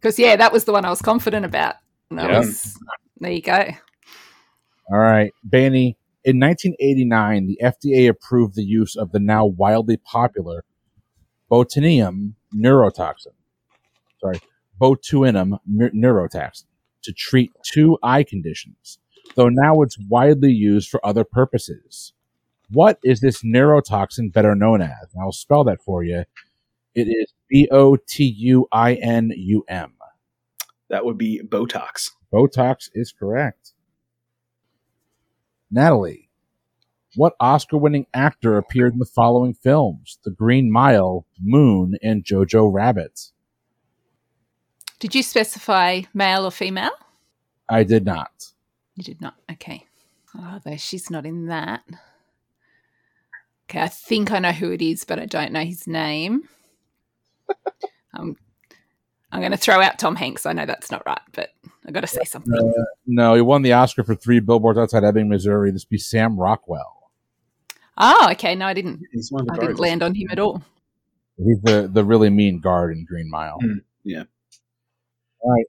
Because 0.00 0.18
yeah, 0.18 0.34
that 0.34 0.52
was 0.52 0.64
the 0.64 0.72
one 0.72 0.84
I 0.84 0.90
was 0.90 1.00
confident 1.00 1.46
about. 1.46 1.76
That 2.10 2.28
Yeah. 2.28 2.40
was, 2.40 2.76
there 3.20 3.30
you 3.30 3.40
go. 3.40 3.68
All 4.90 4.98
right, 4.98 5.32
Baney. 5.48 5.94
In 6.24 6.40
1989, 6.40 7.46
the 7.46 7.60
FDA 7.62 8.08
approved 8.08 8.56
the 8.56 8.64
use 8.64 8.96
of 8.96 9.12
the 9.12 9.20
now 9.20 9.46
wildly 9.46 9.98
popular 9.98 10.64
botulinum 11.48 12.32
neurotoxin. 12.52 13.34
Sorry, 14.20 14.40
botulinum 14.80 15.60
neu- 15.70 15.92
neurotoxin 15.92 16.64
to 17.04 17.12
treat 17.12 17.52
two 17.62 17.96
eye 18.02 18.24
conditions, 18.24 18.98
though 19.34 19.48
now 19.48 19.82
it's 19.82 19.98
widely 19.98 20.52
used 20.52 20.88
for 20.88 21.04
other 21.04 21.24
purposes. 21.24 22.12
What 22.70 22.98
is 23.04 23.20
this 23.20 23.42
neurotoxin 23.42 24.32
better 24.32 24.54
known 24.54 24.82
as? 24.82 25.12
And 25.14 25.22
I'll 25.22 25.32
spell 25.32 25.64
that 25.64 25.82
for 25.82 26.02
you. 26.02 26.24
It 26.94 27.08
is 27.08 27.32
B 27.48 27.68
O 27.70 27.96
T 27.96 28.24
U 28.24 28.66
I 28.72 28.94
N 28.94 29.32
U 29.36 29.64
M. 29.68 29.92
That 30.88 31.04
would 31.04 31.18
be 31.18 31.40
Botox. 31.44 32.10
Botox 32.32 32.88
is 32.94 33.12
correct. 33.12 33.72
Natalie, 35.70 36.30
what 37.16 37.34
Oscar 37.40 37.76
winning 37.76 38.06
actor 38.14 38.56
appeared 38.56 38.92
in 38.92 38.98
the 38.98 39.04
following 39.04 39.54
films? 39.54 40.18
The 40.24 40.30
Green 40.30 40.70
Mile, 40.70 41.26
Moon, 41.40 41.96
and 42.02 42.24
Jojo 42.24 42.72
Rabbit. 42.72 43.32
Did 44.98 45.14
you 45.14 45.22
specify 45.22 46.02
male 46.14 46.46
or 46.46 46.50
female? 46.50 46.92
I 47.68 47.82
did 47.82 48.04
not. 48.04 48.52
You 48.96 49.04
did 49.04 49.20
not. 49.20 49.34
Okay. 49.52 49.84
Oh, 50.34 50.60
she's 50.76 51.10
not 51.10 51.26
in 51.26 51.46
that. 51.46 51.82
Okay, 53.68 53.80
I 53.80 53.88
think 53.88 54.30
I 54.30 54.38
know 54.38 54.52
who 54.52 54.70
it 54.70 54.82
is, 54.82 55.04
but 55.04 55.18
I 55.18 55.26
don't 55.26 55.52
know 55.52 55.64
his 55.64 55.86
name. 55.86 56.48
um, 58.14 58.36
I'm 59.32 59.40
going 59.40 59.52
to 59.52 59.58
throw 59.58 59.80
out 59.80 59.98
Tom 59.98 60.16
Hanks. 60.16 60.46
I 60.46 60.52
know 60.52 60.66
that's 60.66 60.90
not 60.90 61.04
right, 61.04 61.20
but 61.32 61.50
I 61.86 61.90
got 61.90 62.00
to 62.00 62.06
say 62.06 62.24
something. 62.24 62.74
No, 63.06 63.34
he 63.34 63.40
won 63.40 63.62
the 63.62 63.72
Oscar 63.72 64.04
for 64.04 64.14
three 64.14 64.40
billboards 64.40 64.78
outside 64.78 65.04
Ebbing, 65.04 65.28
Missouri. 65.28 65.70
This 65.72 65.84
be 65.84 65.98
Sam 65.98 66.38
Rockwell. 66.38 67.10
Oh, 67.98 68.28
okay. 68.32 68.54
No, 68.54 68.66
I 68.66 68.74
didn't. 68.74 69.02
He's 69.12 69.32
one 69.32 69.42
of 69.42 69.48
the 69.48 69.54
I 69.54 69.66
didn't 69.66 69.80
land 69.80 70.02
on 70.02 70.14
him 70.14 70.28
at 70.30 70.38
all. 70.38 70.62
He's 71.36 71.60
the, 71.62 71.88
the 71.92 72.04
really 72.04 72.30
mean 72.30 72.60
guard 72.60 72.96
in 72.96 73.04
Green 73.04 73.28
Mile. 73.30 73.58
Hmm, 73.60 73.78
yeah. 74.04 74.24
All 75.40 75.52
right. 75.52 75.66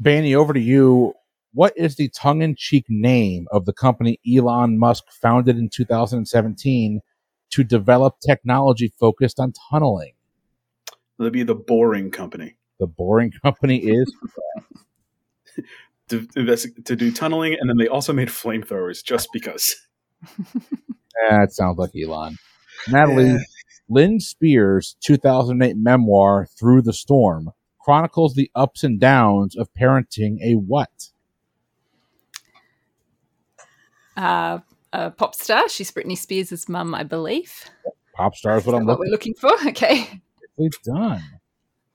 Baney, 0.00 0.34
over 0.34 0.52
to 0.52 0.60
you. 0.60 1.14
What 1.52 1.72
is 1.76 1.96
the 1.96 2.08
tongue 2.08 2.42
in 2.42 2.54
cheek 2.56 2.84
name 2.88 3.46
of 3.50 3.64
the 3.64 3.72
company 3.72 4.20
Elon 4.26 4.78
Musk 4.78 5.04
founded 5.10 5.58
in 5.58 5.68
2017 5.68 7.00
to 7.50 7.64
develop 7.64 8.20
technology 8.20 8.92
focused 9.00 9.40
on 9.40 9.52
tunneling? 9.70 10.12
That'd 11.18 11.32
be 11.32 11.42
the 11.42 11.54
Boring 11.54 12.10
Company 12.10 12.56
The 12.78 12.86
boring 12.86 13.32
company 13.42 13.78
is 13.78 14.12
to 16.08 16.26
to 16.84 16.96
do 16.96 17.10
tunneling, 17.10 17.56
and 17.60 17.68
then 17.68 17.76
they 17.76 17.88
also 17.88 18.12
made 18.12 18.28
flamethrowers 18.28 19.02
just 19.04 19.28
because. 19.32 19.74
that 21.28 21.52
sounds 21.52 21.78
like 21.78 21.90
Elon. 21.96 22.38
Natalie. 22.88 23.38
Lynne 23.92 24.20
Spears' 24.20 24.96
2008 25.00 25.76
memoir 25.76 26.46
Through 26.46 26.82
the 26.82 26.92
Storm 26.92 27.50
chronicles 27.80 28.34
the 28.34 28.48
ups 28.54 28.84
and 28.84 29.00
downs 29.00 29.56
of 29.56 29.68
parenting 29.74 30.38
a 30.40 30.54
what? 30.54 31.10
Uh, 34.16 34.58
a 34.92 35.10
pop 35.10 35.34
star. 35.34 35.68
She's 35.68 35.90
Britney 35.90 36.18
Spears' 36.18 36.68
mum, 36.68 36.94
I 36.94 37.02
believe. 37.02 37.52
Pop 38.14 38.34
star 38.34 38.58
is 38.58 38.66
what 38.66 38.74
Is 38.74 38.80
I'm 38.80 38.86
what 38.86 38.98
looking 38.98 39.06
we're 39.06 39.10
looking 39.10 39.34
for? 39.34 39.50
Okay. 39.68 40.20
We've 40.56 40.82
done. 40.82 41.22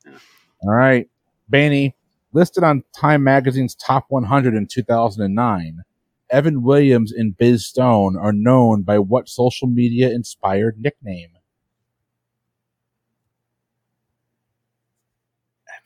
All 0.07 0.74
right. 0.74 1.07
Baney, 1.51 1.93
listed 2.34 2.63
on 2.63 2.84
Time 2.95 3.24
Magazine's 3.24 3.76
top 3.76 4.05
100 4.09 4.55
in 4.55 4.66
2009, 4.66 5.84
Evan 6.32 6.63
Williams 6.63 7.11
and 7.11 7.38
Biz 7.38 7.68
Stone 7.68 8.18
are 8.18 8.34
known 8.34 8.82
by 8.82 8.97
what 8.97 9.30
social 9.30 9.68
media 9.68 10.09
inspired 10.09 10.80
nickname? 10.80 11.30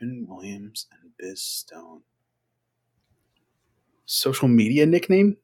Evan 0.02 0.26
Williams 0.30 0.88
and 0.92 1.12
Biz 1.20 1.42
Stone. 1.42 2.04
Social 4.06 4.48
media 4.48 4.86
nickname? 4.86 5.36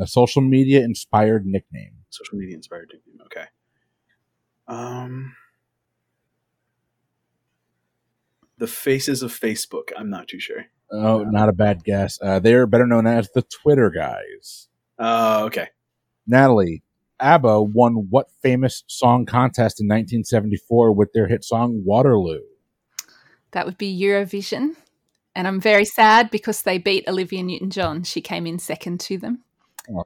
A 0.00 0.06
social 0.06 0.42
media 0.42 0.80
inspired 0.80 1.46
nickname. 1.46 1.92
Social 2.08 2.38
media 2.38 2.56
inspired 2.56 2.90
nickname. 2.92 3.20
Okay. 3.26 3.44
Um, 4.66 5.34
the 8.58 8.66
faces 8.66 9.22
of 9.22 9.38
Facebook. 9.38 9.90
I'm 9.96 10.08
not 10.08 10.28
too 10.28 10.40
sure. 10.40 10.66
Oh, 10.92 11.22
not 11.24 11.48
a 11.48 11.52
bad 11.52 11.84
guess. 11.84 12.18
Uh, 12.20 12.38
they're 12.38 12.66
better 12.66 12.86
known 12.86 13.06
as 13.06 13.28
the 13.34 13.42
Twitter 13.42 13.90
guys. 13.90 14.68
Uh, 14.98 15.42
okay. 15.44 15.68
Natalie, 16.26 16.82
ABBA 17.20 17.62
won 17.62 18.06
what 18.10 18.30
famous 18.42 18.84
song 18.86 19.26
contest 19.26 19.80
in 19.80 19.86
1974 19.86 20.92
with 20.92 21.12
their 21.12 21.28
hit 21.28 21.44
song 21.44 21.82
Waterloo? 21.84 22.40
That 23.52 23.66
would 23.66 23.78
be 23.78 23.98
Eurovision. 23.98 24.76
And 25.34 25.46
I'm 25.46 25.60
very 25.60 25.84
sad 25.84 26.30
because 26.30 26.62
they 26.62 26.78
beat 26.78 27.08
Olivia 27.08 27.42
Newton 27.42 27.70
John. 27.70 28.02
She 28.02 28.20
came 28.20 28.46
in 28.46 28.58
second 28.58 29.00
to 29.00 29.18
them. 29.18 29.44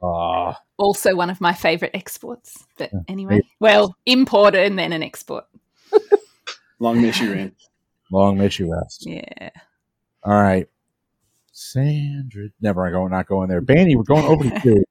Ah, 0.03 0.59
Also, 0.77 1.15
one 1.15 1.29
of 1.29 1.39
my 1.41 1.53
favorite 1.53 1.91
exports. 1.93 2.65
But 2.77 2.91
anyway, 3.07 3.41
well, 3.59 3.95
import 4.05 4.55
and 4.55 4.77
then 4.79 4.93
an 4.93 5.03
export. 5.03 5.45
Long 6.79 7.01
may 7.01 7.11
she 7.11 7.27
reign. 7.27 7.51
long 8.11 8.37
may 8.37 8.49
she 8.49 8.63
rest. 8.63 9.05
Yeah. 9.05 9.49
All 10.23 10.33
right. 10.41 10.67
Sandra. 11.51 12.47
Never 12.59 12.89
going, 12.91 13.11
not 13.11 13.27
going 13.27 13.47
there. 13.47 13.61
Baney, 13.61 13.95
we're 13.95 14.03
going 14.03 14.25
over 14.25 14.43
to 14.43 14.61
you. 14.65 14.83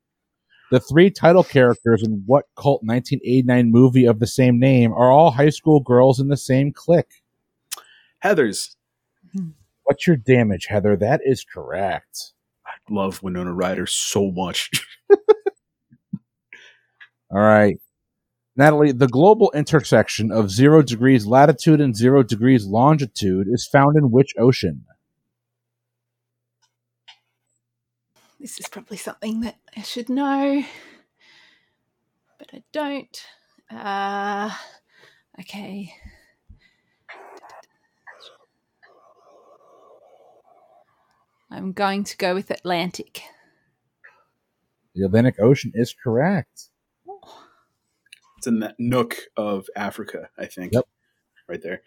The 0.70 0.80
three 0.80 1.11
title 1.11 1.45
characters 1.45 2.03
in 2.03 2.22
what 2.26 2.47
cult 2.57 2.82
1989 2.84 3.70
movie 3.70 4.07
of 4.07 4.18
the 4.18 4.26
same 4.26 4.59
name 4.59 4.92
are 4.92 5.11
all 5.12 5.30
high 5.30 5.51
school 5.51 5.80
girls 5.80 6.20
in 6.20 6.28
the 6.28 6.36
same 6.38 6.72
clique. 6.72 7.22
Heather's. 8.20 8.76
What's 9.82 10.07
your 10.07 10.16
damage, 10.16 10.66
Heather? 10.66 10.97
That 10.97 11.20
is 11.24 11.45
correct. 11.45 12.32
I 12.89 12.95
love 12.95 13.22
Winona 13.22 13.53
Ryder 13.53 13.87
so 13.87 14.30
much. 14.30 14.70
All 17.30 17.41
right. 17.41 17.78
Natalie, 18.57 18.93
the 18.93 19.09
global 19.09 19.51
intersection 19.53 20.30
of 20.30 20.51
zero 20.51 20.82
degrees 20.82 21.26
latitude 21.26 21.80
and 21.80 21.97
zero 21.97 22.22
degrees 22.22 22.66
longitude 22.66 23.49
is 23.49 23.66
found 23.66 23.97
in 23.97 24.12
which 24.12 24.32
ocean? 24.39 24.85
This 28.39 28.61
is 28.61 28.68
probably 28.68 28.99
something 28.99 29.41
that 29.41 29.57
I 29.76 29.82
should 29.82 30.09
know, 30.09 30.62
but 32.39 32.51
I 32.53 32.62
don't. 32.72 33.26
Uh, 33.70 34.51
okay. 35.41 35.95
I'm 41.55 41.73
going 41.73 42.05
to 42.05 42.17
go 42.17 42.35
with 42.35 42.51
Atlantic. 42.51 43.23
The 44.95 45.05
Atlantic 45.07 45.37
Ocean 45.41 45.73
is 45.75 45.95
correct. 45.95 46.69
It's 48.39 48.47
in 48.47 48.61
that 48.61 48.75
nook 48.79 49.17
of 49.37 49.67
Africa, 49.77 50.29
I 50.39 50.47
think. 50.47 50.73
Yep. 50.73 50.85
Right 51.49 51.61
there. 51.63 51.83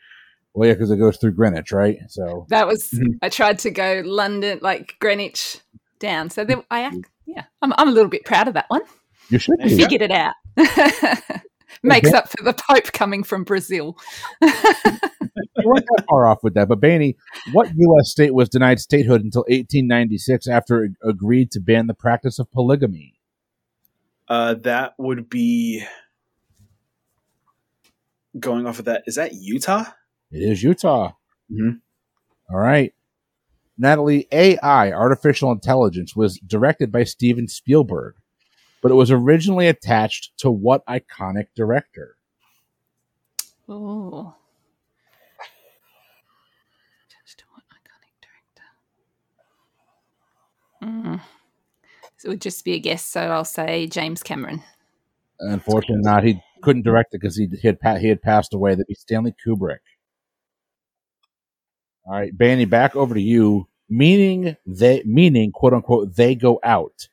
Well, 0.53 0.67
yeah, 0.67 0.73
because 0.73 0.89
it 0.91 0.97
goes 0.97 1.17
through 1.17 1.33
Greenwich, 1.33 1.71
right? 1.71 1.97
So 2.07 2.45
That 2.49 2.67
was 2.67 2.89
Mhm. 2.95 3.17
I 3.21 3.29
tried 3.29 3.59
to 3.59 3.71
go 3.71 4.01
London, 4.05 4.59
like 4.61 4.95
Greenwich 4.99 5.59
down. 5.99 6.29
So 6.29 6.43
there, 6.45 6.63
I 6.71 6.87
ac- 6.87 7.03
yeah, 7.25 7.43
I'm 7.61 7.73
I'm 7.77 7.89
a 7.89 7.91
little 7.91 8.09
bit 8.09 8.25
proud 8.25 8.47
of 8.47 8.53
that 8.55 8.65
one. 8.69 8.81
you 9.29 9.37
should 9.39 9.55
There 9.59 9.67
be. 9.67 9.73
you 9.73 9.77
go. 9.79 9.83
Figured 9.83 10.01
it 10.01 10.11
out. 10.11 10.33
Makes 11.83 12.13
up 12.13 12.29
for 12.29 12.43
the 12.43 12.53
Pope 12.53 12.91
coming 12.93 13.23
from 13.23 13.43
Brazil. 13.43 13.97
you 14.41 14.49
weren't 15.63 15.85
that 15.85 16.05
far 16.09 16.27
off 16.27 16.43
with 16.43 16.53
that. 16.55 16.67
But 16.67 16.79
Baney, 16.79 17.15
what 17.51 17.69
U.S. 17.75 18.09
state 18.09 18.33
was 18.33 18.49
denied 18.49 18.79
statehood 18.79 19.23
until 19.23 19.41
1896 19.41 20.47
after 20.47 20.85
it 20.85 20.91
agreed 21.03 21.51
to 21.51 21.59
ban 21.59 21.87
the 21.87 21.93
practice 21.93 22.39
of 22.39 22.51
polygamy? 22.51 23.13
Uh, 24.27 24.55
that 24.55 24.93
would 24.97 25.29
be 25.29 25.83
going 28.39 28.65
off 28.67 28.79
of 28.79 28.85
that. 28.85 29.03
Is 29.07 29.15
that 29.15 29.33
Utah? 29.33 29.85
It 30.31 30.39
is 30.39 30.63
Utah. 30.63 31.13
Mhm. 31.51 31.79
All 32.49 32.59
right. 32.59 32.93
Natalie, 33.77 34.27
AI, 34.31 34.91
artificial 34.91 35.51
intelligence, 35.51 36.15
was 36.15 36.39
directed 36.39 36.91
by 36.91 37.03
Steven 37.03 37.47
Spielberg, 37.47 38.15
but 38.81 38.91
it 38.91 38.95
was 38.95 39.11
originally 39.11 39.67
attached 39.67 40.37
to 40.39 40.51
what 40.51 40.85
iconic 40.85 41.47
director? 41.55 42.15
Oh. 43.69 44.33
Attached 47.09 47.39
to 47.39 47.45
what 47.51 47.63
iconic 47.73 48.13
director? 50.81 51.09
Mm. 51.17 51.21
So 52.17 52.27
it 52.27 52.29
would 52.29 52.41
just 52.41 52.63
be 52.63 52.73
a 52.73 52.79
guess. 52.79 53.03
So 53.03 53.21
I'll 53.21 53.45
say 53.45 53.87
James 53.87 54.23
Cameron. 54.23 54.63
Unfortunately, 55.39 56.01
not. 56.03 56.23
He 56.23 56.41
couldn't 56.61 56.83
direct 56.83 57.13
it 57.13 57.21
because 57.21 57.35
he, 57.37 57.47
he 57.47 57.67
had 57.67 57.79
pa- 57.79 57.97
he 57.97 58.07
had 58.07 58.21
passed 58.21 58.53
away. 58.53 58.71
That'd 58.71 58.87
be 58.87 58.95
Stanley 58.95 59.35
Kubrick. 59.45 59.79
All 62.05 62.13
right, 62.13 62.35
Baney, 62.35 62.69
back 62.69 62.95
over 62.95 63.13
to 63.13 63.21
you. 63.21 63.67
Meaning 63.89 64.57
they 64.65 65.01
meaning 65.05 65.51
quote 65.51 65.73
unquote 65.73 66.15
they 66.15 66.35
go 66.35 66.59
out. 66.63 67.07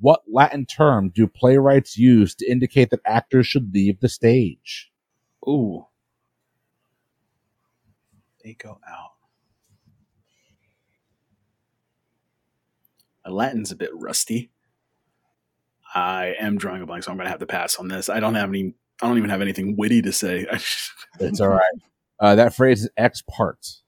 What 0.00 0.22
Latin 0.26 0.66
term 0.66 1.10
do 1.14 1.26
playwrights 1.26 1.96
use 1.96 2.34
to 2.36 2.50
indicate 2.50 2.90
that 2.90 3.00
actors 3.04 3.46
should 3.46 3.72
leave 3.74 4.00
the 4.00 4.08
stage? 4.08 4.90
Ooh. 5.46 5.86
They 8.42 8.54
go 8.54 8.80
out. 8.88 9.10
My 13.24 13.30
Latin's 13.30 13.70
a 13.70 13.76
bit 13.76 13.90
rusty. 13.92 14.50
I 15.94 16.34
am 16.40 16.56
drawing 16.56 16.82
a 16.82 16.86
blank, 16.86 17.04
so 17.04 17.10
I'm 17.10 17.16
going 17.16 17.26
to 17.26 17.30
have 17.30 17.40
to 17.40 17.46
pass 17.46 17.76
on 17.76 17.88
this. 17.88 18.08
I 18.08 18.20
don't 18.20 18.34
have 18.34 18.48
any. 18.48 18.74
I 19.02 19.08
don't 19.08 19.18
even 19.18 19.30
have 19.30 19.42
anything 19.42 19.76
witty 19.76 20.02
to 20.02 20.12
say. 20.12 20.46
It's 21.18 21.40
all 21.40 21.48
right. 21.48 21.74
Uh, 22.18 22.34
that 22.36 22.54
phrase 22.54 22.84
is 22.84 22.90
ex 22.96 23.22
parte. 23.28 23.82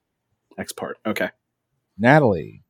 Next 0.58 0.72
part. 0.72 0.98
Okay. 1.06 1.30
Natalie, 1.98 2.62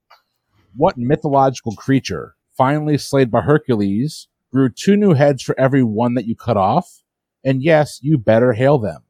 what 0.76 0.96
mythological 0.96 1.74
creature, 1.74 2.36
finally 2.56 2.98
slayed 2.98 3.30
by 3.30 3.40
Hercules, 3.40 4.28
grew 4.52 4.68
two 4.68 4.96
new 4.96 5.14
heads 5.14 5.42
for 5.42 5.58
every 5.58 5.82
one 5.82 6.14
that 6.14 6.26
you 6.26 6.36
cut 6.36 6.56
off? 6.56 7.02
And 7.44 7.62
yes, 7.62 7.98
you 8.02 8.18
better 8.18 8.52
hail 8.52 8.78
them. 8.78 9.02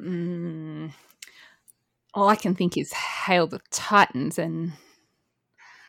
Mm. 0.00 0.92
All 2.14 2.28
I 2.28 2.36
can 2.36 2.54
think 2.54 2.76
is 2.76 2.92
Hail 2.92 3.46
the 3.46 3.60
Titans, 3.70 4.38
and 4.38 4.72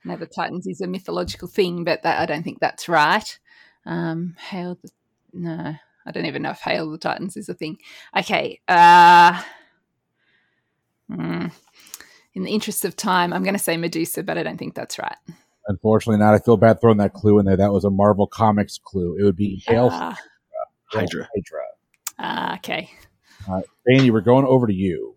I 0.06 0.10
know 0.10 0.18
the 0.18 0.26
Titans 0.26 0.68
is 0.68 0.82
a 0.82 0.88
mythological 0.88 1.48
thing, 1.48 1.84
but 1.84 2.04
that, 2.04 2.20
I 2.20 2.26
don't 2.26 2.44
think 2.44 2.60
that's 2.60 2.88
right. 2.88 3.39
Um, 3.86 4.36
Hail 4.50 4.78
the 4.82 4.89
no, 5.34 5.76
I 6.06 6.12
don't 6.12 6.28
even 6.28 6.44
know 6.44 6.52
if 6.52 6.60
Hail 6.60 6.91
the 6.91 6.98
Titans 6.98 7.36
is 7.36 7.50
a 7.50 7.54
thing. 7.54 7.78
Okay, 8.16 8.62
uh, 8.68 9.41
mm, 11.12 11.52
in 12.36 12.44
the 12.44 12.52
interest 12.52 12.86
of 12.86 12.96
time, 12.96 13.34
I'm 13.34 13.44
going 13.44 13.56
to 13.56 13.60
say 13.60 13.78
Medusa, 13.78 14.24
but 14.24 14.38
I 14.38 14.44
don't 14.44 14.58
think 14.58 14.76
that's 14.76 15.00
right. 15.00 15.18
Unfortunately, 15.68 16.18
not. 16.20 16.34
I 16.34 16.39
feel 16.39 16.57
bad 16.57 16.82
throwing 16.82 16.97
that 16.97 17.14
clue 17.14 17.39
in 17.39 17.45
there. 17.45 17.55
That 17.57 17.72
was 17.72 17.86
a 17.86 17.89
Marvel 17.89 18.28
Comics 18.28 18.80
clue. 18.84 19.16
It 19.20 19.24
would 19.24 19.36
be 19.38 19.64
Hail 19.66 19.89
Ah, 19.91 20.18
Hydra. 20.88 21.30
Hydra. 21.36 21.64
ah, 22.20 22.55
okay. 22.57 22.89
Baney, 23.88 24.11
we're 24.11 24.22
going 24.22 24.45
over 24.45 24.68
to 24.68 24.74
you. 24.74 25.16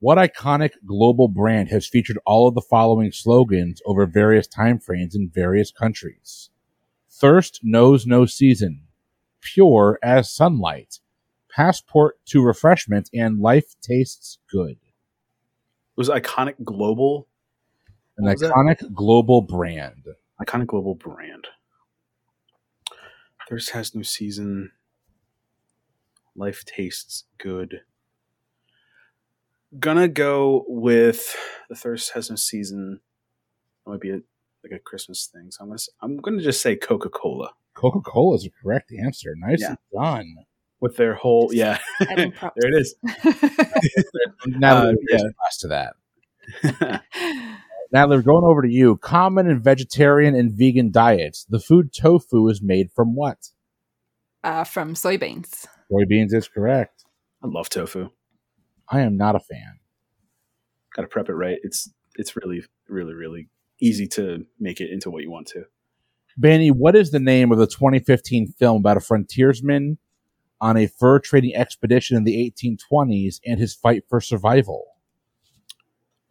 What 0.00 0.18
iconic 0.18 0.70
global 0.86 1.26
brand 1.28 1.68
has 1.70 1.86
featured 1.88 2.18
all 2.24 2.46
of 2.46 2.54
the 2.54 2.60
following 2.60 3.10
slogans 3.10 3.82
over 3.84 4.06
various 4.06 4.46
time 4.46 4.78
frames 4.78 5.14
in 5.16 5.28
various 5.32 5.72
countries? 5.72 6.50
Thirst 7.10 7.60
knows 7.64 8.06
no 8.06 8.24
season, 8.26 8.82
pure 9.40 9.98
as 10.02 10.30
sunlight, 10.30 11.00
passport 11.50 12.18
to 12.26 12.44
refreshment, 12.44 13.10
and 13.12 13.40
life 13.40 13.74
tastes 13.80 14.38
good. 14.50 14.72
It 14.76 15.96
was 15.96 16.08
iconic 16.08 16.62
global. 16.62 17.26
An 18.18 18.24
What 18.24 18.38
that? 18.40 18.52
iconic 18.52 18.92
global 18.94 19.40
brand. 19.42 20.04
Iconic 20.40 20.66
global 20.66 20.94
brand. 20.94 21.46
Thirst 23.48 23.70
has 23.70 23.94
no 23.94 24.02
season. 24.02 24.72
Life 26.36 26.64
tastes 26.64 27.24
good. 27.38 27.80
Gonna 29.78 30.08
go 30.08 30.64
with 30.68 31.34
the 31.68 31.74
thirst 31.74 32.12
has 32.14 32.30
no 32.30 32.36
season. 32.36 33.00
That 33.84 33.90
might 33.92 34.00
be 34.00 34.10
a, 34.10 34.20
like 34.62 34.72
a 34.72 34.78
Christmas 34.78 35.26
thing. 35.26 35.50
So 35.50 35.62
I'm 35.62 35.68
gonna 35.68 35.74
s- 35.76 35.88
I'm 36.00 36.16
gonna 36.18 36.40
just 36.42 36.60
say 36.62 36.76
Coca 36.76 37.08
Cola 37.10 37.50
Coca 37.74 38.00
Cola 38.00 38.36
is 38.36 38.42
the 38.44 38.50
correct 38.62 38.92
answer. 38.92 39.34
Nice 39.36 39.60
Yeah. 39.60 39.74
done. 39.92 40.34
with 40.80 40.96
their 40.96 41.14
whole 41.14 41.50
yeah. 41.52 41.78
There 42.00 42.30
it 42.56 42.74
is. 42.74 42.94
Now 44.46 44.76
Uh, 44.78 44.92
that 44.92 44.96
yeah. 45.10 45.18
to 45.60 45.68
that. 45.68 47.02
Now 47.90 48.06
we're 48.06 48.22
going 48.22 48.44
over 48.44 48.62
to 48.62 48.70
you. 48.70 48.96
Common 48.96 49.48
in 49.48 49.62
vegetarian 49.62 50.34
and 50.34 50.52
vegan 50.52 50.90
diets. 50.90 51.46
The 51.48 51.60
food 51.60 51.92
tofu 51.92 52.48
is 52.48 52.60
made 52.62 52.90
from 52.94 53.14
what? 53.14 53.48
uh, 54.44 54.64
from 54.64 54.94
soybeans. 54.94 55.66
Soybeans 55.90 56.32
is 56.32 56.48
correct. 56.48 57.04
I 57.42 57.48
love 57.48 57.68
tofu. 57.68 58.10
I 58.88 59.00
am 59.00 59.16
not 59.16 59.36
a 59.36 59.40
fan. 59.40 59.80
Got 60.94 61.02
to 61.02 61.08
prep 61.08 61.28
it 61.28 61.34
right. 61.34 61.58
It's 61.62 61.90
it's 62.16 62.34
really 62.36 62.64
really 62.88 63.14
really 63.14 63.48
easy 63.80 64.06
to 64.08 64.46
make 64.58 64.80
it 64.80 64.90
into 64.90 65.10
what 65.10 65.22
you 65.22 65.30
want 65.30 65.46
to. 65.48 65.64
Baney, 66.40 66.70
what 66.72 66.96
is 66.96 67.10
the 67.10 67.20
name 67.20 67.52
of 67.52 67.58
the 67.58 67.66
2015 67.66 68.54
film 68.58 68.78
about 68.78 68.96
a 68.96 69.00
frontiersman 69.00 69.98
on 70.60 70.76
a 70.76 70.86
fur 70.86 71.18
trading 71.18 71.54
expedition 71.54 72.16
in 72.16 72.24
the 72.24 72.52
1820s 72.60 73.40
and 73.44 73.60
his 73.60 73.74
fight 73.74 74.04
for 74.08 74.20
survival? 74.20 74.84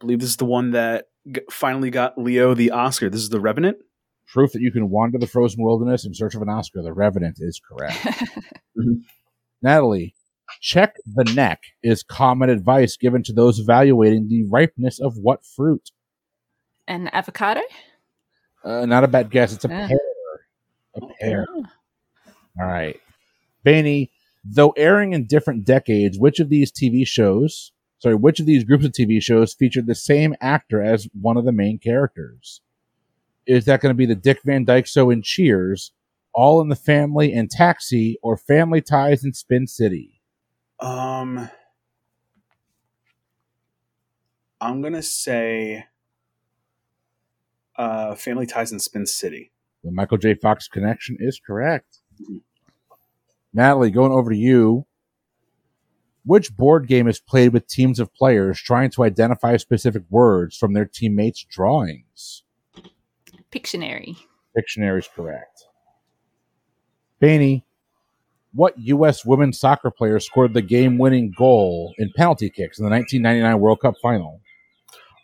believe 0.00 0.20
this 0.20 0.30
is 0.30 0.36
the 0.36 0.44
one 0.44 0.72
that 0.72 1.08
g- 1.30 1.40
finally 1.50 1.90
got 1.90 2.18
Leo 2.18 2.54
the 2.54 2.70
Oscar. 2.70 3.08
This 3.10 3.20
is 3.22 3.28
the 3.30 3.40
Revenant. 3.40 3.78
Proof 4.26 4.52
that 4.52 4.60
you 4.60 4.70
can 4.72 4.90
wander 4.90 5.18
the 5.18 5.26
frozen 5.26 5.62
wilderness 5.62 6.04
in 6.04 6.12
search 6.14 6.34
of 6.34 6.42
an 6.42 6.48
Oscar. 6.48 6.82
The 6.82 6.92
Revenant 6.92 7.36
is 7.40 7.60
correct. 7.66 8.06
Natalie, 9.62 10.14
check 10.60 10.96
the 11.06 11.24
neck 11.34 11.62
is 11.82 12.02
common 12.02 12.50
advice 12.50 12.96
given 12.96 13.22
to 13.24 13.32
those 13.32 13.58
evaluating 13.58 14.28
the 14.28 14.44
ripeness 14.50 15.00
of 15.00 15.14
what 15.16 15.44
fruit? 15.44 15.90
An 16.86 17.08
avocado? 17.12 17.60
Uh, 18.64 18.86
not 18.86 19.04
a 19.04 19.08
bad 19.08 19.30
guess. 19.30 19.52
It's 19.52 19.64
a 19.64 19.68
Yeah. 19.68 19.88
pear. 19.88 19.98
A 20.96 21.00
pear. 21.20 21.46
All 22.60 22.66
right. 22.66 22.98
Baney, 23.64 24.10
though 24.44 24.70
airing 24.70 25.12
in 25.12 25.26
different 25.26 25.64
decades, 25.64 26.18
which 26.18 26.40
of 26.40 26.48
these 26.48 26.72
TV 26.72 27.06
shows, 27.06 27.72
sorry, 27.98 28.14
which 28.14 28.40
of 28.40 28.46
these 28.46 28.64
groups 28.64 28.84
of 28.84 28.92
TV 28.92 29.22
shows 29.22 29.54
featured 29.54 29.86
the 29.86 29.94
same 29.94 30.34
actor 30.40 30.82
as 30.82 31.08
one 31.20 31.36
of 31.36 31.44
the 31.44 31.52
main 31.52 31.78
characters? 31.78 32.60
Is 33.46 33.64
that 33.64 33.80
going 33.80 33.90
to 33.90 33.96
be 33.96 34.06
the 34.06 34.14
Dick 34.14 34.40
Van 34.44 34.64
Dyke 34.64 34.86
Show 34.86 35.10
in 35.10 35.22
Cheers, 35.22 35.92
All 36.34 36.60
in 36.60 36.68
the 36.68 36.76
Family 36.76 37.32
and 37.32 37.50
Taxi, 37.50 38.18
or 38.22 38.36
Family 38.36 38.80
Ties 38.80 39.24
in 39.24 39.32
Spin 39.32 39.66
City? 39.66 40.20
Um, 40.80 41.50
I'm 44.60 44.82
gonna 44.82 45.02
say 45.02 45.84
uh, 47.76 48.14
Family 48.14 48.46
Ties 48.46 48.72
in 48.72 48.80
Spin 48.80 49.06
City. 49.06 49.52
The 49.84 49.90
Michael 49.92 50.18
J. 50.18 50.34
Fox 50.34 50.68
connection 50.68 51.16
is 51.20 51.40
correct. 51.44 51.98
Natalie, 53.52 53.90
going 53.90 54.12
over 54.12 54.30
to 54.30 54.36
you. 54.36 54.86
Which 56.28 56.54
board 56.54 56.88
game 56.88 57.08
is 57.08 57.18
played 57.18 57.54
with 57.54 57.66
teams 57.68 57.98
of 57.98 58.12
players 58.12 58.60
trying 58.60 58.90
to 58.90 59.02
identify 59.02 59.56
specific 59.56 60.02
words 60.10 60.58
from 60.58 60.74
their 60.74 60.84
teammates' 60.84 61.42
drawings? 61.48 62.42
Pictionary. 63.50 64.14
Dictionary 64.54 64.98
is 64.98 65.08
correct. 65.08 65.64
Baney, 67.22 67.62
what 68.52 68.78
U.S. 68.78 69.24
women's 69.24 69.58
soccer 69.58 69.90
player 69.90 70.20
scored 70.20 70.52
the 70.52 70.60
game 70.60 70.98
winning 70.98 71.32
goal 71.34 71.94
in 71.96 72.12
penalty 72.14 72.50
kicks 72.50 72.78
in 72.78 72.84
the 72.84 72.90
1999 72.90 73.58
World 73.58 73.80
Cup 73.80 73.94
final? 74.02 74.42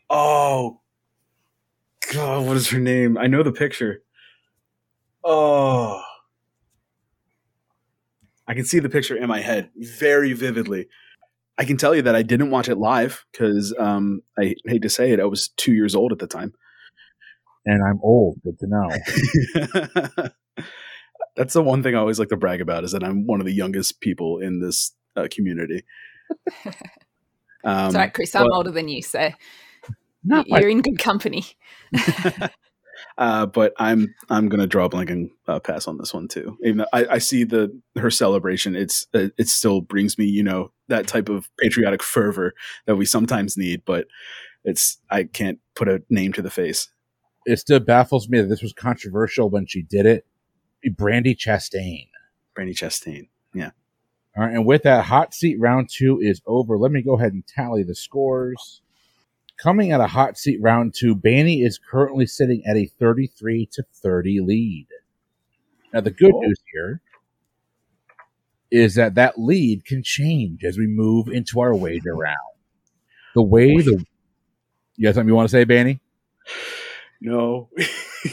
Oh, 0.09 0.81
God, 2.15 2.47
what 2.47 2.57
is 2.57 2.71
her 2.71 2.81
name? 2.81 3.19
I 3.19 3.27
know 3.27 3.43
the 3.43 3.53
picture. 3.53 4.03
Oh, 5.23 6.03
I 8.47 8.55
can 8.55 8.65
see 8.65 8.79
the 8.79 8.89
picture 8.89 9.17
in 9.17 9.29
my 9.29 9.41
head 9.41 9.71
very 9.77 10.33
vividly. 10.33 10.89
I 11.57 11.65
can 11.65 11.77
tell 11.77 11.95
you 11.95 12.03
that 12.03 12.17
I 12.17 12.23
didn't 12.23 12.51
watch 12.51 12.69
it 12.69 12.77
live 12.77 13.25
because 13.33 13.75
um, 13.79 14.23
I 14.39 14.57
hate 14.67 14.83
to 14.83 14.91
say 14.91 15.13
it, 15.13 15.21
I 15.21 15.25
was 15.25 15.49
two 15.49 15.73
years 15.73 15.95
old 15.95 16.13
at 16.13 16.19
the 16.19 16.27
time. 16.27 16.53
And 17.65 17.83
I'm 17.83 18.01
old. 18.03 18.41
Good 18.43 18.59
to 18.59 18.67
know. 18.67 18.91
That's 21.37 21.55
the 21.55 21.63
one 21.63 21.83
thing 21.83 21.95
I 21.95 21.99
always 21.99 22.19
like 22.19 22.29
to 22.29 22.37
brag 22.37 22.61
about 22.61 22.85
is 22.85 22.93
that 22.93 23.03
I'm 23.03 23.27
one 23.27 23.41
of 23.41 23.47
the 23.47 23.53
youngest 23.53 24.01
people 24.01 24.39
in 24.39 24.61
this 24.61 24.93
uh, 25.17 25.29
community. 25.31 25.85
Um, 27.65 27.93
Sorry, 27.93 28.11
Chris. 28.11 28.35
I'm 28.35 28.53
older 28.53 28.71
than 28.71 28.89
you, 28.89 29.01
so 29.01 29.31
you're 30.23 30.45
like- 30.49 30.65
in 30.65 30.83
good 30.83 30.99
company. 30.99 31.47
uh, 33.17 33.47
but 33.47 33.73
I'm 33.79 34.15
I'm 34.29 34.49
gonna 34.49 34.67
draw 34.67 34.87
a 34.87 34.89
blank 34.89 35.11
and 35.11 35.31
uh, 35.47 35.61
pass 35.61 35.87
on 35.87 35.99
this 35.99 36.13
one 36.13 36.29
too. 36.29 36.57
Even 36.65 36.79
though 36.79 36.87
I, 36.93 37.07
I 37.13 37.19
see 37.19 37.45
the 37.45 37.79
her 37.97 38.11
celebration, 38.11 38.75
it's 38.75 39.07
uh, 39.15 39.29
it 39.39 39.49
still 39.49 39.81
brings 39.81 40.19
me 40.19 40.25
you 40.25 40.43
know 40.43 40.73
that 40.89 41.07
type 41.07 41.29
of 41.29 41.49
patriotic 41.59 42.03
fervor 42.03 42.55
that 42.87 42.97
we 42.97 43.05
sometimes 43.05 43.57
need, 43.57 43.83
but 43.85 44.07
it's 44.65 44.99
I 45.11 45.25
can't 45.25 45.59
put 45.77 45.89
a 45.89 46.03
name 46.11 46.33
to 46.33 46.43
the 46.43 46.51
face. 46.51 46.89
It 47.47 47.59
still 47.59 47.81
baffles 47.81 48.29
me 48.29 48.41
that 48.41 48.49
this 48.49 48.63
was 48.63 48.73
controversial 48.73 49.51
when 49.51 49.67
she 49.67 49.83
did 49.83 50.07
it. 50.07 50.27
Brandi 50.87 51.37
Chastain. 51.37 52.09
Brandi 52.57 52.73
Chastain. 52.73 53.29
Yeah. 53.55 53.71
All 54.37 54.45
right, 54.45 54.53
and 54.53 54.67
with 54.67 54.83
that, 54.83 55.05
hot 55.05 55.33
seat 55.33 55.61
round 55.61 55.89
two 55.89 56.19
is 56.21 56.43
over. 56.47 56.77
Let 56.77 56.91
me 56.91 57.03
go 57.03 57.17
ahead 57.17 57.33
and 57.33 57.47
tally 57.47 57.85
the 57.85 57.95
scores. 57.95 58.83
Coming 59.57 59.93
at 59.93 60.01
a 60.01 60.07
hot 60.07 60.37
seat 60.37 60.59
round 60.61 60.95
two, 60.95 61.15
Baney 61.15 61.65
is 61.65 61.79
currently 61.79 62.27
sitting 62.27 62.63
at 62.67 62.77
a 62.77 62.87
33 62.87 63.69
to 63.73 63.85
30 63.95 64.41
lead. 64.41 64.87
Now, 65.93 66.01
the 66.01 66.11
good 66.11 66.33
oh. 66.35 66.41
news 66.41 66.59
here 66.73 67.01
is 68.71 68.97
that 68.97 69.15
that 69.15 69.39
lead 69.39 69.85
can 69.85 70.03
change 70.03 70.65
as 70.65 70.77
we 70.77 70.89
move 70.89 71.29
into 71.29 71.61
our 71.61 71.75
wager 71.75 72.17
round. 72.17 72.37
The 73.35 73.43
way 73.43 73.77
the 73.77 74.05
you 74.97 75.07
have 75.09 75.15
something 75.15 75.29
you 75.29 75.35
want 75.35 75.49
to 75.49 75.53
say, 75.53 75.65
Baney? 75.65 76.01
No. 77.21 77.69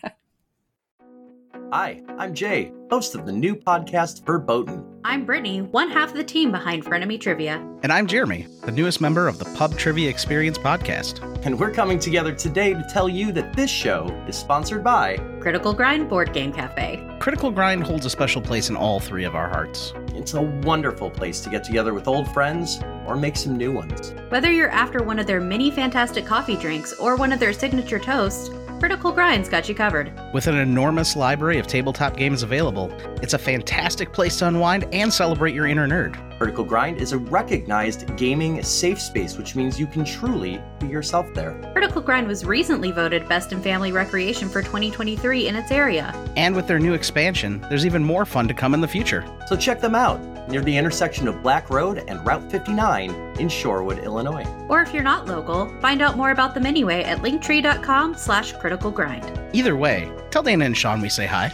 Hi, 1.72 2.02
I'm 2.18 2.34
Jay, 2.34 2.72
host 2.90 3.14
of 3.14 3.28
the 3.28 3.32
new 3.32 3.56
podcast 3.56 4.26
Verboten. 4.26 4.84
I'm 5.04 5.24
Brittany, 5.24 5.62
one 5.62 5.92
half 5.92 6.10
of 6.10 6.18
the 6.18 6.24
team 6.24 6.52
behind 6.52 6.84
Frenemy 6.84 7.22
Trivia. 7.22 7.64
And 7.84 7.94
I'm 7.94 8.08
Jeremy, 8.08 8.48
the 8.64 8.72
newest 8.72 9.02
member 9.02 9.28
of 9.28 9.38
the 9.38 9.46
Pub 9.56 9.78
Trivia 9.78 10.10
Experience 10.10 10.58
podcast. 10.58 11.24
And 11.46 11.60
we're 11.60 11.70
coming 11.70 12.00
together 12.00 12.34
today 12.34 12.74
to 12.74 12.84
tell 12.90 13.08
you 13.08 13.32
that 13.34 13.54
this 13.56 13.70
show 13.70 14.08
is 14.28 14.36
sponsored 14.36 14.84
by 14.84 15.18
Critical 15.42 15.72
Grind 15.72 16.10
Board 16.10 16.34
Game 16.34 16.52
Cafe. 16.52 17.06
Critical 17.20 17.52
Grind 17.52 17.84
holds 17.84 18.08
a 18.08 18.10
special 18.10 18.42
place 18.42 18.70
in 18.70 18.76
all 18.76 19.00
three 19.00 19.24
of 19.24 19.36
our 19.36 19.48
hearts. 19.48 19.94
It's 20.16 20.34
a 20.34 20.42
wonderful 20.42 21.12
place 21.12 21.40
to 21.42 21.52
get 21.52 21.64
together 21.64 21.94
with 21.94 22.08
old 22.08 22.28
friends 22.34 22.80
or 23.06 23.16
make 23.16 23.38
some 23.38 23.58
new 23.58 23.72
ones. 23.72 24.16
Whether 24.30 24.52
you're 24.52 24.72
after 24.72 25.04
one 25.04 25.20
of 25.20 25.28
their 25.28 25.40
mini 25.40 25.70
fantastic 25.70 26.26
coffee 26.26 26.58
drinks 26.58 26.94
or 26.94 27.16
one 27.16 27.32
of 27.32 27.40
their 27.40 27.54
signature 27.54 28.00
toasts, 28.00 28.50
Critical 28.80 29.12
Grind's 29.12 29.50
got 29.50 29.68
you 29.68 29.76
covered. 29.76 30.14
With 30.34 30.48
an 30.48 30.56
enormous 30.56 31.18
library 31.18 31.60
of 31.60 31.68
tabletop 31.68 32.16
games 32.16 32.44
available, 32.44 32.90
it's 33.22 33.34
a 33.34 33.38
fantastic 33.38 34.14
place 34.14 34.40
to 34.40 34.48
unwind 34.48 34.86
and 34.94 35.14
celebrate 35.14 35.54
your 35.54 35.68
inner 35.68 35.86
nerd. 35.86 36.29
Critical 36.40 36.64
Grind 36.64 37.02
is 37.02 37.12
a 37.12 37.18
recognized 37.18 38.16
gaming 38.16 38.64
safe 38.64 39.02
space, 39.02 39.38
which 39.38 39.58
means 39.58 39.78
you 39.78 39.86
can 39.86 40.06
truly 40.06 40.62
be 40.80 40.88
yourself 40.88 41.28
there. 41.34 41.60
Critical 41.74 42.02
Grind 42.02 42.28
was 42.28 42.46
recently 42.46 42.94
voted 42.94 43.28
Best 43.28 43.52
in 43.52 43.62
Family 43.62 43.92
Recreation 43.92 44.48
for 44.48 44.62
2023 44.62 45.50
in 45.50 45.56
its 45.58 45.70
area. 45.70 46.16
And 46.38 46.56
with 46.56 46.66
their 46.66 46.80
new 46.80 46.94
expansion, 46.94 47.60
there's 47.68 47.86
even 47.86 48.02
more 48.02 48.26
fun 48.26 48.48
to 48.48 48.54
come 48.54 48.74
in 48.74 48.80
the 48.80 48.88
future. 48.88 49.26
So 49.48 49.58
check 49.58 49.82
them 49.82 49.96
out 49.96 50.22
near 50.48 50.62
the 50.62 50.78
intersection 50.78 51.28
of 51.28 51.44
Black 51.44 51.70
Road 51.70 52.06
and 52.08 52.26
Route 52.26 52.50
59 52.50 53.10
in 53.10 53.50
Shorewood, 53.50 54.02
Illinois. 54.02 54.48
Or 54.70 54.82
if 54.82 54.94
you're 54.94 55.04
not 55.04 55.28
local, 55.28 55.68
find 55.82 56.02
out 56.02 56.16
more 56.16 56.32
about 56.32 56.54
them 56.54 56.66
anyway 56.66 57.04
at 57.04 57.18
linktree.com 57.18 58.16
slash 58.16 58.54
critical 58.54 58.92
grind. 58.92 59.30
Either 59.52 59.76
way, 59.76 60.10
tell 60.32 60.44
Dana 60.44 60.64
and 60.64 60.78
Sean 60.78 61.02
we 61.02 61.10
say 61.10 61.26
hi. 61.26 61.52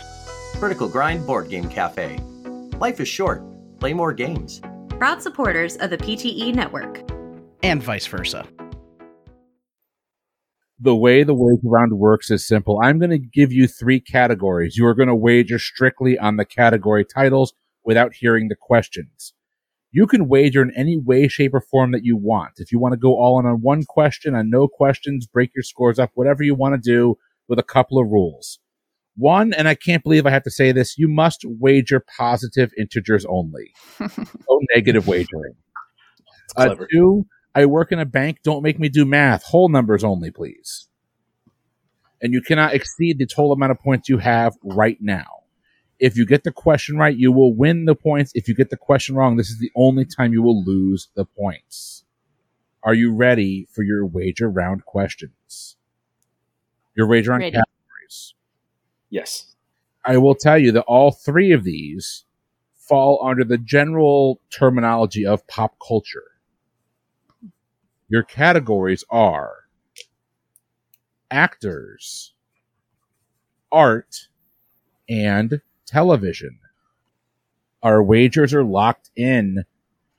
Critical 0.59 0.87
Grind 0.87 1.25
Board 1.25 1.49
Game 1.49 1.69
Cafe. 1.69 2.19
Life 2.79 2.99
is 2.99 3.07
short. 3.07 3.41
Play 3.79 3.91
more 3.91 4.13
games 4.13 4.61
proud 4.97 5.21
supporters 5.21 5.75
of 5.77 5.89
the 5.89 5.97
PTE 5.97 6.55
network. 6.55 7.03
And 7.63 7.81
vice 7.81 8.07
versa. 8.07 8.45
The 10.79 10.95
way 10.95 11.23
the 11.23 11.33
wager 11.33 11.61
round 11.63 11.93
works 11.93 12.29
is 12.29 12.45
simple. 12.45 12.79
I'm 12.83 12.99
going 12.99 13.11
to 13.11 13.17
give 13.17 13.51
you 13.51 13.67
three 13.67 13.99
categories. 13.99 14.77
You 14.77 14.85
are 14.87 14.93
going 14.93 15.07
to 15.07 15.15
wager 15.15 15.57
strictly 15.57 16.17
on 16.17 16.35
the 16.35 16.45
category 16.45 17.05
titles 17.05 17.53
without 17.83 18.15
hearing 18.15 18.49
the 18.49 18.55
questions. 18.55 19.33
You 19.91 20.07
can 20.07 20.27
wager 20.27 20.61
in 20.61 20.73
any 20.75 20.97
way, 20.97 21.29
shape, 21.29 21.53
or 21.53 21.61
form 21.61 21.91
that 21.91 22.03
you 22.03 22.17
want. 22.17 22.55
If 22.57 22.73
you 22.73 22.79
want 22.79 22.91
to 22.91 22.97
go 22.97 23.15
all 23.15 23.39
in 23.39 23.45
on 23.45 23.61
one 23.61 23.85
question, 23.85 24.35
on 24.35 24.49
no 24.49 24.67
questions, 24.67 25.25
break 25.25 25.51
your 25.55 25.63
scores 25.63 25.97
up, 25.97 26.11
whatever 26.15 26.43
you 26.43 26.55
want 26.55 26.75
to 26.75 26.89
do 26.91 27.17
with 27.47 27.59
a 27.59 27.63
couple 27.63 27.97
of 27.97 28.09
rules. 28.09 28.59
One, 29.17 29.53
and 29.53 29.67
I 29.67 29.75
can't 29.75 30.03
believe 30.03 30.25
I 30.25 30.31
have 30.31 30.43
to 30.43 30.51
say 30.51 30.71
this, 30.71 30.97
you 30.97 31.07
must 31.07 31.45
wager 31.45 32.03
positive 32.17 32.71
integers 32.77 33.25
only. 33.25 33.73
no 33.99 34.59
negative 34.73 35.07
wagering. 35.07 35.55
Uh, 36.57 36.75
two, 36.91 37.25
I 37.53 37.65
work 37.65 37.91
in 37.91 37.99
a 37.99 38.05
bank. 38.05 38.39
Don't 38.43 38.61
make 38.61 38.79
me 38.79 38.89
do 38.89 39.05
math. 39.05 39.43
Whole 39.43 39.69
numbers 39.69 40.03
only, 40.03 40.31
please. 40.31 40.87
And 42.21 42.33
you 42.33 42.41
cannot 42.41 42.73
exceed 42.73 43.17
the 43.17 43.25
total 43.25 43.53
amount 43.53 43.71
of 43.71 43.79
points 43.79 44.09
you 44.09 44.17
have 44.17 44.53
right 44.63 44.97
now. 44.99 45.43
If 45.97 46.17
you 46.17 46.25
get 46.25 46.43
the 46.43 46.51
question 46.51 46.97
right, 46.97 47.15
you 47.15 47.31
will 47.31 47.53
win 47.53 47.85
the 47.85 47.95
points. 47.95 48.31
If 48.35 48.49
you 48.49 48.55
get 48.55 48.69
the 48.69 48.77
question 48.77 49.15
wrong, 49.15 49.37
this 49.37 49.49
is 49.49 49.59
the 49.59 49.71
only 49.75 50.05
time 50.05 50.33
you 50.33 50.41
will 50.41 50.61
lose 50.63 51.07
the 51.15 51.25
points. 51.25 52.03
Are 52.83 52.93
you 52.93 53.15
ready 53.15 53.67
for 53.71 53.83
your 53.83 54.05
wager 54.05 54.49
round 54.49 54.85
questions? 54.85 55.77
Your 56.95 57.07
wager 57.07 57.31
round 57.31 57.43
categories. 57.43 57.74
Yes. 59.09 59.55
I 60.05 60.17
will 60.17 60.35
tell 60.35 60.57
you 60.57 60.71
that 60.73 60.83
all 60.83 61.11
three 61.11 61.51
of 61.51 61.63
these 61.63 62.25
fall 62.75 63.25
under 63.25 63.43
the 63.43 63.57
general 63.57 64.39
terminology 64.51 65.25
of 65.25 65.47
pop 65.47 65.75
culture. 65.85 66.31
Your 68.07 68.23
categories 68.23 69.03
are 69.09 69.65
actors, 71.31 72.33
art, 73.71 74.27
and 75.09 75.61
television. 75.87 76.59
Our 77.81 78.03
wagers 78.03 78.53
are 78.53 78.63
locked 78.63 79.09
in. 79.15 79.63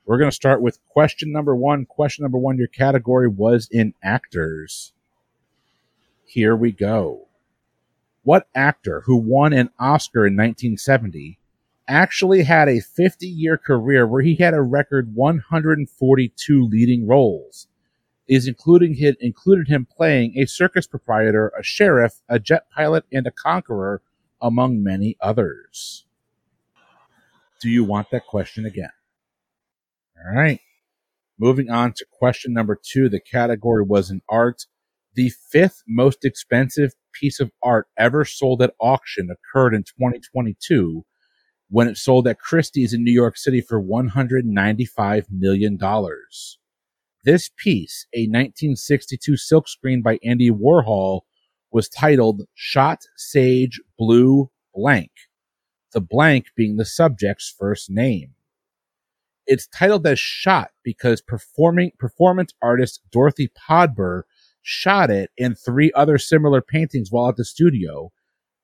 We're 0.05 0.17
going 0.17 0.31
to 0.31 0.35
start 0.35 0.61
with 0.61 0.85
question 0.87 1.31
number 1.31 1.55
one. 1.55 1.85
Question 1.85 2.23
number 2.23 2.37
one 2.37 2.57
your 2.57 2.67
category 2.67 3.29
was 3.29 3.69
in 3.71 3.93
actors. 4.03 4.91
Here 6.25 6.55
we 6.55 6.73
go 6.73 7.26
what 8.27 8.49
actor 8.53 9.03
who 9.05 9.15
won 9.15 9.53
an 9.53 9.69
Oscar 9.79 10.27
in 10.27 10.35
1970 10.35 11.39
actually 11.87 12.43
had 12.43 12.67
a 12.67 12.81
50 12.81 13.25
year 13.25 13.57
career 13.57 14.05
where 14.05 14.21
he 14.21 14.35
had 14.35 14.53
a 14.53 14.61
record 14.61 15.15
142 15.15 16.61
leading 16.61 17.07
roles? 17.07 17.67
Is 18.27 18.45
including 18.45 18.95
him, 18.95 19.15
included 19.21 19.69
him 19.69 19.87
playing 19.89 20.33
a 20.37 20.45
circus 20.45 20.85
proprietor, 20.85 21.53
a 21.57 21.63
sheriff, 21.63 22.21
a 22.27 22.37
jet 22.37 22.69
pilot, 22.69 23.05
and 23.13 23.25
a 23.25 23.31
conqueror, 23.31 24.01
among 24.41 24.83
many 24.83 25.15
others. 25.21 26.05
Do 27.61 27.69
you 27.69 27.85
want 27.85 28.11
that 28.11 28.27
question 28.27 28.65
again? 28.65 28.91
All 30.17 30.35
right. 30.35 30.59
Moving 31.39 31.69
on 31.69 31.93
to 31.93 32.05
question 32.11 32.51
number 32.51 32.77
two. 32.77 33.07
The 33.07 33.21
category 33.21 33.83
was 33.83 34.11
in 34.11 34.21
art. 34.27 34.65
The 35.13 35.29
fifth 35.29 35.83
most 35.87 36.25
expensive 36.25 36.91
piece 37.19 37.39
of 37.39 37.51
art 37.63 37.87
ever 37.97 38.25
sold 38.25 38.61
at 38.61 38.73
auction 38.79 39.29
occurred 39.29 39.73
in 39.73 39.83
2022 39.83 41.05
when 41.69 41.87
it 41.87 41.97
sold 41.97 42.27
at 42.27 42.39
Christie's 42.39 42.93
in 42.93 43.03
New 43.03 43.11
York 43.11 43.37
City 43.37 43.61
for 43.61 43.81
$195 43.81 45.25
million. 45.31 45.77
This 47.23 47.49
piece, 47.57 48.05
a 48.13 48.21
1962 48.21 49.33
silkscreen 49.33 50.01
by 50.01 50.19
Andy 50.23 50.49
Warhol, 50.49 51.21
was 51.71 51.89
titled 51.89 52.43
Shot 52.53 53.01
Sage 53.17 53.81
Blue 53.97 54.49
Blank, 54.73 55.11
the 55.91 55.99
blank 55.99 56.47
being 56.55 56.77
the 56.77 56.85
subject's 56.85 57.53
first 57.57 57.89
name. 57.89 58.33
It's 59.45 59.67
titled 59.67 60.05
as 60.07 60.19
Shot 60.19 60.71
because 60.83 61.21
performing 61.21 61.91
performance 61.97 62.53
artist 62.61 63.01
Dorothy 63.11 63.49
Podber 63.69 64.23
shot 64.69 65.09
it 65.09 65.31
in 65.37 65.55
three 65.55 65.93
other 65.95 66.17
similar 66.17 66.61
paintings 66.61 67.09
while 67.09 67.29
at 67.29 67.37
the 67.37 67.45
studio. 67.45 68.11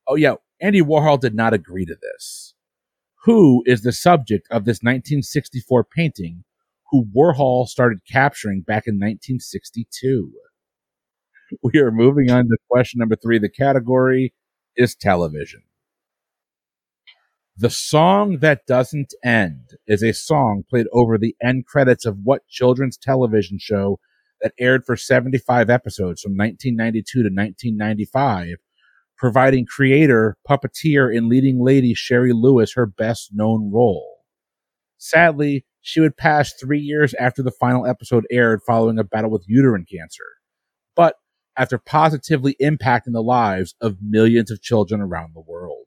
Oh, 0.06 0.16
yeah, 0.16 0.34
Andy 0.60 0.82
Warhol 0.82 1.18
did 1.18 1.34
not 1.34 1.54
agree 1.54 1.86
to 1.86 1.96
this. 2.00 2.52
Who 3.24 3.62
is 3.64 3.80
the 3.80 3.92
subject 3.92 4.46
of 4.50 4.66
this 4.66 4.80
1964 4.82 5.82
painting 5.84 6.44
who 6.90 7.06
Warhol 7.16 7.66
started 7.66 8.00
capturing 8.06 8.60
back 8.60 8.86
in 8.86 8.96
1962? 8.96 10.30
we 11.62 11.80
are 11.80 11.90
moving 11.90 12.30
on 12.30 12.44
to 12.48 12.56
question 12.68 12.98
number 12.98 13.16
three. 13.16 13.38
The 13.38 13.48
category 13.48 14.34
is 14.76 14.94
television. 14.94 15.62
The 17.56 17.70
song 17.70 18.40
that 18.40 18.66
doesn't 18.66 19.14
end 19.24 19.70
is 19.86 20.02
a 20.02 20.12
song 20.12 20.64
played 20.68 20.86
over 20.92 21.16
the 21.16 21.34
end 21.42 21.64
credits 21.64 22.04
of 22.04 22.18
what 22.24 22.46
children's 22.48 22.98
television 22.98 23.58
show 23.58 24.00
that 24.44 24.52
aired 24.60 24.84
for 24.84 24.94
75 24.94 25.70
episodes 25.70 26.20
from 26.20 26.36
1992 26.36 27.22
to 27.22 27.28
1995, 27.30 28.58
providing 29.16 29.64
creator, 29.64 30.36
puppeteer, 30.48 31.16
and 31.16 31.28
leading 31.28 31.64
lady 31.64 31.94
Shari 31.94 32.34
Lewis 32.34 32.74
her 32.74 32.84
best 32.84 33.30
known 33.32 33.72
role. 33.72 34.18
Sadly, 34.98 35.64
she 35.80 36.00
would 36.00 36.16
pass 36.16 36.52
three 36.52 36.78
years 36.78 37.14
after 37.14 37.42
the 37.42 37.50
final 37.50 37.86
episode 37.86 38.26
aired 38.30 38.60
following 38.66 38.98
a 38.98 39.04
battle 39.04 39.30
with 39.30 39.44
uterine 39.48 39.86
cancer. 39.90 40.24
But 40.94 41.16
after 41.56 41.78
positively 41.78 42.54
impacting 42.60 43.12
the 43.12 43.22
lives 43.22 43.74
of 43.80 43.96
millions 44.02 44.50
of 44.50 44.60
children 44.60 45.00
around 45.00 45.34
the 45.34 45.40
world. 45.40 45.86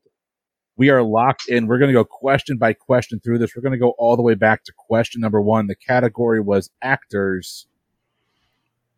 We 0.77 0.89
are 0.89 1.03
locked 1.03 1.47
in. 1.47 1.67
We're 1.67 1.79
going 1.79 1.89
to 1.89 1.93
go 1.93 2.05
question 2.05 2.57
by 2.57 2.73
question 2.73 3.19
through 3.19 3.39
this. 3.39 3.55
We're 3.55 3.63
going 3.63 3.73
to 3.73 3.79
go 3.79 3.93
all 3.97 4.15
the 4.15 4.23
way 4.23 4.35
back 4.35 4.63
to 4.63 4.73
question 4.75 5.21
number 5.21 5.41
one. 5.41 5.67
The 5.67 5.75
category 5.75 6.39
was 6.39 6.69
actors. 6.81 7.67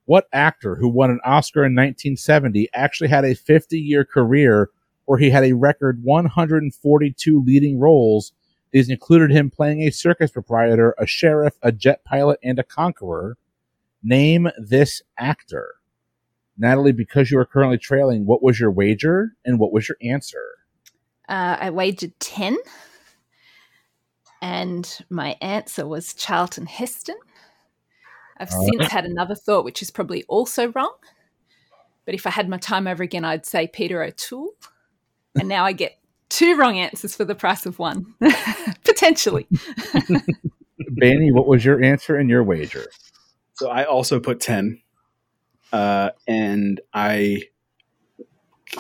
What 0.10 0.28
actor 0.34 0.74
who 0.74 0.89
won 0.89 1.12
an 1.12 1.20
Oscar 1.24 1.60
in 1.60 1.76
1970 1.76 2.68
actually 2.74 3.10
had 3.10 3.24
a 3.24 3.36
50 3.36 3.80
year 3.80 4.03
career 4.03 4.72
where 5.05 5.20
he 5.20 5.30
had 5.30 5.43
a 5.43 5.53
record 5.53 6.01
142 6.01 7.43
leading 7.45 7.78
roles? 7.78 8.34
These 8.72 8.89
included 8.89 9.30
him 9.30 9.51
playing 9.51 9.82
a 9.84 9.91
circus 9.91 10.32
proprietor, 10.32 10.95
a 10.97 11.05
sheriff, 11.05 11.60
a 11.62 11.72
jet 11.72 12.03
pilot, 12.05 12.39
and 12.41 12.57
a 12.57 12.64
conqueror. 12.64 13.38
Name 14.01 14.49
this 14.57 15.03
actor. 15.20 15.76
Natalie, 16.57 16.91
because 16.91 17.30
you 17.30 17.38
are 17.38 17.45
currently 17.45 17.78
trailing, 17.78 18.26
what 18.26 18.41
was 18.41 18.60
your 18.60 18.72
wager 18.72 19.36
and 19.45 19.60
what 19.60 19.72
was 19.72 19.88
your 19.88 19.97
answer? 20.01 20.43
Uh, 21.28 21.57
I 21.60 21.70
wagered 21.70 22.20
10. 22.20 22.57
And 24.41 25.05
my 25.12 25.38
answer 25.39 25.86
was 25.86 26.16
Charlton 26.16 26.66
Heston. 26.66 27.18
I've 28.39 28.51
All 28.51 28.65
since 28.65 28.79
right. 28.79 28.91
had 28.91 29.05
another 29.05 29.35
thought, 29.35 29.65
which 29.65 29.81
is 29.81 29.91
probably 29.91 30.23
also 30.23 30.71
wrong. 30.71 30.93
But 32.05 32.15
if 32.15 32.25
I 32.25 32.31
had 32.31 32.49
my 32.49 32.57
time 32.57 32.87
over 32.87 33.03
again, 33.03 33.25
I'd 33.25 33.45
say 33.45 33.67
Peter 33.67 34.01
O'Toole. 34.01 34.53
And 35.35 35.47
now 35.47 35.65
I 35.65 35.73
get 35.73 35.99
two 36.29 36.55
wrong 36.55 36.77
answers 36.77 37.15
for 37.15 37.25
the 37.25 37.35
price 37.35 37.65
of 37.65 37.77
one, 37.79 38.15
potentially. 38.83 39.47
Baney, 41.01 41.31
what 41.31 41.47
was 41.47 41.63
your 41.63 41.83
answer 41.83 42.15
and 42.15 42.29
your 42.29 42.43
wager? 42.43 42.87
So 43.53 43.69
I 43.69 43.83
also 43.83 44.19
put 44.19 44.39
10. 44.39 44.81
Uh, 45.71 46.11
and 46.27 46.81
I, 46.93 47.43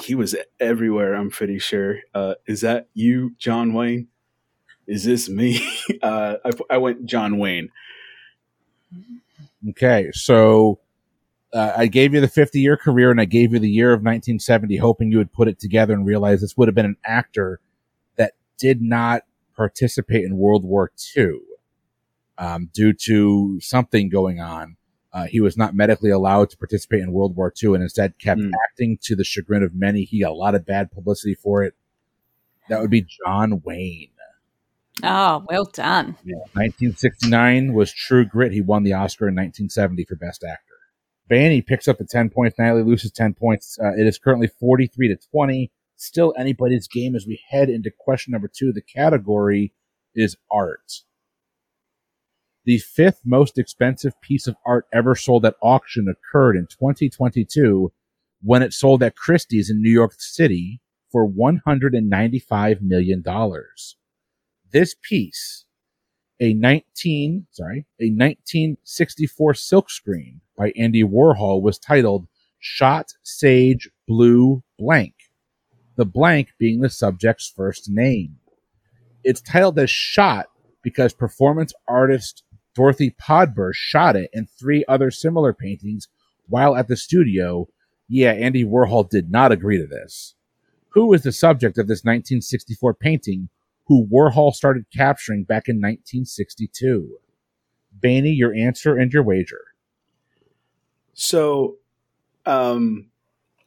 he 0.01 0.15
was 0.15 0.35
everywhere, 0.59 1.13
I'm 1.13 1.29
pretty 1.29 1.59
sure. 1.59 1.99
Uh, 2.13 2.35
is 2.47 2.61
that 2.61 2.87
you, 2.93 3.35
John 3.37 3.73
Wayne? 3.73 4.07
Is 4.87 5.03
this 5.03 5.29
me? 5.29 5.61
Uh, 6.01 6.37
I, 6.45 6.51
I 6.75 6.77
went 6.77 7.05
John 7.05 7.39
Wayne. 7.39 7.69
Okay, 9.67 10.09
so 10.13 10.79
uh, 11.53 11.73
I 11.75 11.87
gave 11.87 12.13
you 12.13 12.21
the 12.21 12.27
50 12.29 12.61
year 12.61 12.77
career 12.77 13.11
and 13.11 13.19
I 13.19 13.25
gave 13.25 13.51
you 13.51 13.59
the 13.59 13.69
year 13.69 13.91
of 13.91 13.99
1970, 13.99 14.77
hoping 14.77 15.11
you 15.11 15.17
would 15.17 15.33
put 15.33 15.47
it 15.49 15.59
together 15.59 15.93
and 15.93 16.05
realize 16.05 16.39
this 16.41 16.55
would 16.55 16.67
have 16.67 16.75
been 16.75 16.85
an 16.85 16.97
actor 17.03 17.59
that 18.15 18.33
did 18.57 18.81
not 18.81 19.23
participate 19.55 20.23
in 20.23 20.37
World 20.37 20.63
War 20.63 20.91
II 21.17 21.39
um, 22.37 22.69
due 22.73 22.93
to 22.93 23.59
something 23.59 24.07
going 24.09 24.39
on. 24.39 24.77
Uh, 25.11 25.25
he 25.25 25.41
was 25.41 25.57
not 25.57 25.73
medically 25.75 26.11
allowed 26.11 26.49
to 26.51 26.57
participate 26.57 27.01
in 27.01 27.11
World 27.11 27.35
War 27.35 27.51
II 27.61 27.73
and 27.73 27.83
instead 27.83 28.17
kept 28.19 28.39
Hmm. 28.39 28.51
acting 28.69 28.97
to 29.01 29.15
the 29.15 29.23
chagrin 29.25 29.63
of 29.63 29.73
many. 29.75 30.03
He 30.03 30.21
got 30.21 30.31
a 30.31 30.35
lot 30.35 30.55
of 30.55 30.65
bad 30.65 30.91
publicity 30.91 31.33
for 31.33 31.63
it. 31.63 31.73
That 32.69 32.79
would 32.79 32.91
be 32.91 33.01
John 33.01 33.61
Wayne. 33.65 34.11
Oh, 35.03 35.43
well 35.49 35.65
done. 35.65 36.17
1969 36.23 37.73
was 37.73 37.91
True 37.91 38.25
Grit. 38.25 38.51
He 38.51 38.61
won 38.61 38.83
the 38.83 38.93
Oscar 38.93 39.27
in 39.27 39.35
1970 39.35 40.05
for 40.05 40.15
Best 40.15 40.43
Actor. 40.43 40.63
Baney 41.29 41.65
picks 41.65 41.87
up 41.87 41.97
the 41.97 42.05
10 42.05 42.29
points. 42.29 42.57
Natalie 42.57 42.83
loses 42.83 43.11
10 43.11 43.35
points. 43.35 43.77
Uh, 43.81 43.93
it 43.95 44.07
is 44.07 44.17
currently 44.17 44.47
43 44.47 45.09
to 45.09 45.17
20. 45.31 45.71
Still 45.95 46.33
anybody's 46.37 46.87
game 46.87 47.15
as 47.15 47.25
we 47.27 47.41
head 47.49 47.69
into 47.69 47.91
question 47.97 48.31
number 48.31 48.49
two. 48.53 48.71
The 48.73 48.81
category 48.81 49.73
is 50.15 50.35
art. 50.51 51.03
The 52.65 52.79
fifth 52.79 53.21
most 53.25 53.57
expensive 53.57 54.19
piece 54.21 54.47
of 54.47 54.55
art 54.65 54.85
ever 54.93 55.15
sold 55.15 55.45
at 55.45 55.55
auction 55.61 56.07
occurred 56.07 56.55
in 56.55 56.67
2022 56.67 57.91
when 58.41 58.61
it 58.61 58.73
sold 58.73 59.03
at 59.03 59.15
Christie's 59.15 59.69
in 59.69 59.81
New 59.81 59.91
York 59.91 60.13
City 60.17 60.81
for 61.11 61.27
$195 61.27 62.81
million 62.81 63.23
this 64.71 64.95
piece, 65.01 65.65
a 66.39 66.53
19, 66.53 67.47
sorry, 67.51 67.85
a 67.99 68.09
1964 68.09 69.53
silkscreen 69.53 70.39
by 70.57 70.71
Andy 70.77 71.03
Warhol 71.03 71.61
was 71.61 71.77
titled 71.77 72.27
Shot 72.59 73.13
Sage 73.23 73.89
Blue 74.07 74.63
Blank, 74.77 75.13
the 75.95 76.05
blank 76.05 76.49
being 76.57 76.81
the 76.81 76.89
subject's 76.89 77.51
first 77.53 77.89
name. 77.89 78.37
It's 79.23 79.41
titled 79.41 79.79
as 79.79 79.89
Shot 79.89 80.47
because 80.81 81.13
performance 81.13 81.73
artist 81.87 82.43
Dorothy 82.75 83.15
Podber 83.21 83.71
shot 83.73 84.15
it 84.15 84.29
and 84.33 84.49
three 84.49 84.85
other 84.87 85.11
similar 85.11 85.53
paintings 85.53 86.07
while 86.47 86.75
at 86.75 86.87
the 86.87 86.95
studio. 86.95 87.67
Yeah, 88.07 88.31
Andy 88.31 88.63
Warhol 88.63 89.09
did 89.09 89.29
not 89.29 89.51
agree 89.51 89.77
to 89.77 89.87
this. 89.87 90.35
Who 90.93 91.13
is 91.13 91.23
the 91.23 91.31
subject 91.31 91.77
of 91.77 91.87
this 91.87 91.99
1964 91.99 92.93
painting 92.95 93.49
who 93.89 94.07
Warhol 94.07 94.53
started 94.53 94.85
capturing 94.95 95.43
back 95.43 95.67
in 95.67 95.77
1962. 95.77 97.17
Baney, 97.99 98.37
your 98.37 98.53
answer 98.53 98.95
and 98.95 99.11
your 99.11 99.23
wager. 99.23 99.61
So, 101.13 101.77
um, 102.45 103.07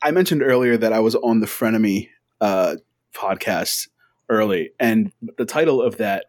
I 0.01 0.13
mentioned 0.13 0.43
earlier 0.43 0.77
that 0.77 0.93
I 0.93 1.01
was 1.01 1.17
on 1.17 1.41
the 1.41 1.47
Frenemy 1.47 2.09
uh, 2.41 2.77
podcast 3.15 3.89
early, 4.29 4.71
and 4.81 5.13
the 5.37 5.45
title 5.45 5.83
of 5.83 5.99
that 5.99 6.27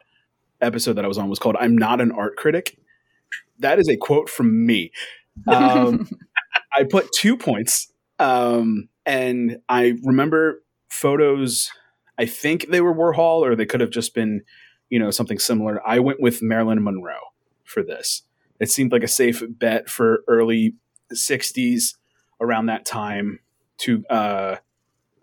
episode 0.60 0.94
that 0.94 1.06
I 1.06 1.08
was 1.08 1.20
on 1.20 1.30
was 1.30 1.40
called 1.40 1.56
"I'm 1.60 1.78
Not 1.78 2.02
an 2.02 2.12
Art 2.12 2.36
Critic." 2.36 2.78
That 3.60 3.80
is 3.80 3.88
a 3.88 3.96
quote 3.96 4.28
from 4.28 4.66
me. 4.66 4.92
Um, 5.48 6.10
I 6.78 6.84
put 6.84 7.12
two 7.14 7.38
points, 7.38 7.94
um, 8.18 8.90
and 9.06 9.60
I 9.70 9.94
remember 10.04 10.64
photos. 10.90 11.72
I 12.18 12.26
think 12.26 12.68
they 12.70 12.82
were 12.82 12.94
Warhol, 12.94 13.42
or 13.42 13.56
they 13.56 13.66
could 13.66 13.82
have 13.82 13.90
just 13.90 14.14
been, 14.14 14.42
you 14.90 15.00
know, 15.00 15.12
something 15.12 15.40
similar. 15.40 15.86
I 15.88 16.00
went 16.00 16.22
with 16.22 16.42
Marilyn 16.42 16.84
Monroe 16.84 17.32
for 17.64 17.84
this. 17.84 18.24
It 18.60 18.70
seemed 18.70 18.92
like 18.92 19.04
a 19.04 19.08
safe 19.08 19.44
bet 19.48 19.90
for 19.90 20.24
early 20.28 20.76
'60s, 21.12 21.96
around 22.40 22.68
that 22.68 22.86
time, 22.86 23.40
to 23.80 24.06
uh, 24.10 24.56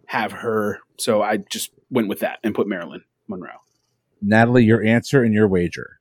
have 0.07 0.33
her. 0.33 0.81
So 0.99 1.23
I 1.23 1.39
just 1.39 1.71
went 1.91 2.09
with 2.09 2.21
that 2.21 2.39
and 2.43 2.55
put 2.55 2.67
Marilyn 2.67 3.05
Monroe. 3.29 3.51
Natalie, 4.21 4.65
your 4.65 4.85
answer 4.85 5.23
and 5.23 5.33
your 5.33 5.49
wager. 5.49 6.01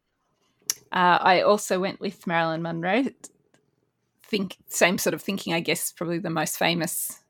Uh, 0.92 1.20
I 1.22 1.42
also 1.42 1.80
went 1.80 2.00
with 2.00 2.26
Marilyn 2.26 2.62
Monroe. 2.62 3.06
Think 4.24 4.58
same 4.68 4.98
sort 4.98 5.14
of 5.14 5.22
thinking, 5.22 5.54
I 5.54 5.60
guess. 5.60 5.92
Probably 5.92 6.20
the 6.20 6.30
most 6.30 6.58
famous 6.58 7.22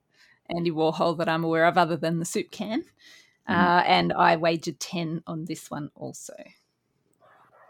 Andy 0.49 0.71
Warhol 0.71 1.17
that 1.17 1.29
I'm 1.29 1.43
aware 1.43 1.65
of, 1.65 1.77
other 1.77 1.97
than 1.97 2.19
the 2.19 2.25
soup 2.25 2.51
can. 2.51 2.85
Uh, 3.49 3.83
and 3.85 4.13
I 4.13 4.35
wagered 4.35 4.79
ten 4.79 5.23
on 5.25 5.45
this 5.45 5.71
one 5.71 5.89
also. 5.95 6.33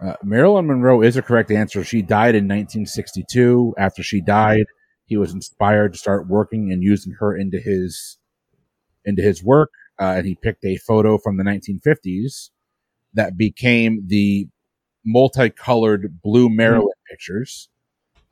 Uh, 0.01 0.13
Marilyn 0.23 0.67
Monroe 0.67 1.01
is 1.01 1.17
a 1.17 1.21
correct 1.21 1.51
answer. 1.51 1.83
She 1.83 2.01
died 2.01 2.35
in 2.35 2.45
1962. 2.45 3.75
After 3.77 4.01
she 4.01 4.21
died, 4.21 4.65
he 5.05 5.17
was 5.17 5.33
inspired 5.33 5.93
to 5.93 5.99
start 5.99 6.27
working 6.27 6.71
and 6.71 6.83
using 6.83 7.13
her 7.19 7.35
into 7.35 7.59
his 7.59 8.17
into 9.05 9.21
his 9.21 9.43
work. 9.43 9.71
Uh, 9.99 10.15
and 10.17 10.25
he 10.25 10.35
picked 10.35 10.63
a 10.63 10.77
photo 10.77 11.17
from 11.17 11.37
the 11.37 11.43
1950s 11.43 12.51
that 13.13 13.37
became 13.37 14.03
the 14.07 14.47
multicolored 15.05 16.21
blue 16.21 16.49
Marilyn 16.49 16.93
pictures, 17.09 17.69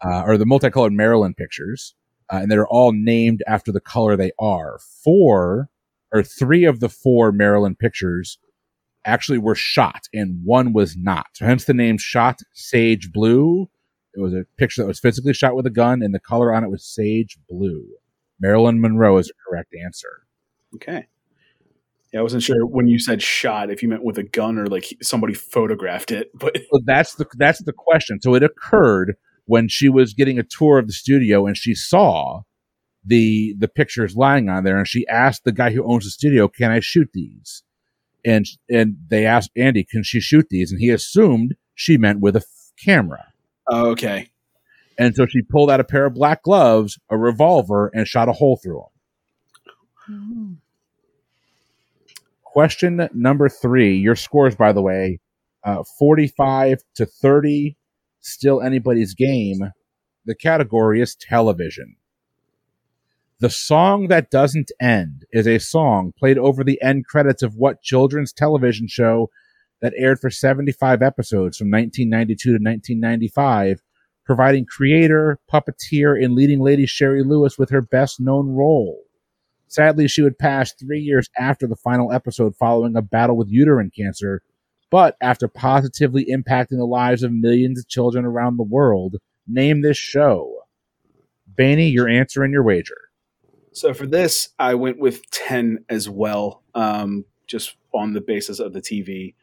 uh, 0.01 0.23
or 0.25 0.37
the 0.37 0.45
multicolored 0.45 0.93
Marilyn 0.93 1.33
pictures, 1.33 1.95
uh, 2.31 2.37
and 2.37 2.51
they're 2.51 2.67
all 2.67 2.91
named 2.93 3.43
after 3.47 3.71
the 3.71 3.81
color 3.81 4.15
they 4.15 4.31
are. 4.39 4.79
Four 5.03 5.69
or 6.13 6.23
three 6.23 6.65
of 6.65 6.79
the 6.79 6.89
four 6.89 7.31
Marilyn 7.31 7.75
pictures 7.75 8.37
actually 9.05 9.37
were 9.37 9.55
shot, 9.55 10.07
and 10.13 10.41
one 10.43 10.73
was 10.73 10.95
not. 10.97 11.27
So 11.33 11.45
hence 11.45 11.65
the 11.65 11.73
name 11.73 11.97
"Shot 11.97 12.39
Sage 12.53 13.11
Blue." 13.11 13.69
It 14.15 14.21
was 14.21 14.33
a 14.33 14.45
picture 14.57 14.81
that 14.81 14.87
was 14.87 14.99
physically 14.99 15.33
shot 15.33 15.55
with 15.55 15.67
a 15.67 15.71
gun, 15.71 16.01
and 16.01 16.13
the 16.13 16.19
color 16.19 16.51
on 16.53 16.63
it 16.63 16.71
was 16.71 16.83
sage 16.83 17.37
blue. 17.47 17.85
Marilyn 18.39 18.81
Monroe 18.81 19.17
is 19.17 19.27
the 19.27 19.33
correct 19.47 19.75
answer. 19.83 20.23
Okay. 20.75 21.07
Yeah, 22.13 22.21
I 22.21 22.23
wasn't 22.23 22.43
sure 22.43 22.65
when 22.65 22.87
you 22.87 22.99
said 22.99 23.21
shot 23.21 23.69
if 23.69 23.83
you 23.83 23.89
meant 23.89 24.03
with 24.03 24.17
a 24.17 24.23
gun 24.23 24.57
or 24.57 24.67
like 24.67 24.85
somebody 25.01 25.33
photographed 25.33 26.11
it, 26.11 26.31
but 26.33 26.57
So 26.71 26.79
that's 26.85 27.15
the 27.15 27.25
that's 27.37 27.63
the 27.63 27.73
question. 27.73 28.21
So 28.21 28.33
it 28.33 28.43
occurred 28.43 29.15
when 29.45 29.67
she 29.67 29.89
was 29.89 30.13
getting 30.13 30.39
a 30.39 30.43
tour 30.43 30.79
of 30.79 30.87
the 30.87 30.93
studio 30.93 31.45
and 31.45 31.57
she 31.57 31.75
saw 31.75 32.41
the 33.07 33.55
the 33.57 33.67
pictures 33.67 34.15
lying 34.15 34.49
on 34.49 34.63
there, 34.63 34.77
and 34.77 34.87
she 34.87 35.07
asked 35.07 35.43
the 35.43 35.51
guy 35.51 35.71
who 35.71 35.83
owns 35.83 36.03
the 36.03 36.11
studio, 36.11 36.47
"Can 36.47 36.71
I 36.71 36.79
shoot 36.79 37.09
these?" 37.13 37.63
And 38.25 38.45
and 38.69 38.97
they 39.09 39.25
asked 39.25 39.51
Andy, 39.55 39.83
"Can 39.83 40.03
she 40.03 40.19
shoot 40.19 40.47
these?" 40.49 40.71
And 40.71 40.81
he 40.81 40.89
assumed 40.89 41.55
she 41.73 41.97
meant 41.97 42.19
with 42.19 42.35
a 42.35 42.39
f- 42.39 42.71
camera. 42.83 43.25
Oh, 43.67 43.91
okay. 43.91 44.29
And 44.97 45.15
so 45.15 45.25
she 45.25 45.41
pulled 45.41 45.69
out 45.69 45.79
a 45.79 45.83
pair 45.83 46.05
of 46.07 46.15
black 46.15 46.43
gloves, 46.43 46.99
a 47.09 47.17
revolver, 47.17 47.91
and 47.93 48.07
shot 48.07 48.29
a 48.29 48.33
hole 48.33 48.59
through 48.61 48.83
them. 50.07 50.15
Mm. 50.15 50.57
Question 52.43 53.07
number 53.13 53.49
three. 53.49 53.95
Your 53.95 54.15
scores, 54.15 54.55
by 54.55 54.71
the 54.71 54.81
way, 54.81 55.19
uh, 55.63 55.83
45 55.99 56.79
to 56.95 57.05
30. 57.05 57.77
Still 58.19 58.61
anybody's 58.61 59.13
game. 59.13 59.71
The 60.25 60.35
category 60.35 60.99
is 60.99 61.15
television. 61.15 61.95
The 63.39 63.51
song 63.51 64.07
that 64.07 64.31
doesn't 64.31 64.71
end 64.81 65.25
is 65.31 65.47
a 65.47 65.59
song 65.59 66.11
played 66.17 66.39
over 66.39 66.63
the 66.63 66.81
end 66.81 67.05
credits 67.05 67.43
of 67.43 67.55
what 67.55 67.83
children's 67.83 68.33
television 68.33 68.87
show 68.87 69.29
that 69.79 69.93
aired 69.95 70.19
for 70.19 70.31
75 70.31 71.03
episodes 71.03 71.55
from 71.55 71.69
1992 71.69 72.49
to 72.49 72.53
1995, 72.53 73.83
providing 74.25 74.65
creator, 74.65 75.37
puppeteer, 75.53 76.19
and 76.19 76.33
leading 76.33 76.61
lady 76.61 76.87
Shari 76.87 77.21
Lewis 77.21 77.59
with 77.59 77.69
her 77.69 77.81
best 77.81 78.19
known 78.19 78.55
role. 78.55 79.03
Sadly, 79.67 80.07
she 80.07 80.23
would 80.23 80.39
pass 80.39 80.73
three 80.73 81.01
years 81.01 81.29
after 81.37 81.67
the 81.67 81.75
final 81.75 82.11
episode 82.11 82.55
following 82.55 82.95
a 82.95 83.03
battle 83.03 83.37
with 83.37 83.51
uterine 83.51 83.91
cancer, 83.95 84.41
but 84.89 85.15
after 85.21 85.47
positively 85.47 86.25
impacting 86.25 86.77
the 86.77 86.85
lives 86.85 87.21
of 87.21 87.31
millions 87.31 87.77
of 87.77 87.87
children 87.87 88.25
around 88.25 88.57
the 88.57 88.63
world. 88.63 89.17
Name 89.47 89.83
this 89.83 89.97
show. 89.97 90.61
Baney, 91.55 91.93
your 91.93 92.09
answer 92.09 92.41
and 92.43 92.51
your 92.51 92.63
wager. 92.63 93.06
So 93.77 93.93
for 93.93 94.07
this, 94.07 94.49
I 94.57 94.73
went 94.73 94.97
with 94.97 95.29
10 95.29 95.85
as 95.87 96.09
well, 96.09 96.63
um, 96.73 97.25
just 97.45 97.75
on 97.93 98.13
the 98.13 98.21
basis 98.21 98.59
of 98.59 98.73
the 98.73 98.81
TV. 98.81 99.35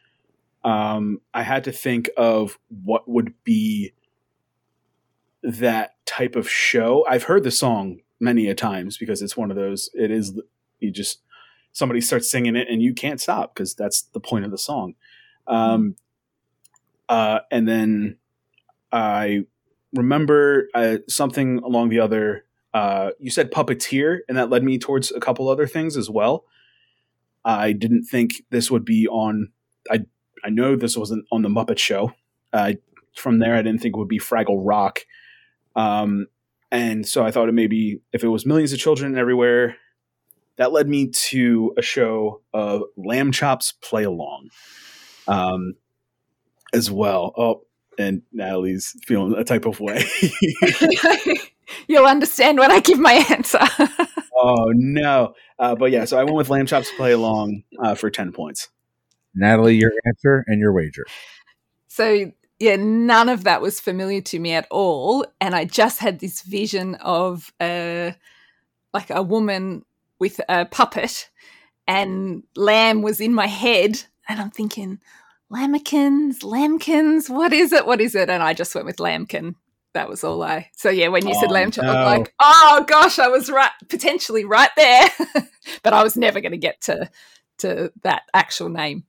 Um, 0.64 1.20
I 1.32 1.42
had 1.42 1.62
to 1.64 1.72
think 1.72 2.10
of 2.16 2.58
what 2.68 3.08
would 3.08 3.32
be 3.44 3.92
that 5.44 5.94
type 6.04 6.34
of 6.34 6.50
show. 6.50 7.06
I've 7.08 7.22
heard 7.22 7.44
the 7.44 7.52
song 7.52 8.00
many 8.18 8.48
a 8.48 8.56
times 8.56 8.98
because 8.98 9.22
it's 9.22 9.36
one 9.36 9.52
of 9.52 9.56
those, 9.56 9.88
it 9.94 10.10
is, 10.10 10.36
you 10.80 10.90
just, 10.90 11.20
somebody 11.70 12.00
starts 12.00 12.28
singing 12.28 12.56
it 12.56 12.66
and 12.68 12.82
you 12.82 12.92
can't 12.92 13.20
stop 13.20 13.54
because 13.54 13.72
that's 13.74 14.02
the 14.02 14.20
point 14.20 14.44
of 14.44 14.50
the 14.50 14.58
song. 14.58 14.94
Um, 15.46 15.94
uh, 17.08 17.40
and 17.52 17.68
then 17.68 18.16
I 18.90 19.44
remember 19.92 20.70
uh, 20.74 20.98
something 21.08 21.58
along 21.58 21.90
the 21.90 22.00
other 22.00 22.46
uh, 22.74 23.10
you 23.20 23.30
said 23.30 23.52
puppeteer, 23.52 24.18
and 24.28 24.36
that 24.36 24.50
led 24.50 24.64
me 24.64 24.78
towards 24.78 25.12
a 25.12 25.20
couple 25.20 25.48
other 25.48 25.66
things 25.66 25.96
as 25.96 26.10
well. 26.10 26.44
I 27.44 27.72
didn't 27.72 28.04
think 28.04 28.42
this 28.50 28.70
would 28.70 28.84
be 28.84 29.06
on. 29.06 29.52
I 29.90 30.00
I 30.44 30.50
know 30.50 30.74
this 30.74 30.96
wasn't 30.96 31.24
on 31.30 31.42
the 31.42 31.48
Muppet 31.48 31.78
Show. 31.78 32.12
Uh, 32.52 32.72
from 33.14 33.38
there, 33.38 33.54
I 33.54 33.62
didn't 33.62 33.80
think 33.80 33.94
it 33.94 33.98
would 33.98 34.08
be 34.08 34.18
Fraggle 34.18 34.60
Rock. 34.60 35.00
Um, 35.76 36.26
and 36.72 37.06
so 37.06 37.24
I 37.24 37.30
thought 37.30 37.48
it 37.48 37.52
maybe 37.52 38.00
if 38.12 38.24
it 38.24 38.28
was 38.28 38.44
millions 38.44 38.72
of 38.72 38.80
children 38.80 39.16
everywhere, 39.16 39.76
that 40.56 40.72
led 40.72 40.88
me 40.88 41.08
to 41.10 41.74
a 41.78 41.82
show 41.82 42.42
of 42.52 42.82
Lamb 42.96 43.30
Chops 43.30 43.72
Play 43.72 44.02
Along, 44.02 44.48
um, 45.28 45.74
as 46.72 46.90
well. 46.90 47.32
Oh, 47.36 47.62
and 47.98 48.22
Natalie's 48.32 48.96
feeling 49.06 49.34
a 49.34 49.44
type 49.44 49.64
of 49.64 49.78
way. 49.78 50.04
You'll 51.88 52.06
understand 52.06 52.58
when 52.58 52.70
I 52.70 52.80
give 52.80 52.98
my 52.98 53.24
answer. 53.30 53.58
oh 54.36 54.72
no! 54.74 55.34
Uh, 55.58 55.74
but 55.74 55.90
yeah, 55.90 56.04
so 56.04 56.18
I 56.18 56.24
went 56.24 56.36
with 56.36 56.50
Lamb 56.50 56.66
Chops 56.66 56.90
Play 56.96 57.12
Along 57.12 57.62
uh, 57.82 57.94
for 57.94 58.10
ten 58.10 58.32
points. 58.32 58.68
Natalie, 59.34 59.76
your 59.76 59.92
answer 60.06 60.44
and 60.46 60.60
your 60.60 60.72
wager. 60.72 61.04
so 61.88 62.30
yeah, 62.58 62.76
none 62.76 63.28
of 63.28 63.44
that 63.44 63.60
was 63.60 63.80
familiar 63.80 64.20
to 64.22 64.38
me 64.38 64.52
at 64.52 64.66
all, 64.70 65.26
and 65.40 65.54
I 65.54 65.64
just 65.64 65.98
had 65.98 66.20
this 66.20 66.42
vision 66.42 66.94
of 66.96 67.52
a 67.60 68.14
like 68.92 69.10
a 69.10 69.22
woman 69.22 69.84
with 70.18 70.40
a 70.48 70.64
puppet, 70.66 71.30
and 71.86 72.44
lamb 72.56 73.02
was 73.02 73.20
in 73.20 73.34
my 73.34 73.46
head, 73.46 74.02
and 74.28 74.40
I'm 74.40 74.50
thinking. 74.50 75.00
Lambkins, 75.52 76.42
lambkins, 76.42 77.30
what 77.30 77.52
is 77.52 77.72
it? 77.72 77.86
What 77.86 78.00
is 78.00 78.16
it? 78.16 78.28
And 78.28 78.42
I 78.42 78.54
just 78.54 78.74
went 78.74 78.86
with 78.86 78.98
lambkin. 78.98 79.54
That 79.94 80.08
was 80.08 80.24
all 80.24 80.42
I. 80.42 80.70
So 80.76 80.90
yeah, 80.90 81.08
when 81.08 81.26
you 81.26 81.34
said 81.34 81.50
Oh, 81.50 81.52
lamb 81.54 81.70
chop, 81.70 81.84
no. 81.84 81.92
I'm 81.92 82.18
like, 82.18 82.34
oh 82.40 82.84
gosh, 82.86 83.18
I 83.18 83.28
was 83.28 83.48
right, 83.48 83.70
potentially 83.88 84.44
right 84.44 84.70
there, 84.76 85.08
but 85.82 85.92
I 85.92 86.02
was 86.02 86.16
never 86.16 86.40
going 86.40 86.52
to 86.52 86.58
get 86.58 86.80
to 86.82 87.08
to 87.58 87.92
that 88.02 88.22
actual 88.34 88.68
name. 88.68 89.04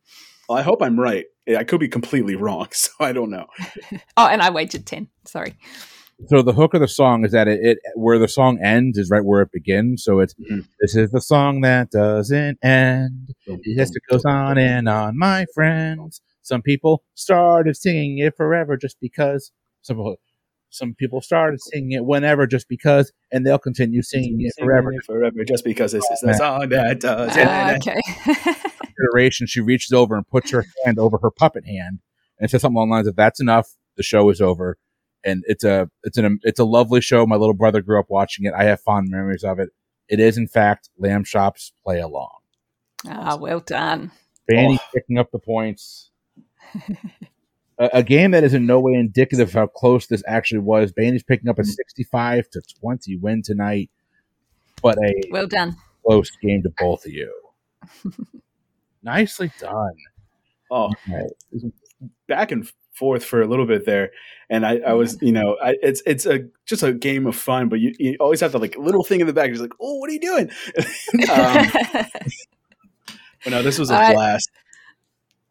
Well, 0.47 0.57
I 0.59 0.61
hope 0.61 0.81
I'm 0.83 0.99
right. 0.99 1.25
I 1.49 1.63
could 1.63 1.79
be 1.79 1.87
completely 1.87 2.35
wrong, 2.35 2.67
so 2.71 2.91
I 2.99 3.11
don't 3.11 3.29
know. 3.31 3.47
Oh, 4.17 4.27
and 4.27 4.41
I 4.41 4.49
wagered 4.51 4.85
ten. 4.85 5.09
Sorry. 5.25 5.55
So 6.27 6.41
the 6.41 6.53
hook 6.53 6.73
of 6.73 6.79
the 6.79 6.87
song 6.87 7.25
is 7.25 7.33
that 7.33 7.47
it, 7.49 7.59
it 7.61 7.77
where 7.95 8.17
the 8.17 8.27
song 8.29 8.59
ends 8.63 8.97
is 8.97 9.09
right 9.09 9.25
where 9.25 9.41
it 9.41 9.51
begins. 9.51 10.03
So 10.03 10.19
it's 10.19 10.33
Mhm. 10.35 10.65
this 10.79 10.95
is 10.95 11.11
the 11.11 11.19
song 11.19 11.61
that 11.61 11.91
doesn't 11.91 12.59
end. 12.63 13.33
It 13.47 13.77
just 13.77 13.97
goes 14.09 14.23
on 14.23 14.57
and 14.57 14.87
on, 14.87 15.17
my 15.17 15.45
friends. 15.53 16.21
Some 16.41 16.61
people 16.61 17.03
started 17.15 17.75
singing 17.75 18.19
it 18.19 18.37
forever 18.37 18.77
just 18.77 18.97
because. 19.01 19.51
Some 19.81 19.97
people, 19.97 20.15
some 20.75 20.93
people 20.93 21.21
started 21.21 21.59
singing 21.61 21.91
it 21.93 22.05
whenever 22.05 22.45
just 22.47 22.67
because, 22.67 23.11
and 23.31 23.45
they'll 23.45 23.57
continue 23.59 24.01
singing 24.01 24.37
it 24.41 24.53
forever. 24.59 24.91
forever, 25.05 25.43
just 25.45 25.63
because 25.63 25.91
this 25.93 26.03
is 26.11 26.19
the 26.21 26.27
man. 26.27 26.37
song 26.37 26.69
that 26.69 26.99
does. 26.99 27.31
It. 27.35 27.87
okay. 27.87 28.01
Iteration, 29.11 29.47
she 29.47 29.59
reaches 29.61 29.91
over 29.91 30.15
and 30.15 30.27
puts 30.27 30.51
her 30.51 30.65
hand 30.85 30.99
over 30.99 31.17
her 31.21 31.31
puppet 31.31 31.65
hand 31.65 31.99
and 32.39 32.49
says 32.49 32.61
something 32.61 32.77
along 32.77 32.89
the 32.89 32.95
lines 32.95 33.07
of 33.07 33.15
"That's 33.15 33.41
enough. 33.41 33.69
The 33.97 34.03
show 34.03 34.29
is 34.29 34.39
over." 34.41 34.77
And 35.23 35.43
it's 35.47 35.63
a 35.63 35.89
it's 36.03 36.17
an 36.17 36.39
it's 36.43 36.59
a 36.59 36.65
lovely 36.65 37.01
show. 37.01 37.25
My 37.25 37.35
little 37.35 37.55
brother 37.55 37.81
grew 37.81 37.99
up 37.99 38.05
watching 38.09 38.45
it. 38.45 38.53
I 38.55 38.63
have 38.65 38.79
fond 38.81 39.07
memories 39.09 39.43
of 39.43 39.59
it. 39.59 39.69
It 40.07 40.19
is 40.19 40.37
in 40.37 40.47
fact 40.47 40.89
Lamb 40.97 41.23
Chops 41.23 41.73
Play 41.83 41.99
Along. 41.99 42.29
ah, 43.07 43.35
well 43.35 43.59
done. 43.59 44.11
Baney 44.49 44.77
Oh. 44.79 44.85
picking 44.93 45.17
up 45.17 45.31
the 45.31 45.39
points. 45.39 46.11
a, 47.77 47.89
a 47.93 48.03
game 48.03 48.31
that 48.31 48.43
is 48.43 48.53
in 48.53 48.65
no 48.65 48.79
way 48.79 48.93
indicative 48.93 49.49
of 49.49 49.53
how 49.53 49.67
close 49.67 50.07
this 50.07 50.23
actually 50.27 50.59
was. 50.59 50.91
Baney's 50.93 51.23
picking 51.23 51.49
up 51.49 51.59
a 51.59 51.63
65 51.63 52.49
to 52.51 52.61
20 52.81 53.17
win 53.17 53.41
tonight, 53.43 53.89
but 54.81 54.97
a 54.97 55.13
Well 55.31 55.47
done. 55.47 55.75
close 56.05 56.31
game 56.41 56.63
to 56.63 56.71
both 56.77 57.05
of 57.05 57.11
you. 57.11 57.31
Nicely 59.03 59.51
done. 59.59 59.93
Oh, 60.71 60.91
Okay. 61.07 61.69
back 62.27 62.51
and 62.51 62.69
forth 62.93 63.23
for 63.23 63.41
a 63.41 63.47
little 63.47 63.65
bit 63.67 63.85
there, 63.85 64.11
and 64.49 64.65
I, 64.65 64.77
I 64.77 64.93
was, 64.93 65.21
you 65.21 65.31
know, 65.31 65.57
I, 65.63 65.75
it's 65.81 66.01
it's 66.07 66.25
a 66.25 66.47
just 66.65 66.81
a 66.81 66.91
game 66.93 67.27
of 67.27 67.35
fun, 67.35 67.69
but 67.69 67.79
you, 67.79 67.93
you 67.99 68.17
always 68.19 68.39
have 68.41 68.51
that 68.53 68.59
like 68.59 68.75
little 68.77 69.03
thing 69.03 69.19
in 69.21 69.27
the 69.27 69.33
back. 69.33 69.49
You're 69.49 69.59
like, 69.59 69.73
oh, 69.79 69.95
what 69.97 70.09
are 70.09 70.13
you 70.13 70.19
doing? 70.19 70.49
um, 71.29 71.67
but 73.43 73.49
no, 73.51 73.61
this 73.61 73.77
was 73.77 73.91
a 73.91 73.95
I- 73.95 74.13
blast. 74.13 74.49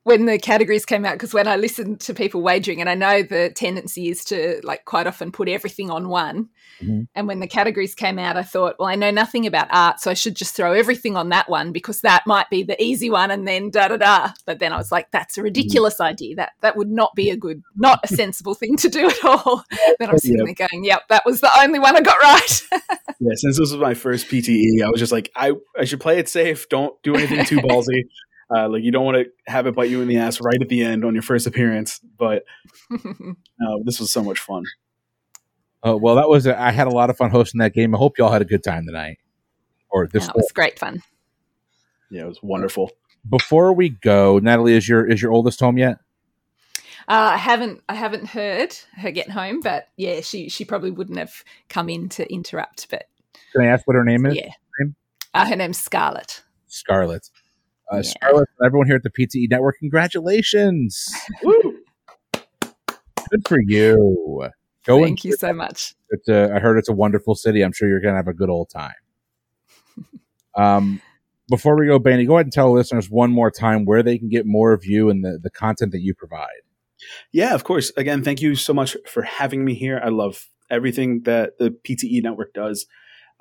When 0.04 0.26
the 0.26 0.38
categories 0.38 0.84
came 0.84 1.04
out 1.04 1.14
because 1.14 1.34
when 1.34 1.48
I 1.48 1.56
listened 1.56 2.00
to 2.00 2.14
people 2.14 2.42
wagering, 2.42 2.80
and 2.80 2.88
I 2.88 2.94
know 2.94 3.22
the 3.22 3.50
tendency 3.50 4.10
is 4.10 4.24
to 4.26 4.60
like 4.62 4.84
quite 4.84 5.06
often 5.06 5.32
put 5.32 5.48
everything 5.48 5.90
on 5.90 6.08
one. 6.08 6.50
Mhm. 6.82 7.08
And 7.14 7.26
when 7.26 7.40
the 7.40 7.46
categories 7.46 7.94
came 7.94 8.18
out, 8.18 8.36
I 8.36 8.42
thought, 8.42 8.76
well, 8.78 8.88
I 8.88 8.96
know 8.96 9.10
nothing 9.10 9.46
about 9.46 9.68
art, 9.70 10.00
so 10.00 10.10
I 10.10 10.14
should 10.14 10.36
just 10.36 10.54
throw 10.54 10.72
everything 10.72 11.16
on 11.16 11.30
that 11.30 11.48
one 11.48 11.72
because 11.72 12.02
that 12.02 12.26
might 12.26 12.50
be 12.50 12.62
the 12.62 12.80
easy 12.82 13.08
one, 13.08 13.30
and 13.30 13.48
then 13.48 13.70
da 13.70 13.88
da 13.88 13.96
da. 13.96 14.32
But 14.44 14.58
then 14.58 14.72
I 14.72 14.76
was 14.76 14.92
like, 14.92 15.10
that's 15.10 15.38
a 15.38 15.42
ridiculous 15.42 16.00
idea. 16.00 16.36
That 16.36 16.52
that 16.60 16.76
would 16.76 16.90
not 16.90 17.14
be 17.14 17.30
a 17.30 17.36
good, 17.36 17.62
not 17.74 18.00
a 18.04 18.08
sensible 18.14 18.54
thing 18.54 18.76
to 18.78 18.90
do 18.90 19.08
at 19.08 19.24
all. 19.24 19.64
then 19.98 20.10
I'm 20.10 20.18
sitting 20.18 20.44
there 20.44 20.68
going, 20.68 20.84
yep, 20.84 21.08
that 21.08 21.24
was 21.24 21.40
the 21.40 21.50
only 21.58 21.78
one 21.78 21.96
I 21.96 22.00
got 22.00 22.18
right. 22.22 22.62
Yeah, 23.20 23.30
since 23.36 23.56
this 23.56 23.70
was 23.70 23.76
my 23.76 23.94
first 23.94 24.26
PTE, 24.26 24.82
I 24.84 24.90
was 24.90 24.98
just 24.98 25.12
like, 25.12 25.30
I 25.34 25.52
I 25.78 25.84
should 25.84 26.00
play 26.00 26.18
it 26.18 26.28
safe. 26.28 26.68
Don't 26.68 27.00
do 27.02 27.14
anything 27.14 27.44
too 27.46 27.58
ballsy. 27.58 28.02
Uh, 28.54 28.68
like 28.68 28.82
you 28.82 28.90
don't 28.90 29.04
want 29.04 29.16
to 29.16 29.26
have 29.46 29.66
it 29.66 29.74
bite 29.74 29.90
you 29.90 30.00
in 30.00 30.08
the 30.08 30.18
ass 30.18 30.40
right 30.40 30.60
at 30.60 30.68
the 30.68 30.82
end 30.82 31.04
on 31.04 31.14
your 31.14 31.22
first 31.22 31.46
appearance. 31.46 32.00
But 32.18 32.44
no, 32.90 33.82
this 33.84 34.00
was 34.00 34.10
so 34.10 34.22
much 34.22 34.38
fun. 34.38 34.64
Uh, 35.86 35.96
well, 35.96 36.14
that 36.14 36.28
was, 36.28 36.46
a, 36.46 36.58
I 36.58 36.70
had 36.70 36.86
a 36.86 36.90
lot 36.90 37.10
of 37.10 37.16
fun 37.16 37.30
hosting 37.30 37.58
that 37.58 37.74
game. 37.74 37.94
I 37.94 37.98
hope 37.98 38.16
y'all 38.16 38.32
had 38.32 38.42
a 38.42 38.46
good 38.46 38.64
time 38.64 38.86
tonight. 38.86 39.18
Or 39.90 40.06
this 40.06 40.26
that 40.26 40.34
was 40.34 40.50
great 40.52 40.78
fun. 40.78 41.02
Yeah, 42.10 42.22
it 42.22 42.28
was 42.28 42.42
wonderful. 42.42 42.90
before 43.28 43.72
we 43.72 43.90
go, 43.90 44.38
Natalie, 44.38 44.74
is 44.74 44.88
your 44.88 45.08
is 45.08 45.22
your 45.22 45.32
oldest 45.32 45.60
home 45.60 45.78
yet? 45.78 45.98
Uh, 47.06 47.32
I 47.34 47.36
haven't 47.36 47.82
I 47.88 47.94
haven't 47.94 48.26
heard 48.26 48.74
her 48.96 49.10
get 49.10 49.30
home, 49.30 49.60
but 49.60 49.88
yeah, 49.96 50.20
she 50.20 50.48
she 50.48 50.64
probably 50.64 50.90
wouldn't 50.90 51.18
have 51.18 51.44
come 51.68 51.88
in 51.88 52.08
to 52.10 52.32
interrupt. 52.32 52.88
But 52.90 53.04
Can 53.52 53.62
I 53.62 53.66
ask 53.66 53.86
what 53.86 53.94
her 53.94 54.04
name 54.04 54.26
is? 54.26 54.36
yeah, 54.36 54.50
Name? 54.80 54.96
uh, 55.34 55.46
her 55.46 55.56
name's 55.56 55.78
Scarlett. 55.78 56.42
Scarlett. 56.66 57.28
Uh, 57.92 57.96
Yeah. 57.96 58.02
Scarlett, 58.02 58.48
everyone 58.64 58.86
here 58.86 58.96
at 58.96 59.02
the 59.02 59.10
PTE 59.10 59.50
Network, 59.50 59.78
congratulations! 59.78 61.12
Woo! 61.42 61.78
Good 62.32 63.46
for 63.46 63.58
you. 63.60 64.48
Go 64.84 65.02
Thank 65.02 65.24
you 65.24 65.34
so 65.36 65.52
much. 65.52 65.94
It's 66.10 66.28
a, 66.28 66.52
I 66.54 66.58
heard 66.58 66.76
it's 66.76 66.90
a 66.90 66.92
wonderful 66.92 67.34
city. 67.34 67.62
I'm 67.62 67.72
sure 67.72 67.88
you're 67.88 68.00
going 68.00 68.12
to 68.12 68.18
have 68.18 68.28
a 68.28 68.34
good 68.34 68.50
old 68.50 68.68
time. 68.68 68.92
um, 70.56 71.00
before 71.48 71.78
we 71.78 71.86
go, 71.86 71.98
Baney, 71.98 72.26
go 72.26 72.34
ahead 72.36 72.46
and 72.46 72.52
tell 72.52 72.72
listeners 72.72 73.08
one 73.10 73.30
more 73.30 73.50
time 73.50 73.84
where 73.84 74.02
they 74.02 74.18
can 74.18 74.28
get 74.28 74.46
more 74.46 74.72
of 74.72 74.84
you 74.84 75.08
and 75.08 75.24
the, 75.24 75.38
the 75.42 75.50
content 75.50 75.92
that 75.92 76.00
you 76.00 76.14
provide. 76.14 76.48
Yeah, 77.32 77.54
of 77.54 77.64
course. 77.64 77.92
Again, 77.96 78.22
thank 78.22 78.40
you 78.40 78.54
so 78.54 78.72
much 78.72 78.96
for 79.06 79.22
having 79.22 79.64
me 79.64 79.74
here. 79.74 80.00
I 80.02 80.08
love 80.08 80.48
everything 80.70 81.22
that 81.22 81.58
the 81.58 81.70
PTE 81.70 82.22
network 82.22 82.54
does. 82.54 82.86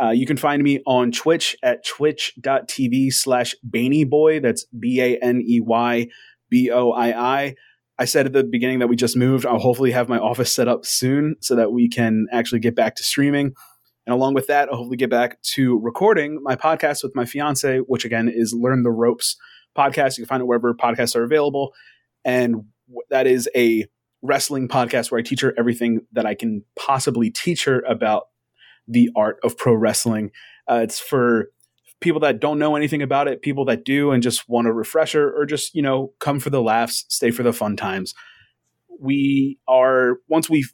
Uh, 0.02 0.10
you 0.10 0.26
can 0.26 0.38
find 0.38 0.64
me 0.64 0.80
on 0.86 1.12
Twitch 1.12 1.56
at 1.64 1.86
twitch.tv 1.86 3.14
slash 3.14 3.56
Boy. 3.64 4.40
That's 4.40 4.66
B 4.66 5.02
A 5.02 5.18
N 5.20 5.42
E 5.42 5.60
Y 5.62 6.08
B 6.50 6.72
O 6.72 6.92
I 6.92 7.42
I. 7.42 7.56
I 8.00 8.06
said 8.06 8.26
at 8.26 8.34
the 8.34 8.44
beginning 8.44 8.80
that 8.80 8.88
we 8.88 8.96
just 8.96 9.16
moved. 9.16 9.46
I'll 9.46 9.60
hopefully 9.60 9.92
have 9.92 10.10
my 10.10 10.18
office 10.18 10.52
set 10.52 10.68
up 10.68 10.86
soon 10.86 11.36
so 11.42 11.56
that 11.56 11.72
we 11.72 11.88
can 11.88 12.26
actually 12.32 12.60
get 12.60 12.76
back 12.76 12.96
to 12.96 13.04
streaming. 13.04 13.54
And 14.06 14.14
along 14.14 14.34
with 14.34 14.48
that, 14.48 14.68
I'll 14.70 14.78
hopefully 14.78 14.98
get 14.98 15.10
back 15.10 15.42
to 15.54 15.80
recording 15.80 16.40
my 16.42 16.56
podcast 16.56 17.04
with 17.04 17.16
my 17.16 17.26
fiance, 17.26 17.78
which 17.80 18.04
again 18.04 18.30
is 18.34 18.54
Learn 18.54 18.84
the 18.84 18.92
Ropes 18.92 19.38
podcast. 19.78 20.18
You 20.18 20.24
can 20.24 20.30
find 20.30 20.42
it 20.42 20.46
wherever 20.46 20.74
podcasts 20.74 21.16
are 21.16 21.24
available. 21.24 21.74
And 22.26 22.66
that 23.10 23.28
is 23.28 23.48
a 23.56 23.86
wrestling 24.22 24.68
podcast 24.68 25.12
where 25.12 25.20
I 25.20 25.22
teach 25.22 25.42
her 25.42 25.54
everything 25.58 26.02
that 26.14 26.26
I 26.26 26.34
can 26.34 26.64
possibly 26.78 27.30
teach 27.30 27.66
her 27.66 27.82
about 27.82 28.24
the 28.88 29.10
art 29.16 29.38
of 29.44 29.58
pro 29.58 29.74
wrestling. 29.74 30.32
Uh, 30.70 30.82
it's 30.84 31.00
for 31.00 31.50
people 32.04 32.20
that 32.20 32.40
don't 32.40 32.60
know 32.60 32.76
anything 32.76 33.02
about 33.02 33.28
it, 33.28 33.42
people 33.42 33.66
that 33.66 33.86
do 33.86 34.12
and 34.12 34.22
just 34.22 34.48
want 34.50 34.68
a 34.68 34.74
refresher 34.74 35.34
or 35.36 35.46
just, 35.46 35.74
you 35.74 35.82
know, 35.82 36.14
come 36.20 36.40
for 36.40 36.50
the 36.50 36.62
laughs, 36.62 37.06
stay 37.08 37.32
for 37.32 37.44
the 37.44 37.54
fun 37.54 37.78
times. 37.78 38.14
We 39.00 39.58
are, 39.68 40.18
once 40.28 40.50
we 40.50 40.66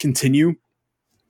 continue 0.00 0.54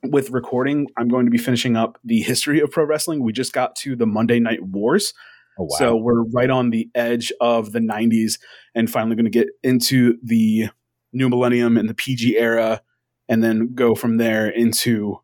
with 0.05 0.30
recording, 0.30 0.86
I'm 0.97 1.09
going 1.09 1.26
to 1.26 1.30
be 1.30 1.39
finishing 1.39 1.76
up 1.76 1.99
the 2.05 2.20
history 2.20 2.61
of 2.61 2.70
pro 2.70 2.84
wrestling. 2.84 3.22
We 3.22 3.32
just 3.32 3.53
got 3.53 3.74
to 3.76 3.97
the 3.97 4.07
Monday 4.07 4.39
Night 4.39 4.62
Wars. 4.62 5.12
Oh, 5.59 5.64
wow. 5.64 5.76
So 5.76 5.97
we're 5.97 6.22
right 6.24 6.51
on 6.51 6.70
the 6.70 6.89
edge 6.95 7.32
of 7.41 7.72
the 7.72 7.80
90s 7.80 8.39
and 8.76 8.89
finally 8.89 9.16
going 9.16 9.24
to 9.24 9.30
get 9.30 9.49
into 9.64 10.16
the 10.22 10.68
new 11.12 11.28
millennium 11.28 11.76
and 11.76 11.89
the 11.89 11.95
PG 11.95 12.39
era 12.39 12.80
and 13.28 13.43
then 13.43 13.74
go 13.74 13.95
from 13.95 14.18
there 14.18 14.49
into 14.49 15.20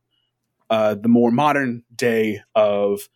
uh, 0.70 0.94
the 0.94 1.08
more 1.08 1.30
modern 1.30 1.82
day 1.94 2.40
of 2.54 3.08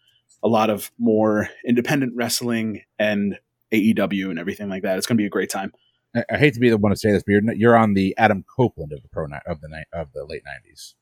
a 0.43 0.49
lot 0.49 0.71
of 0.71 0.91
more 0.99 1.49
independent 1.67 2.13
wrestling 2.15 2.83
and 2.99 3.39
AEW 3.73 4.31
and 4.31 4.39
everything 4.39 4.69
like 4.69 4.83
that. 4.83 4.97
It's 4.99 5.07
going 5.07 5.17
to 5.17 5.23
be 5.23 5.27
a 5.27 5.31
great 5.31 5.51
time. 5.51 5.73
I, 6.15 6.25
I 6.33 6.37
hate 6.39 6.55
to 6.55 6.61
be 6.61 6.71
the 6.71 6.79
one 6.79 6.91
to 6.91 6.97
say 6.97 7.11
this, 7.13 7.23
but 7.25 7.33
you're, 7.33 7.55
you're 7.55 7.77
on 7.77 7.95
the 7.95 8.15
Adam 8.19 8.45
Copeland 8.57 8.93
of 8.93 9.03
the 9.03 9.09
pro 9.09 9.27
ni- 9.27 9.37
of 9.47 9.61
the 9.61 9.69
night 9.69 9.87
of 9.93 10.13
the 10.13 10.25
late 10.25 10.43
nineties. 10.47 10.95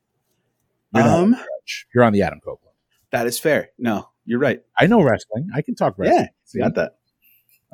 You're, 0.95 1.05
on 1.05 1.11
Um, 1.11 1.31
the 1.33 1.39
you're 1.95 2.05
on 2.05 2.13
the 2.13 2.23
Adam 2.23 2.41
Copeland. 2.41 2.75
that 3.11 3.27
is 3.27 3.39
fair. 3.39 3.71
No, 3.79 4.09
you're 4.25 4.39
right. 4.39 4.63
I 4.79 4.87
know 4.87 5.03
wrestling. 5.03 5.49
I 5.55 5.63
can 5.63 5.75
talk 5.75 5.95
wrestling. 5.99 6.23
Yeah, 6.23 6.29
See? 6.45 6.59
got 6.61 6.75
that. 6.77 6.97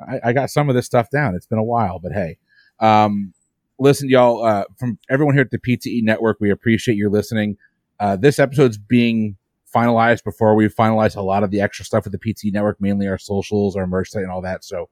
I, 0.05 0.29
I 0.29 0.33
got 0.33 0.49
some 0.49 0.67
of 0.69 0.75
this 0.75 0.85
stuff 0.85 1.09
down. 1.09 1.35
It's 1.35 1.45
been 1.47 1.59
a 1.59 1.63
while, 1.63 1.99
but 1.99 2.11
hey, 2.11 2.37
um, 2.79 3.33
listen, 3.79 4.09
y'all. 4.09 4.43
Uh, 4.43 4.65
from 4.77 4.99
everyone 5.09 5.35
here 5.35 5.43
at 5.43 5.51
the 5.51 5.59
PTE 5.59 6.03
Network, 6.03 6.37
we 6.41 6.49
appreciate 6.51 6.95
you 6.95 7.09
listening. 7.09 7.57
Uh, 8.03 8.17
this 8.17 8.37
episode's 8.37 8.77
being 8.77 9.37
finalized 9.73 10.25
before 10.25 10.55
we 10.55 10.67
finalize 10.67 11.15
a 11.15 11.21
lot 11.21 11.41
of 11.41 11.51
the 11.51 11.61
extra 11.61 11.85
stuff 11.85 12.03
with 12.03 12.11
the 12.11 12.19
PTE 12.19 12.51
Network, 12.51 12.81
mainly 12.81 13.07
our 13.07 13.17
socials, 13.17 13.77
our 13.77 13.87
merch 13.87 14.09
site, 14.09 14.23
and 14.23 14.31
all 14.31 14.41
that. 14.41 14.65
So, 14.65 14.89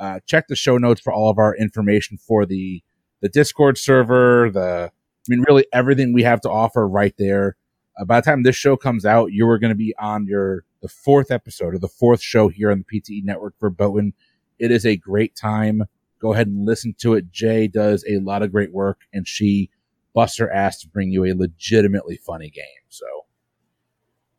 uh, 0.00 0.20
check 0.24 0.48
the 0.48 0.56
show 0.56 0.78
notes 0.78 1.02
for 1.02 1.12
all 1.12 1.28
of 1.28 1.36
our 1.36 1.54
information 1.54 2.16
for 2.16 2.46
the 2.46 2.82
the 3.20 3.28
Discord 3.28 3.76
server. 3.76 4.50
The 4.50 4.90
I 4.90 5.28
mean, 5.28 5.44
really 5.46 5.66
everything 5.70 6.14
we 6.14 6.22
have 6.22 6.40
to 6.40 6.50
offer 6.50 6.88
right 6.88 7.12
there. 7.18 7.56
Uh, 8.00 8.06
by 8.06 8.20
the 8.20 8.24
time 8.24 8.42
this 8.42 8.56
show 8.56 8.74
comes 8.74 9.04
out, 9.04 9.32
you 9.32 9.46
are 9.50 9.58
going 9.58 9.72
to 9.72 9.74
be 9.74 9.94
on 9.98 10.24
your 10.24 10.64
the 10.80 10.88
fourth 10.88 11.30
episode 11.30 11.74
or 11.74 11.78
the 11.78 11.88
fourth 11.88 12.22
show 12.22 12.48
here 12.48 12.70
on 12.70 12.78
the 12.88 13.00
PTE 13.00 13.22
Network 13.22 13.52
for 13.58 13.68
Bowen. 13.68 14.14
It 14.58 14.70
is 14.70 14.86
a 14.86 14.96
great 14.96 15.36
time. 15.36 15.82
Go 16.20 16.32
ahead 16.32 16.46
and 16.46 16.64
listen 16.64 16.94
to 17.00 17.12
it. 17.12 17.30
Jay 17.30 17.68
does 17.68 18.02
a 18.08 18.16
lot 18.20 18.42
of 18.42 18.50
great 18.50 18.72
work, 18.72 19.00
and 19.12 19.28
she 19.28 19.68
busts 20.16 20.38
her 20.38 20.50
ass 20.50 20.80
to 20.80 20.88
bring 20.88 21.10
you 21.10 21.24
a 21.26 21.34
legitimately 21.34 22.16
funny 22.16 22.48
game. 22.48 22.64
So 22.88 23.04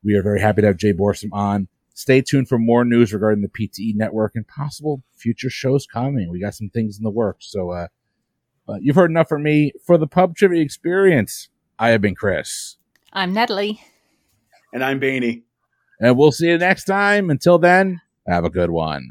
we 0.03 0.15
are 0.15 0.23
very 0.23 0.41
happy 0.41 0.61
to 0.61 0.67
have 0.67 0.77
Jay 0.77 0.91
Borsum 0.91 1.29
on. 1.31 1.67
Stay 1.93 2.19
tuned 2.21 2.49
for 2.49 2.57
more 2.57 2.83
news 2.83 3.13
regarding 3.13 3.43
the 3.43 3.47
PTE 3.47 3.95
network 3.95 4.31
and 4.33 4.47
possible 4.47 5.03
future 5.15 5.51
shows 5.51 5.85
coming. 5.85 6.29
We 6.31 6.41
got 6.41 6.55
some 6.55 6.69
things 6.69 6.97
in 6.97 7.03
the 7.03 7.11
works. 7.11 7.51
So, 7.51 7.69
uh, 7.69 7.87
but 8.65 8.81
you've 8.81 8.95
heard 8.95 9.11
enough 9.11 9.29
from 9.29 9.43
me 9.43 9.71
for 9.85 9.99
the 9.99 10.07
pub 10.07 10.35
trivia 10.35 10.63
experience. 10.63 11.49
I 11.77 11.89
have 11.89 12.01
been 12.01 12.15
Chris, 12.15 12.77
I'm 13.13 13.31
Natalie. 13.31 13.79
And 14.73 14.83
I'm 14.83 14.99
Baney. 14.99 15.43
and 16.01 16.17
we'll 16.17 16.31
see 16.31 16.47
you 16.47 16.57
next 16.57 16.85
time. 16.85 17.29
Until 17.29 17.59
then, 17.59 18.01
have 18.27 18.45
a 18.45 18.49
good 18.49 18.71
one. 18.71 19.07